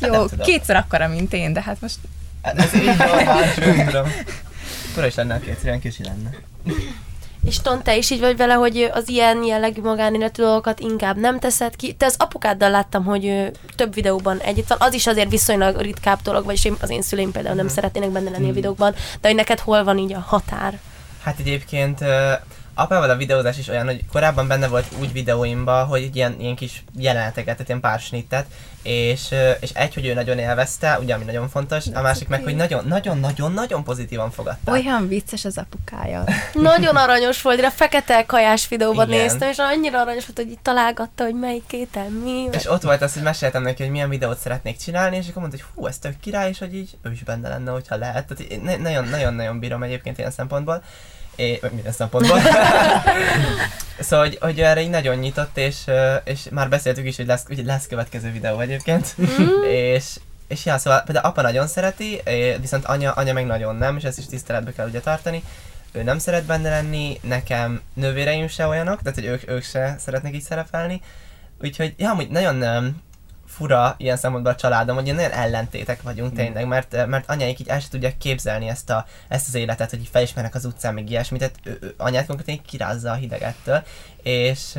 Jó, 0.00 0.10
nem 0.10 0.26
tudom. 0.26 0.46
kétszer 0.46 0.76
akkora, 0.76 1.08
mint 1.08 1.32
én, 1.32 1.52
de 1.52 1.62
hát 1.62 1.80
most 1.80 1.96
hát 2.42 2.58
ez 2.58 2.74
így 2.74 2.96
normális, 2.98 3.54
nem 3.54 3.86
tudom. 3.86 4.06
Fura 4.92 5.06
is 5.06 5.14
lenne, 5.14 5.40
kétszer 5.40 5.64
ilyen 5.64 5.80
kicsi 5.80 6.02
lenne. 6.04 6.30
És 7.44 7.60
Ton, 7.60 7.82
te 7.82 7.96
is 7.96 8.10
így 8.10 8.20
vagy 8.20 8.36
vele, 8.36 8.54
hogy 8.54 8.90
az 8.92 9.08
ilyen 9.08 9.44
jellegű 9.44 9.80
magánéletű 9.80 10.42
dolgokat 10.42 10.80
inkább 10.80 11.16
nem 11.16 11.38
teszed 11.38 11.76
ki. 11.76 11.92
Te 11.92 12.06
az 12.06 12.14
apukáddal 12.18 12.70
láttam, 12.70 13.04
hogy 13.04 13.50
több 13.76 13.94
videóban 13.94 14.38
együtt 14.38 14.68
van. 14.68 14.78
Az 14.80 14.94
is 14.94 15.06
azért 15.06 15.30
viszonylag 15.30 15.80
ritkább 15.80 16.18
dolog, 16.22 16.44
vagyis 16.44 16.64
én, 16.64 16.76
az 16.80 16.90
én 16.90 17.02
szüleim 17.02 17.32
például 17.32 17.54
nem 17.54 17.68
szeretnének 17.68 18.10
benne 18.10 18.30
lenni 18.30 18.50
a 18.50 18.52
videókban, 18.52 18.94
de 19.20 19.28
hogy 19.28 19.36
neked 19.36 19.60
hol 19.60 19.84
van 19.84 19.98
így 19.98 20.12
a 20.12 20.18
határ? 20.18 20.78
Hát 21.22 21.38
egyébként 21.38 22.04
apával 22.74 23.10
a 23.10 23.16
videózás 23.16 23.58
is 23.58 23.68
olyan, 23.68 23.86
hogy 23.86 24.04
korábban 24.12 24.48
benne 24.48 24.68
volt 24.68 24.86
úgy 25.00 25.12
videóimban, 25.12 25.86
hogy 25.86 26.16
ilyen, 26.16 26.36
ilyen 26.40 26.54
kis 26.54 26.84
jeleneteket, 26.96 27.52
tehát 27.52 27.68
ilyen 27.68 27.80
pár 27.80 28.00
snittet, 28.00 28.46
és, 28.82 29.34
és 29.60 29.70
egy, 29.72 29.94
hogy 29.94 30.06
ő 30.06 30.14
nagyon 30.14 30.38
élvezte, 30.38 30.98
ugye 30.98 31.14
ami 31.14 31.24
nagyon 31.24 31.48
fontos, 31.48 31.84
a 31.94 32.00
másik 32.00 32.28
meg, 32.28 32.42
hogy 32.42 32.56
nagyon, 32.56 32.84
nagyon, 32.86 33.18
nagyon, 33.18 33.52
nagyon 33.52 33.84
pozitívan 33.84 34.30
fogadta. 34.30 34.72
Olyan 34.72 35.08
vicces 35.08 35.44
az 35.44 35.58
apukája. 35.58 36.24
Nagyon 36.52 36.96
aranyos 36.96 37.42
volt, 37.42 37.58
én 37.58 37.64
a 37.64 37.70
fekete 37.70 38.24
kajás 38.26 38.68
videóban 38.68 39.08
Igen. 39.08 39.20
néztem, 39.20 39.48
és 39.48 39.56
annyira 39.58 40.00
aranyos 40.00 40.26
volt, 40.26 40.38
hogy 40.38 40.50
itt 40.50 40.62
találgatta, 40.62 41.24
hogy 41.24 41.34
melyik 41.34 41.72
étel 41.72 42.08
mi. 42.08 42.48
És 42.52 42.70
ott 42.70 42.82
volt 42.82 43.02
az, 43.02 43.12
hogy 43.12 43.22
meséltem 43.22 43.62
neki, 43.62 43.82
hogy 43.82 43.92
milyen 43.92 44.08
videót 44.08 44.38
szeretnék 44.38 44.76
csinálni, 44.76 45.16
és 45.16 45.28
akkor 45.28 45.42
mondta, 45.42 45.58
hogy 45.62 45.74
hú, 45.74 45.86
ez 45.86 45.98
tök 45.98 46.20
király, 46.20 46.48
és 46.48 46.58
hogy 46.58 46.74
így 46.74 46.96
ő 47.02 47.12
is 47.12 47.22
benne 47.22 47.48
lenne, 47.48 47.70
hogyha 47.70 47.96
lehet. 47.96 48.26
Tehát 48.26 48.52
én 48.52 48.60
ne- 48.60 48.76
nagyon, 48.76 49.08
nagyon, 49.08 49.34
nagyon 49.34 49.58
bírom 49.58 49.82
egyébként 49.82 50.18
ilyen 50.18 50.30
szempontból. 50.30 50.82
É, 51.36 51.60
minden 51.70 51.92
szempontból. 51.92 52.38
szóval, 53.98 54.26
hogy, 54.26 54.38
hogy 54.40 54.60
erre 54.60 54.80
így 54.80 54.90
nagyon 54.90 55.16
nyitott, 55.16 55.56
és, 55.56 55.84
és 56.24 56.46
már 56.50 56.68
beszéltük 56.68 57.06
is, 57.06 57.16
hogy 57.16 57.26
lesz, 57.26 57.44
hogy 57.46 57.64
lesz 57.64 57.86
következő 57.86 58.32
videó 58.32 58.60
egyébként. 58.60 59.16
és, 59.94 60.04
és 60.48 60.64
ja, 60.64 60.78
szóval 60.78 61.02
például 61.02 61.26
apa 61.26 61.42
nagyon 61.42 61.66
szereti, 61.66 62.22
viszont 62.60 62.84
anya, 62.84 63.12
anya 63.12 63.32
meg 63.32 63.46
nagyon 63.46 63.76
nem, 63.76 63.96
és 63.96 64.02
ezt 64.02 64.18
is 64.18 64.26
tiszteletbe 64.26 64.72
kell 64.72 64.88
ugye 64.88 65.00
tartani. 65.00 65.42
Ő 65.92 66.02
nem 66.02 66.18
szeret 66.18 66.44
benne 66.44 66.68
lenni, 66.68 67.18
nekem 67.22 67.80
nővéreim 67.94 68.48
se 68.48 68.66
olyanok, 68.66 69.02
tehát 69.02 69.14
hogy 69.18 69.28
ők, 69.28 69.50
ők 69.50 69.62
se 69.62 69.96
szeretnek 69.98 70.34
így 70.34 70.42
szerepelni. 70.42 71.00
Úgyhogy, 71.62 71.94
ja, 71.96 72.10
amúgy 72.10 72.28
nagyon 72.28 72.62
um, 72.62 73.02
fura 73.54 73.94
ilyen 73.98 74.16
szempontból 74.16 74.52
a 74.52 74.56
családom, 74.56 74.94
hogy 74.94 75.04
ilyen 75.04 75.16
nagyon 75.16 75.30
ellentétek 75.30 76.02
vagyunk 76.02 76.34
tényleg, 76.34 76.66
mert, 76.66 77.06
mert 77.06 77.30
anyáik 77.30 77.60
így 77.60 77.68
el 77.68 77.80
sem 77.80 77.90
tudják 77.90 78.18
képzelni 78.18 78.68
ezt, 78.68 78.90
a, 78.90 79.06
ezt 79.28 79.48
az 79.48 79.54
életet, 79.54 79.90
hogy 79.90 80.08
felismernek 80.12 80.54
az 80.54 80.64
utcán, 80.64 80.94
még 80.94 81.10
ilyesmit, 81.10 81.40
tehát 81.40 81.54
ő, 81.62 81.78
ő, 81.80 81.94
anyát 81.96 82.26
konkrétan 82.26 82.54
így 82.54 82.62
kirázza 82.70 83.10
a 83.10 83.14
hidegettől, 83.14 83.82
és, 84.22 84.78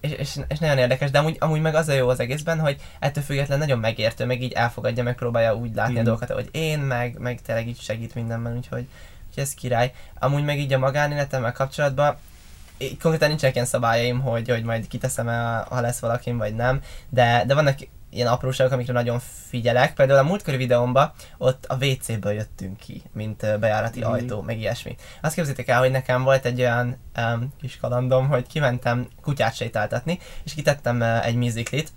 és, 0.00 0.12
és, 0.12 0.38
és, 0.48 0.58
nagyon 0.58 0.78
érdekes, 0.78 1.10
de 1.10 1.18
amúgy, 1.18 1.36
amúgy 1.40 1.60
meg 1.60 1.74
az 1.74 1.88
a 1.88 1.92
jó 1.92 2.08
az 2.08 2.20
egészben, 2.20 2.60
hogy 2.60 2.80
ettől 2.98 3.24
függetlenül 3.24 3.64
nagyon 3.64 3.78
megértő, 3.78 4.24
meg 4.24 4.42
így 4.42 4.52
elfogadja, 4.52 5.02
meg 5.02 5.14
próbálja 5.14 5.54
úgy 5.54 5.74
látni 5.74 5.92
Mhm. 5.92 6.02
a 6.02 6.04
dolgokat, 6.04 6.30
hogy 6.30 6.48
én, 6.52 6.78
meg, 6.78 7.18
meg 7.18 7.40
tényleg 7.42 7.68
így 7.68 7.80
segít 7.80 8.14
mindenben, 8.14 8.56
úgyhogy, 8.56 8.86
úgyhogy 9.28 9.42
ez 9.42 9.54
király. 9.54 9.92
Amúgy 10.18 10.44
meg 10.44 10.58
így 10.58 10.72
a 10.72 10.78
magánéletemmel 10.78 11.52
kapcsolatban 11.52 12.16
konkrétan 13.00 13.28
nincsenek 13.28 13.54
ilyen 13.54 13.66
szabályaim, 13.66 14.20
hogy, 14.20 14.48
hogy 14.48 14.62
majd 14.62 14.88
kiteszem-e, 14.88 15.64
ha 15.68 15.80
lesz 15.80 15.98
valakim, 15.98 16.38
vagy 16.38 16.54
nem, 16.54 16.80
de, 17.08 17.44
de 17.46 17.54
vannak 17.54 17.78
ilyen 18.10 18.26
apróságok, 18.28 18.72
amikre 18.72 18.92
nagyon 18.92 19.20
figyelek. 19.48 19.94
Például 19.94 20.18
a 20.18 20.22
múltkori 20.28 20.56
videómban 20.56 21.12
ott 21.38 21.64
a 21.66 21.84
WC-ből 21.84 22.32
jöttünk 22.32 22.76
ki, 22.76 23.02
mint 23.12 23.58
bejárati 23.60 24.00
Mhm. 24.00 24.10
ajtó, 24.10 24.42
meg 24.42 24.58
ilyesmi. 24.58 24.96
Azt 25.20 25.34
képzeljétek 25.34 25.68
el, 25.68 25.78
hogy 25.78 25.90
nekem 25.90 26.22
volt 26.22 26.44
egy 26.44 26.60
olyan 26.60 26.96
um, 27.16 27.52
kis 27.60 27.76
kalandom, 27.76 28.28
hogy 28.28 28.46
kimentem 28.46 29.08
kutyát 29.22 29.54
sétáltatni, 29.54 30.18
és 30.44 30.54
kitettem 30.54 31.00
uh, 31.00 31.26
egy 31.26 31.34
musiclit, 31.34 31.92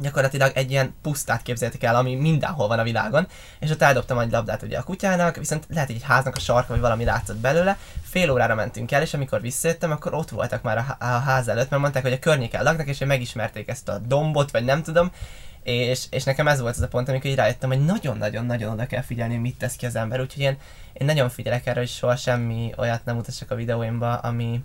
gyakorlatilag 0.00 0.52
egy 0.54 0.70
ilyen 0.70 0.94
pusztát 1.02 1.42
képzeljétek 1.42 1.82
el, 1.82 1.96
ami 1.96 2.14
mindenhol 2.14 2.68
van 2.68 2.78
a 2.78 2.82
világon, 2.82 3.26
és 3.60 3.70
ott 3.70 3.82
eldobtam 3.82 4.18
egy 4.18 4.30
labdát 4.30 4.62
ugye 4.62 4.78
a 4.78 4.82
kutyának, 4.82 5.36
viszont 5.36 5.66
lehet, 5.68 5.86
hogy 5.86 5.96
egy 5.96 6.02
háznak 6.02 6.36
a 6.36 6.40
sarka, 6.40 6.72
vagy 6.72 6.80
valami 6.80 7.04
látszott 7.04 7.36
belőle, 7.36 7.78
fél 8.16 8.30
órára 8.30 8.54
mentünk 8.54 8.92
el, 8.92 9.02
és 9.02 9.14
amikor 9.14 9.40
visszajöttem, 9.40 9.90
akkor 9.90 10.14
ott 10.14 10.28
voltak 10.28 10.62
már 10.62 10.78
a, 10.78 10.96
a 10.98 11.04
ház 11.04 11.48
előtt, 11.48 11.70
mert 11.70 11.82
mondták, 11.82 12.02
hogy 12.02 12.12
a 12.12 12.18
környéken 12.18 12.62
laknak, 12.62 12.86
és 12.86 12.98
megismerték 12.98 13.68
ezt 13.68 13.88
a 13.88 13.98
dombot, 13.98 14.50
vagy 14.50 14.64
nem 14.64 14.82
tudom, 14.82 15.10
és, 15.62 16.04
és 16.10 16.24
nekem 16.24 16.48
ez 16.48 16.60
volt 16.60 16.76
az 16.76 16.82
a 16.82 16.88
pont, 16.88 17.08
amikor 17.08 17.30
így 17.30 17.36
rájöttem, 17.36 17.68
hogy 17.68 17.84
nagyon-nagyon-nagyon 17.84 18.72
oda 18.72 18.86
kell 18.86 19.02
figyelni, 19.02 19.36
mit 19.36 19.58
tesz 19.58 19.76
ki 19.76 19.86
az 19.86 19.96
ember, 19.96 20.20
úgyhogy 20.20 20.42
én, 20.42 20.56
én 20.92 21.06
nagyon 21.06 21.28
figyelek 21.28 21.66
erre, 21.66 21.78
hogy 21.78 21.88
soha 21.88 22.16
semmi 22.16 22.72
olyat 22.76 23.04
nem 23.04 23.14
mutassak 23.14 23.50
a 23.50 23.54
videóimba, 23.54 24.14
ami, 24.14 24.60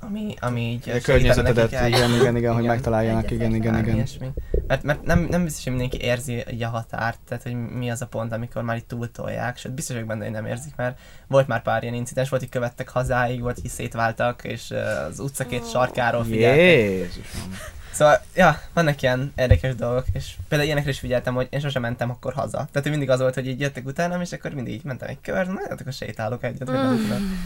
ami, 0.00 0.34
ami 0.40 0.60
így 0.60 0.90
A 0.90 1.00
környezetedet, 1.02 1.72
el- 1.72 1.88
igen, 1.88 2.10
igen, 2.14 2.36
igen, 2.36 2.54
hogy 2.54 2.64
megtaláljanak, 2.64 3.30
igen, 3.30 3.54
igen, 3.54 3.78
igen. 3.78 3.94
ilyesmi. 3.94 4.28
Mert, 4.66 4.82
mert 4.82 5.02
nem, 5.02 5.26
nem 5.30 5.44
biztos, 5.44 5.64
hogy 5.64 5.72
mindenki 5.72 6.00
érzi 6.00 6.44
így 6.50 6.62
a 6.62 6.68
határt, 6.68 7.18
tehát 7.28 7.42
hogy 7.42 7.54
mi 7.54 7.90
az 7.90 8.02
a 8.02 8.06
pont, 8.06 8.32
amikor 8.32 8.62
már 8.62 8.76
itt 8.76 8.88
túltolják, 8.88 9.56
sőt 9.56 9.72
biztos 9.72 9.94
vagyok 9.94 10.08
benne, 10.10 10.24
hogy 10.24 10.32
nem 10.32 10.46
érzik, 10.46 10.76
mert 10.76 10.98
volt 11.26 11.46
már 11.46 11.62
pár 11.62 11.82
ilyen 11.82 11.94
incidens, 11.94 12.28
volt, 12.28 12.42
hogy 12.42 12.50
követtek 12.50 12.88
hazáig, 12.88 13.40
volt, 13.40 13.58
hogy 13.60 13.70
szétváltak, 13.70 14.44
és 14.44 14.74
az 15.08 15.18
utca 15.18 15.46
két 15.46 15.70
sarkáról 15.70 16.24
figyeltek. 16.24 16.60
Jézusom. 16.60 17.54
Szóval, 17.92 18.20
ja, 18.34 18.60
vannak 18.72 19.02
ilyen 19.02 19.32
érdekes 19.36 19.74
dolgok, 19.74 20.04
és 20.12 20.34
például 20.48 20.66
ilyenekre 20.68 20.90
is 20.90 20.98
figyeltem, 20.98 21.34
hogy 21.34 21.46
én 21.50 21.60
sosem 21.60 21.82
mentem 21.82 22.10
akkor 22.10 22.32
haza. 22.32 22.56
Tehát 22.56 22.82
hogy 22.82 22.90
mindig 22.90 23.10
az 23.10 23.20
volt, 23.20 23.34
hogy 23.34 23.46
így 23.46 23.60
jöttek 23.60 23.86
utánam, 23.86 24.20
és 24.20 24.32
akkor 24.32 24.52
mindig 24.52 24.72
így 24.74 24.84
mentem 24.84 25.08
egy 25.08 25.20
kört, 25.22 25.48
na, 25.48 25.60
hát 25.68 25.80
akkor 25.80 25.92
sétálok 25.92 26.44
egyet, 26.44 26.68
vagy 26.68 26.76
nem. 26.76 27.38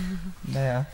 De 0.52 0.60
ja. 0.60 0.86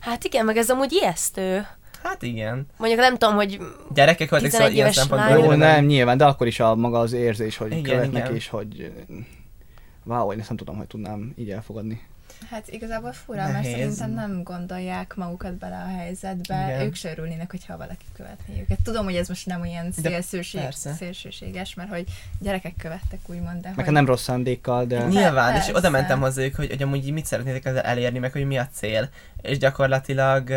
Hát 0.00 0.24
igen, 0.24 0.44
meg 0.44 0.56
ez 0.56 0.70
amúgy 0.70 0.92
ijesztő. 0.92 1.66
Hát 2.02 2.22
igen. 2.22 2.66
Mondjuk 2.76 3.00
nem 3.00 3.16
tudom, 3.16 3.34
hogy 3.34 3.60
Gyerekek 3.94 4.30
voltak, 4.30 4.50
11 4.50 4.50
szóval 4.50 4.72
ilyen 4.72 4.86
éves 4.86 4.94
szempontból. 4.94 5.38
Jó, 5.38 5.58
nem, 5.58 5.84
nyilván, 5.84 6.16
de 6.16 6.24
akkor 6.24 6.46
is 6.46 6.60
a 6.60 6.74
maga 6.74 6.98
az 6.98 7.12
érzés, 7.12 7.56
hogy 7.56 7.70
Igen, 7.70 7.82
követnek, 7.82 8.24
igen. 8.24 8.34
és 8.34 8.48
hogy... 8.48 8.92
Wow, 10.04 10.32
én 10.32 10.38
ezt 10.38 10.48
nem 10.48 10.56
tudom, 10.56 10.76
hogy 10.76 10.86
tudnám 10.86 11.34
így 11.36 11.50
elfogadni. 11.50 12.00
Hát 12.50 12.68
igazából 12.68 13.12
fura, 13.12 13.42
mert 13.42 13.52
Nehéz. 13.52 13.72
szerintem 13.72 14.10
nem 14.10 14.42
gondolják 14.42 15.14
magukat 15.14 15.54
bele 15.54 15.76
a 15.76 15.98
helyzetbe. 15.98 16.64
Igen. 16.66 16.80
Ők 16.80 16.94
se 16.94 17.10
örülnének, 17.10 17.50
hogyha 17.50 17.76
valaki 17.76 18.04
követné 18.12 18.60
őket. 18.60 18.78
Tudom, 18.82 19.04
hogy 19.04 19.14
ez 19.14 19.28
most 19.28 19.46
nem 19.46 19.60
olyan 19.60 19.92
szélsőség, 19.92 20.70
szélsőséges, 20.70 21.74
mert 21.74 21.88
hogy 21.88 22.04
gyerekek 22.40 22.74
követtek 22.78 23.20
úgymond, 23.26 23.60
de 23.60 23.68
Meg 23.68 23.74
hogy... 23.74 23.84
hát 23.84 23.92
nem 23.92 24.06
rossz 24.06 24.22
szándékkal, 24.22 24.84
de... 24.84 25.06
Nyilván, 25.06 25.50
és 25.50 25.58
Persze. 25.58 25.76
oda 25.76 25.90
mentem 25.90 26.20
hozzájuk, 26.20 26.54
hogy, 26.54 26.68
hogy 26.68 26.82
amúgy 26.82 27.06
így 27.06 27.12
mit 27.12 27.26
szeretnétek 27.26 27.64
ezzel 27.64 27.82
elérni, 27.82 28.18
meg 28.18 28.32
hogy 28.32 28.46
mi 28.46 28.58
a 28.58 28.68
cél. 28.72 29.08
És 29.42 29.58
gyakorlatilag, 29.58 30.52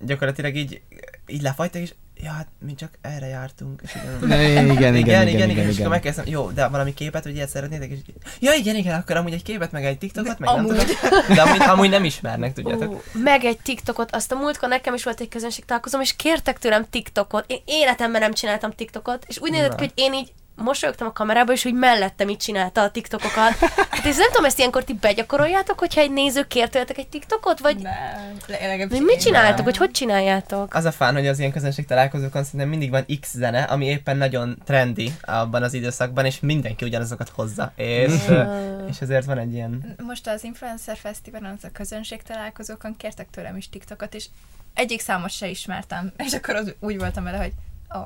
gyakorlatilag 0.00 0.54
így, 0.54 0.82
így 1.26 1.42
lefagytak, 1.42 1.82
és 1.82 1.94
ja, 2.22 2.30
hát 2.30 2.46
mi 2.58 2.74
csak 2.74 2.90
erre 3.00 3.26
jártunk. 3.26 3.80
És 3.84 3.94
így, 3.94 4.28
Ne, 4.28 4.42
igen, 4.52 4.70
igen, 4.70 4.94
igen, 4.94 5.28
igen, 5.28 5.48
és 5.48 5.56
akkor 5.58 5.72
igen. 5.72 5.88
megkezdtem, 5.88 6.24
jó, 6.28 6.50
de 6.50 6.68
valami 6.68 6.94
képet, 6.94 7.22
hogy 7.22 7.34
ilyet 7.34 7.48
szeretnétek, 7.48 7.90
és 7.90 7.98
ja, 8.40 8.52
igen, 8.52 8.76
igen, 8.76 8.98
akkor 8.98 9.16
amúgy 9.16 9.32
egy 9.32 9.42
képet, 9.42 9.72
meg 9.72 9.84
egy 9.84 9.98
TikTokot, 9.98 10.38
meg 10.38 10.48
amúgy. 10.48 10.76
nem 10.76 10.86
tudom. 10.86 11.34
De 11.34 11.42
amúgy, 11.42 11.60
amúgy 11.60 11.90
nem 11.90 12.04
ismernek, 12.04 12.52
tudjátok. 12.52 12.92
Ú, 12.92 13.20
meg 13.22 13.44
egy 13.44 13.58
TikTokot, 13.58 14.14
azt 14.14 14.32
a 14.32 14.36
múltkor 14.36 14.68
nekem 14.68 14.94
is 14.94 15.04
volt 15.04 15.20
egy 15.20 15.28
közönség 15.28 15.64
találkozom, 15.64 16.00
és 16.00 16.16
kértek 16.16 16.58
tőlem 16.58 16.86
TikTokot. 16.90 17.44
Én 17.46 17.60
életemben 17.64 18.20
nem 18.20 18.32
csináltam 18.32 18.70
TikTokot, 18.70 19.24
és 19.28 19.40
úgy 19.40 19.50
nézett 19.50 19.74
ki, 19.74 19.84
hogy 19.84 19.92
én 19.94 20.14
így 20.14 20.32
mosolyogtam 20.62 21.06
a 21.06 21.12
kamerába, 21.12 21.52
és 21.52 21.64
úgy 21.64 21.74
mellettem 21.74 22.28
így 22.28 22.36
csinálta 22.36 22.82
a 22.82 22.90
TikTokokat. 22.90 23.52
Hát 23.90 24.04
és 24.04 24.16
nem 24.16 24.28
tudom, 24.28 24.44
ezt 24.44 24.58
ilyenkor 24.58 24.84
ti 24.84 24.92
begyakoroljátok, 24.92 25.78
hogyha 25.78 26.00
egy 26.00 26.10
néző 26.10 26.46
kér 26.46 26.68
tőletek 26.68 26.98
egy 26.98 27.08
TikTokot, 27.08 27.58
vagy 27.58 27.76
Nem, 27.76 28.88
mit 28.88 29.20
csináltok, 29.20 29.56
nem. 29.56 29.64
hogy 29.64 29.76
hogy 29.76 29.90
csináljátok? 29.90 30.74
Az 30.74 30.84
a 30.84 30.92
fán, 30.92 31.14
hogy 31.14 31.26
az 31.26 31.38
ilyen 31.38 31.52
közönség 31.52 31.86
találkozókon 31.86 32.44
szerintem 32.44 32.68
mindig 32.68 32.90
van 32.90 33.06
X 33.20 33.32
zene, 33.32 33.62
ami 33.62 33.86
éppen 33.86 34.16
nagyon 34.16 34.62
trendi 34.64 35.12
abban 35.22 35.62
az 35.62 35.74
időszakban, 35.74 36.24
és 36.24 36.40
mindenki 36.40 36.84
ugyanazokat 36.84 37.28
hozza. 37.28 37.72
És, 37.76 38.12
ö, 38.28 38.42
és 38.88 39.00
ezért 39.00 39.24
van 39.24 39.38
egy 39.38 39.52
ilyen 39.52 39.94
Most 40.06 40.26
az 40.26 40.44
Influencer 40.44 40.96
Fesztiválon, 40.96 41.52
az 41.56 41.64
a 41.64 41.70
közönség 41.72 42.22
találkozókon 42.22 42.96
kértek 42.96 43.28
tőlem 43.30 43.56
is 43.56 43.68
TikTokot, 43.68 44.14
és 44.14 44.26
egyik 44.74 45.00
számot 45.00 45.30
se 45.30 45.46
ismertem, 45.46 46.12
és 46.16 46.32
akkor 46.32 46.54
az 46.54 46.74
úgy 46.80 46.98
voltam 46.98 47.24
vele, 47.24 47.36
hogy 47.36 47.52
ó, 47.96 48.00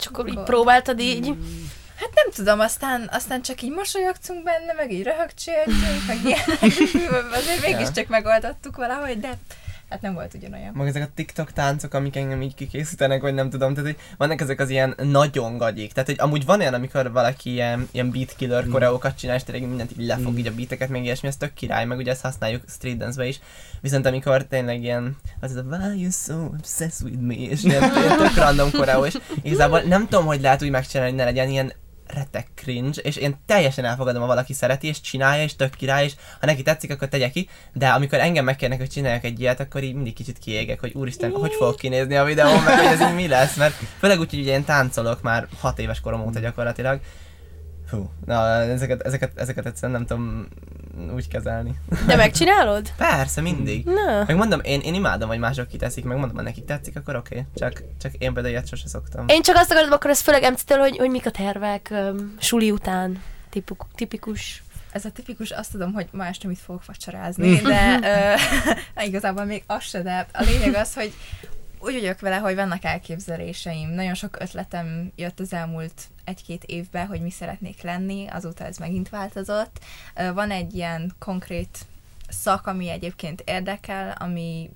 Csak 0.00 0.18
akkor 0.18 0.28
így 0.28 0.42
próbáltad 0.42 1.00
így. 1.00 1.26
hát 1.96 2.10
nem 2.14 2.30
tudom, 2.34 2.60
aztán, 2.60 3.08
aztán 3.12 3.42
csak 3.42 3.62
így 3.62 3.70
mosolyogtunk 3.70 4.42
benne, 4.42 4.72
meg 4.76 4.92
így 4.92 5.02
röhögcséltünk, 5.02 6.06
meg 6.06 6.18
ilyenek, 6.24 6.62
azért 7.40 7.62
mégiscsak 7.62 8.06
megoldottuk 8.06 8.76
valahogy, 8.76 9.20
de 9.20 9.38
hát 9.90 10.00
nem 10.00 10.14
volt 10.14 10.34
ugyanolyan. 10.34 10.72
Meg 10.74 10.86
ezek 10.88 11.02
a 11.02 11.08
TikTok 11.14 11.52
táncok, 11.52 11.94
amik 11.94 12.16
engem 12.16 12.42
így 12.42 12.54
kikészítenek, 12.54 13.22
vagy 13.22 13.34
nem 13.34 13.50
tudom, 13.50 13.74
tehát 13.74 13.90
hogy 13.90 14.00
vannak 14.16 14.40
ezek 14.40 14.60
az 14.60 14.70
ilyen 14.70 14.94
nagyon 15.02 15.56
gagyik. 15.56 15.92
Tehát, 15.92 16.08
hogy 16.08 16.18
amúgy 16.20 16.44
van 16.44 16.60
olyan, 16.60 16.74
amikor 16.74 17.12
valaki 17.12 17.50
ilyen, 17.50 17.88
ilyen 17.92 18.10
beat 18.10 18.34
killer 18.36 18.64
Mm. 18.64 18.70
koreókat 18.70 19.16
csinál, 19.18 19.36
és 19.36 19.42
tényleg 19.42 19.68
mindent 19.68 19.90
így 19.98 20.06
lefog 20.06 20.32
Mm. 20.32 20.36
így 20.36 20.46
a 20.46 20.54
beateket, 20.54 20.88
meg 20.88 21.04
ilyesmi, 21.04 21.28
ez 21.28 21.36
tök 21.36 21.54
király, 21.54 21.84
meg 21.84 21.98
ugye 21.98 22.10
ezt 22.10 22.22
használjuk 22.22 22.62
street 22.68 22.96
dance-be 22.96 23.26
is. 23.26 23.40
Viszont 23.80 24.06
amikor 24.06 24.44
tényleg 24.44 24.82
ilyen, 24.82 25.16
az 25.40 25.56
a 25.56 25.62
why 25.62 26.00
you 26.00 26.10
so 26.10 26.34
obsessed 26.34 27.02
with 27.08 27.20
me, 27.20 27.34
és 27.34 27.62
ilyen, 27.64 27.82
ilyen 27.82 28.16
tök 28.16 28.34
random 28.36 28.70
koreó, 28.70 29.04
és 29.04 29.18
igazából 29.42 29.80
nem 29.80 30.08
tudom, 30.08 30.26
hogy 30.26 30.40
lehet 30.40 30.62
úgy 30.62 30.70
megcsinálni, 30.70 31.10
hogy 31.10 31.20
ne 31.20 31.26
legyen 31.26 31.48
ilyen 31.48 31.72
retek 32.14 32.46
cringe, 32.54 33.02
és 33.02 33.16
én 33.16 33.36
teljesen 33.46 33.84
elfogadom, 33.84 34.20
ha 34.20 34.26
valaki 34.26 34.52
szereti, 34.52 34.86
és 34.86 35.00
csinálja, 35.00 35.42
és 35.42 35.56
tök 35.56 35.74
király, 35.74 36.04
és 36.04 36.12
ha 36.40 36.46
neki 36.46 36.62
tetszik, 36.62 36.90
akkor 36.90 37.08
tegye 37.08 37.30
ki, 37.30 37.48
de 37.72 37.88
amikor 37.88 38.18
engem 38.18 38.44
megkérnek, 38.44 38.78
hogy 38.78 38.88
csináljak 38.88 39.24
egy 39.24 39.40
ilyet, 39.40 39.60
akkor 39.60 39.82
így 39.82 39.94
mindig 39.94 40.14
kicsit 40.14 40.38
kiégek, 40.38 40.80
hogy 40.80 40.92
úristen, 40.94 41.30
hogy 41.30 41.52
fogok 41.52 41.76
kinézni 41.76 42.16
a 42.16 42.24
videón, 42.24 42.62
meg 42.62 42.78
hogy 42.78 42.86
ez 42.86 43.00
így 43.00 43.14
mi 43.14 43.28
lesz, 43.28 43.56
mert 43.56 43.74
főleg 43.98 44.20
úgy, 44.20 44.30
hogy 44.30 44.40
ugye 44.40 44.52
én 44.52 44.64
táncolok 44.64 45.22
már 45.22 45.48
hat 45.60 45.78
éves 45.78 46.00
korom 46.00 46.20
óta 46.20 46.40
gyakorlatilag, 46.40 47.00
Hú, 47.90 48.10
na, 48.26 48.60
ezeket, 48.62 49.02
ezeket, 49.02 49.38
ezeket 49.38 49.66
egyszerűen 49.66 49.98
nem 49.98 50.06
tudom 50.06 50.48
úgy 51.14 51.28
kezelni. 51.28 51.74
De 52.06 52.16
megcsinálod? 52.16 52.92
Persze, 52.96 53.40
mindig. 53.40 53.84
Na. 53.84 54.24
Meg 54.26 54.36
mondom, 54.36 54.60
én, 54.62 54.80
én 54.80 54.94
imádom, 54.94 55.28
hogy 55.28 55.38
mások 55.38 55.68
kiteszik, 55.68 56.04
meg 56.04 56.16
mondom, 56.16 56.36
ha 56.36 56.42
nekik 56.42 56.64
tetszik, 56.64 56.96
akkor 56.96 57.16
oké. 57.16 57.34
Okay. 57.34 57.46
Csak, 57.54 57.82
csak 58.00 58.14
én 58.14 58.32
például 58.32 58.54
ilyet 58.54 58.68
sose 58.68 58.88
szoktam. 58.88 59.24
Én 59.28 59.42
csak 59.42 59.56
azt 59.56 59.70
akarom, 59.70 59.92
akkor 59.92 60.10
ez 60.10 60.20
főleg 60.20 60.52
MC-től, 60.52 60.78
hogy, 60.78 60.96
hogy 60.96 61.10
mik 61.10 61.26
a 61.26 61.30
tervek 61.30 61.88
um, 61.90 62.34
suli 62.38 62.70
után. 62.70 63.22
Tipuk, 63.48 63.86
tipikus. 63.94 64.62
ez 64.92 65.04
a 65.04 65.10
tipikus, 65.10 65.50
azt 65.50 65.70
tudom, 65.70 65.92
hogy 65.92 66.08
ma 66.12 66.26
este 66.26 66.48
mit 66.48 66.58
fogok 66.58 66.84
vacsorázni, 66.86 67.56
de 67.56 67.98
ö, 68.02 69.02
igazából 69.08 69.44
még 69.44 69.62
az 69.66 69.82
se, 69.82 70.02
de 70.02 70.26
a 70.32 70.42
lényeg 70.42 70.74
az, 70.74 70.94
hogy 70.94 71.12
úgy 71.80 71.92
vagyok 71.92 72.20
vele, 72.20 72.36
hogy 72.36 72.54
vannak 72.54 72.84
elképzeléseim. 72.84 73.90
Nagyon 73.90 74.14
sok 74.14 74.36
ötletem 74.40 75.12
jött 75.16 75.40
az 75.40 75.52
elmúlt 75.52 76.08
egy-két 76.24 76.64
évben, 76.64 77.06
hogy 77.06 77.20
mi 77.20 77.30
szeretnék 77.30 77.82
lenni, 77.82 78.26
azóta 78.26 78.64
ez 78.64 78.76
megint 78.76 79.08
változott. 79.08 79.84
Van 80.14 80.50
egy 80.50 80.74
ilyen 80.74 81.14
konkrét 81.18 81.78
szak, 82.28 82.66
ami 82.66 82.88
egyébként 82.88 83.42
érdekel, 83.46 84.16
ami 84.18 84.70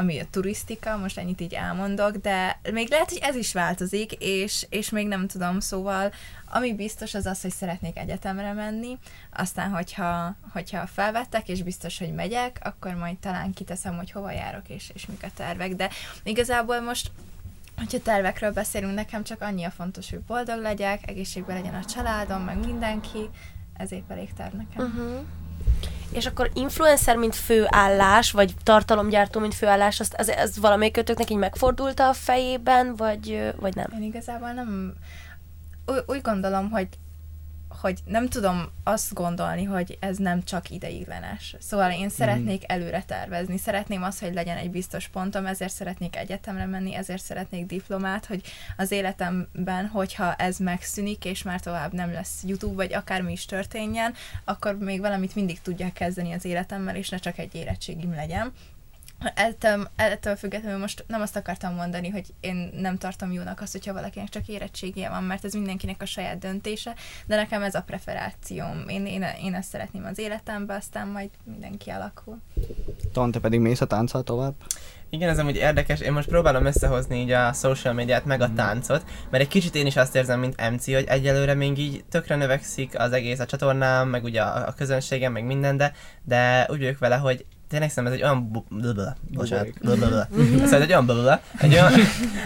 ami 0.00 0.18
a 0.18 0.26
turisztika, 0.30 0.96
most 0.96 1.18
ennyit 1.18 1.40
így 1.40 1.54
elmondok, 1.54 2.16
de 2.16 2.60
még 2.72 2.90
lehet, 2.90 3.08
hogy 3.08 3.18
ez 3.22 3.36
is 3.36 3.52
változik, 3.52 4.12
és, 4.12 4.66
és 4.70 4.90
még 4.90 5.06
nem 5.06 5.26
tudom, 5.26 5.60
szóval 5.60 6.12
ami 6.52 6.74
biztos 6.74 7.14
az 7.14 7.26
az, 7.26 7.40
hogy 7.40 7.50
szeretnék 7.50 7.98
egyetemre 7.98 8.52
menni, 8.52 8.98
aztán 9.32 9.70
hogyha, 9.70 10.36
hogyha 10.52 10.86
felvettek, 10.86 11.48
és 11.48 11.62
biztos, 11.62 11.98
hogy 11.98 12.14
megyek, 12.14 12.58
akkor 12.62 12.94
majd 12.94 13.16
talán 13.18 13.52
kiteszem, 13.52 13.96
hogy 13.96 14.10
hova 14.10 14.30
járok, 14.30 14.68
és, 14.68 14.90
és 14.94 15.06
mik 15.06 15.22
a 15.22 15.30
tervek, 15.36 15.74
de 15.74 15.90
igazából 16.22 16.80
most 16.80 17.10
Hogyha 17.76 18.02
tervekről 18.02 18.52
beszélünk, 18.52 18.94
nekem 18.94 19.24
csak 19.24 19.40
annyi 19.40 19.64
a 19.64 19.70
fontos, 19.70 20.10
hogy 20.10 20.20
boldog 20.20 20.60
legyek, 20.60 21.08
egészségben 21.08 21.56
legyen 21.56 21.74
a 21.74 21.84
családom, 21.84 22.42
meg 22.42 22.58
mindenki, 22.58 23.28
ez 23.76 23.92
épp 23.92 24.10
elég 24.10 24.32
terv 24.32 24.54
nekem. 24.54 24.86
Uh-huh. 24.86 25.26
És 26.12 26.26
akkor 26.26 26.50
influencer, 26.54 27.16
mint 27.16 27.34
főállás, 27.34 28.30
vagy 28.32 28.54
tartalomgyártó, 28.62 29.40
mint 29.40 29.54
főállás, 29.54 30.00
azt, 30.00 30.14
az, 30.18 30.28
az 30.28 30.58
valamelyikőtöknek 30.58 31.30
így 31.30 31.36
megfordult 31.36 32.00
a 32.00 32.12
fejében, 32.12 32.96
vagy, 32.96 33.52
vagy 33.56 33.74
nem? 33.74 33.86
Én 33.94 34.02
igazából 34.02 34.52
nem... 34.52 34.94
Úgy, 35.86 36.02
úgy 36.06 36.20
gondolom, 36.22 36.70
hogy 36.70 36.88
hogy 37.80 37.98
nem 38.04 38.28
tudom 38.28 38.70
azt 38.84 39.14
gondolni, 39.14 39.64
hogy 39.64 39.96
ez 40.00 40.16
nem 40.16 40.42
csak 40.42 40.70
ideiglenes. 40.70 41.56
Szóval 41.58 41.90
én 41.92 42.08
szeretnék 42.08 42.62
előre 42.66 43.02
tervezni, 43.02 43.58
szeretném 43.58 44.02
azt, 44.02 44.20
hogy 44.20 44.34
legyen 44.34 44.56
egy 44.56 44.70
biztos 44.70 45.08
pontom, 45.08 45.46
ezért 45.46 45.72
szeretnék 45.72 46.16
egyetemre 46.16 46.66
menni, 46.66 46.94
ezért 46.94 47.22
szeretnék 47.22 47.66
diplomát, 47.66 48.26
hogy 48.26 48.42
az 48.76 48.90
életemben, 48.90 49.86
hogyha 49.86 50.34
ez 50.34 50.58
megszűnik, 50.58 51.24
és 51.24 51.42
már 51.42 51.60
tovább 51.60 51.92
nem 51.92 52.12
lesz 52.12 52.42
YouTube, 52.44 52.74
vagy 52.74 52.94
akármi 52.94 53.32
is 53.32 53.44
történjen, 53.44 54.14
akkor 54.44 54.78
még 54.78 55.00
valamit 55.00 55.34
mindig 55.34 55.60
tudják 55.60 55.92
kezdeni 55.92 56.32
az 56.32 56.44
életemmel, 56.44 56.96
és 56.96 57.08
ne 57.08 57.18
csak 57.18 57.38
egy 57.38 57.54
érettségim 57.54 58.14
legyen. 58.14 58.52
Ettől, 59.34 59.90
ettől 59.96 60.36
függetlenül 60.36 60.78
most 60.78 61.04
nem 61.06 61.20
azt 61.20 61.36
akartam 61.36 61.74
mondani, 61.74 62.08
hogy 62.08 62.26
én 62.40 62.70
nem 62.74 62.98
tartom 62.98 63.32
jónak 63.32 63.60
azt, 63.60 63.72
hogyha 63.72 63.92
valakinek 63.92 64.28
csak 64.28 64.48
érettségie 64.48 65.08
van, 65.08 65.22
mert 65.22 65.44
ez 65.44 65.52
mindenkinek 65.52 66.02
a 66.02 66.06
saját 66.06 66.38
döntése, 66.38 66.94
de 67.26 67.36
nekem 67.36 67.62
ez 67.62 67.74
a 67.74 67.82
preferációm. 67.82 68.88
Én, 68.88 69.06
én, 69.06 69.24
én 69.42 69.54
ezt 69.54 69.68
szeretném 69.68 70.04
az 70.04 70.18
életembe, 70.18 70.74
aztán 70.74 71.08
majd 71.08 71.30
mindenki 71.44 71.90
alakul. 71.90 72.38
Ton, 73.12 73.30
te 73.30 73.38
pedig 73.38 73.60
mész 73.60 73.80
a 73.80 73.86
tánccal 73.86 74.22
tovább? 74.22 74.54
Igen, 75.10 75.28
ez 75.28 75.38
amúgy 75.38 75.56
érdekes. 75.56 76.00
Én 76.00 76.12
most 76.12 76.28
próbálom 76.28 76.64
összehozni 76.64 77.20
így 77.20 77.30
a 77.30 77.52
social 77.52 77.94
médiát 77.94 78.24
meg 78.24 78.40
a 78.40 78.52
táncot, 78.52 79.04
mert 79.30 79.42
egy 79.42 79.48
kicsit 79.48 79.74
én 79.74 79.86
is 79.86 79.96
azt 79.96 80.16
érzem, 80.16 80.40
mint 80.40 80.70
MC, 80.70 80.84
hogy 80.84 81.04
egyelőre 81.08 81.54
még 81.54 81.78
így 81.78 82.04
tökre 82.08 82.36
növekszik 82.36 82.98
az 82.98 83.12
egész 83.12 83.38
a 83.38 83.46
csatornám, 83.46 84.08
meg 84.08 84.24
ugye 84.24 84.42
a, 84.42 84.68
a 84.68 84.72
közönségem, 84.72 85.32
meg 85.32 85.44
minden, 85.44 85.76
de, 85.76 85.92
de 86.24 86.66
úgy 86.70 86.78
vagyok 86.78 86.98
vele, 86.98 87.16
hogy 87.16 87.46
tényleg 87.70 87.90
szerintem 87.90 88.12
ez 88.12 88.18
egy 88.18 88.22
olyan 88.24 88.50
bu- 88.50 88.68
blablabla, 88.68 89.16
bocsánat, 89.30 89.80
blablabla. 89.80 90.28
Szóval 90.64 90.82
egy 90.82 90.90
olyan 90.90 91.04
blablabla, 91.06 91.40
egy 91.60 91.72
olyan, 91.72 91.92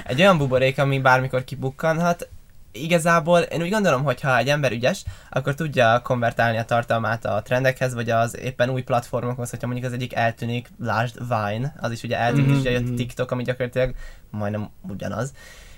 egy 0.05 0.21
olyan 0.21 0.39
buborék, 0.39 0.79
ami 0.79 0.99
bármikor 1.01 1.45
kibukkanhat, 1.45 2.29
igazából 2.73 3.39
én 3.41 3.63
úgy 3.63 3.71
gondolom, 3.71 4.03
hogy 4.03 4.21
ha 4.21 4.37
egy 4.39 4.49
ember 4.49 4.73
ügyes, 4.73 5.05
akkor 5.31 5.55
tudja 5.55 6.01
konvertálni 6.03 6.59
a 6.59 6.65
tartalmát 6.65 7.25
a 7.25 7.43
trendekhez, 7.45 7.95
vagy 7.95 8.11
az 8.11 8.39
éppen 8.39 8.71
új 8.71 8.83
platformokhoz, 8.83 9.51
hogyha 9.51 9.67
mondjuk 9.67 9.87
az 9.89 9.93
egyik 9.93 10.15
eltűnik, 10.15 10.71
lásd 10.81 11.19
Vine, 11.29 11.75
az 11.81 11.91
is 11.91 12.03
ugye 12.03 12.19
eltűnt, 12.19 12.51
és 12.51 12.59
ugye 12.59 12.71
jött 12.71 12.83
Mhm. 12.87 12.95
TikTok, 12.95 13.31
ami 13.31 13.43
gyakorlatilag 13.43 13.95
majdnem 14.31 14.69
ugyanaz. 14.89 15.33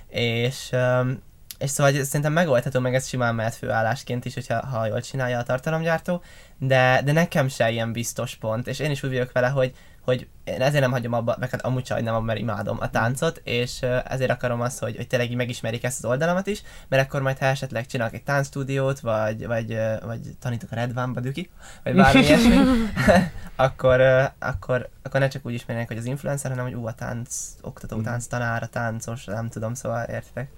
És, 0.08 0.70
um, 0.72 1.22
és 1.58 1.70
szóval 1.70 2.04
szerintem 2.04 2.32
megoldható, 2.32 2.80
meg 2.80 2.94
ez 2.94 3.08
simán 3.08 3.34
mehet 3.34 3.54
főállásként 3.54 4.24
is, 4.24 4.34
hogyha 4.34 4.66
ha 4.66 4.86
jól 4.86 5.00
csinálja 5.00 5.38
a 5.38 5.42
tartalomgyártó, 5.42 6.22
de, 6.58 7.00
de 7.04 7.12
nekem 7.12 7.48
se 7.48 7.70
ilyen 7.70 7.92
biztos 7.92 8.34
pont, 8.34 8.66
és 8.66 8.78
én 8.78 8.90
is 8.90 9.02
úgy 9.02 9.10
vagyok 9.10 9.32
vele, 9.32 9.48
hogy, 9.48 9.74
hogy 10.00 10.28
én 10.44 10.62
ezért 10.62 10.80
nem 10.80 10.90
hagyom 10.90 11.12
abba, 11.12 11.36
meg 11.38 11.50
hát 11.50 11.64
amúgy 11.64 11.86
sem 11.86 12.02
nem 12.02 12.24
mert 12.24 12.38
imádom 12.38 12.76
a 12.80 12.90
táncot, 12.90 13.40
és 13.44 13.82
ezért 14.04 14.30
akarom 14.30 14.60
azt, 14.60 14.78
hogy, 14.78 14.96
hogy 14.96 15.06
tényleg 15.06 15.34
megismerik 15.34 15.84
ezt 15.84 16.04
az 16.04 16.10
oldalamat 16.10 16.46
is, 16.46 16.62
mert 16.88 17.02
akkor 17.06 17.22
majd 17.22 17.38
ha 17.38 17.46
esetleg 17.46 17.86
csinálok 17.86 18.14
egy 18.14 18.22
táncstúdiót, 18.22 19.00
vagy, 19.00 19.46
vagy, 19.46 19.78
vagy 20.04 20.20
tanítok 20.40 20.70
a 20.70 20.74
Red 20.74 20.96
One-ba, 20.96 21.20
Düki, 21.20 21.50
vagy 21.84 21.94
bármi 21.94 22.20
ilyesmi, 22.26 22.56
akkor, 23.56 24.00
akkor, 24.38 24.88
akkor 25.02 25.20
ne 25.20 25.28
csak 25.28 25.46
úgy 25.46 25.54
ismerjenek, 25.54 25.88
hogy 25.88 25.98
az 25.98 26.04
influencer, 26.04 26.50
hanem 26.50 26.64
hogy 26.64 26.74
ú, 26.74 26.86
a 26.86 26.92
tánc, 26.92 27.36
oktató, 27.60 28.00
tánc 28.00 28.26
tanár, 28.26 28.62
a 28.62 28.66
táncos, 28.66 29.24
nem 29.24 29.48
tudom, 29.48 29.74
szóval 29.74 30.04
értitek. 30.04 30.48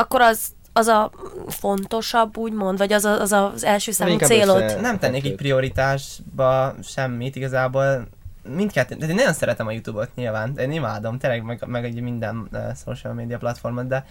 Akkor 0.00 0.20
az, 0.20 0.40
az 0.72 0.86
a 0.86 1.10
fontosabb, 1.48 2.36
úgymond, 2.36 2.78
vagy 2.78 2.92
az 2.92 3.04
a, 3.04 3.20
az, 3.20 3.32
a, 3.32 3.52
az 3.52 3.64
első 3.64 3.92
számú 3.92 4.10
inkább 4.10 4.28
célod? 4.28 4.62
össze- 4.62 4.80
Nem 4.80 4.98
tennék 4.98 5.24
így 5.24 5.34
prioritásba 5.34 6.74
semmit 6.82 7.36
igazából. 7.36 8.08
Mindkettő, 8.54 8.94
de 8.94 9.06
én 9.06 9.14
nagyon 9.14 9.32
szeretem 9.32 9.66
a 9.66 9.70
Youtube-ot 9.70 10.14
nyilván, 10.14 10.56
én 10.58 10.72
imádom, 10.72 11.18
tényleg 11.18 11.42
meg, 11.42 11.64
meg 11.66 11.84
egy 11.84 12.00
minden 12.00 12.48
uh, 12.52 12.60
social 12.84 13.12
media 13.12 13.38
platformot, 13.38 13.86
de 13.86 14.04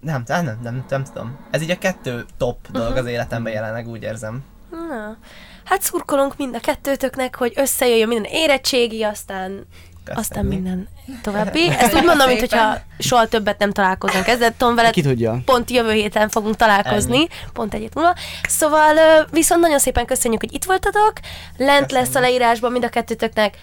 nem, 0.00 0.22
nem, 0.26 0.44
nem, 0.44 0.58
nem, 0.62 0.84
nem 0.88 1.04
tudom. 1.04 1.36
Ez 1.50 1.62
így 1.62 1.70
a 1.70 1.78
kettő 1.78 2.24
top 2.36 2.70
dolog 2.70 2.96
az 2.96 3.06
életemben 3.06 3.52
jelenleg, 3.52 3.88
úgy 3.88 4.02
érzem. 4.02 4.44
Na. 4.70 5.16
Hát 5.64 5.82
szurkolunk 5.82 6.36
mind 6.36 6.54
a 6.54 6.60
kettőtöknek, 6.60 7.36
hogy 7.36 7.52
összejöjjön 7.56 8.08
minden 8.08 8.32
érettségi, 8.32 9.02
aztán, 9.02 9.66
aztán 10.14 10.42
Köszönjük. 10.42 10.52
minden 10.52 10.88
további. 11.22 11.68
Ezt 11.70 11.94
úgy 11.94 12.04
mondom, 12.04 12.26
mint 12.28 12.40
hogyha 12.40 12.78
soha 12.98 13.26
többet 13.28 13.58
nem 13.58 13.72
találkozunk 13.72 14.26
ezzel. 14.26 14.54
Tom, 14.56 14.74
veled 14.74 14.92
Ki 14.92 15.02
tudja? 15.02 15.40
pont 15.44 15.70
jövő 15.70 15.92
héten 15.92 16.28
fogunk 16.28 16.56
találkozni, 16.56 17.16
Ennyi. 17.16 17.28
pont 17.52 17.74
egy 17.74 17.80
hét 17.80 17.94
múlva. 17.94 18.14
Szóval 18.48 18.94
viszont 19.30 19.60
nagyon 19.60 19.78
szépen 19.78 20.04
köszönjük, 20.06 20.40
hogy 20.40 20.54
itt 20.54 20.64
voltatok. 20.64 21.12
Lent 21.56 21.92
lesz 21.92 22.14
a 22.14 22.20
leírásban 22.20 22.72
mind 22.72 22.84
a 22.84 22.88
kettőtöknek 22.88 23.54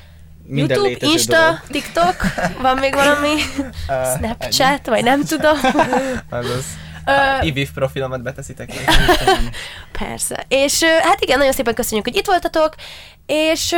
Minden 0.47 0.77
YouTube, 0.83 1.07
Insta, 1.07 1.37
dolog. 1.37 1.59
TikTok, 1.71 2.15
van 2.61 2.77
még 2.77 2.93
valami, 2.93 3.29
Uh, 3.87 4.17
Snapchat, 4.17 4.87
vagy 4.87 5.03
nem 5.03 5.23
tudom. 5.23 5.57
A 7.05 7.43
IVIF 7.43 7.71
profilomat 7.71 8.21
beteszitek. 8.21 8.69
Persze. 9.99 10.45
És 10.47 10.83
hát 10.83 11.21
igen, 11.21 11.37
nagyon 11.37 11.53
szépen 11.53 11.73
köszönjük, 11.73 12.05
hogy 12.05 12.15
itt 12.15 12.25
voltatok, 12.25 12.75
és 13.25 13.73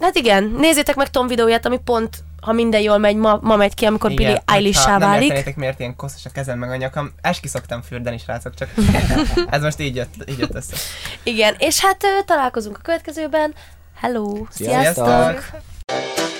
hát 0.00 0.16
igen, 0.16 0.44
nézzétek 0.58 0.94
meg 0.94 1.10
Tom 1.10 1.26
videóját, 1.26 1.66
ami 1.66 1.78
pont, 1.84 2.16
ha 2.40 2.52
minden 2.52 2.80
jól 2.80 2.98
megy, 2.98 3.16
ma, 3.16 3.38
ma 3.42 3.56
megy 3.56 3.74
ki, 3.74 3.84
amikor 3.84 4.10
Igen, 4.10 4.26
Billy 4.26 4.40
eilish 4.44 4.78
hogyha 4.78 4.98
Nem 4.98 5.08
válik. 5.08 5.22
értenétek, 5.22 5.56
miért 5.56 5.78
ilyen 5.80 5.96
koszos 5.96 6.24
a 6.24 6.30
kezem 6.30 6.58
meg 6.58 6.70
a 6.70 6.76
nyakam. 6.76 7.12
Eski 7.20 7.48
szoktam 7.48 7.82
fürdeni, 7.82 8.18
srácok, 8.18 8.54
csak 8.54 8.68
ez 9.50 9.62
most 9.62 9.80
így 9.80 9.96
jött, 9.96 10.14
így 10.26 10.38
jött 10.38 10.54
össze. 10.54 10.76
Igen, 11.22 11.54
és 11.58 11.80
hát 11.80 12.04
találkozunk 12.26 12.76
a 12.76 12.80
következőben. 12.82 13.54
Hello! 14.00 14.46
Sziasztok! 14.50 15.06
Sziasztok! 15.06 16.39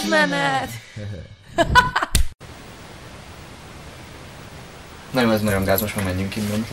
Heves 0.00 0.28
menet! 0.28 0.70
Nem, 5.10 5.30
ez 5.34 5.40
nagyon 5.40 5.64
gáz, 5.64 5.80
most 5.80 5.96
már 5.96 6.04
menjünk 6.04 6.36
innen. 6.36 6.66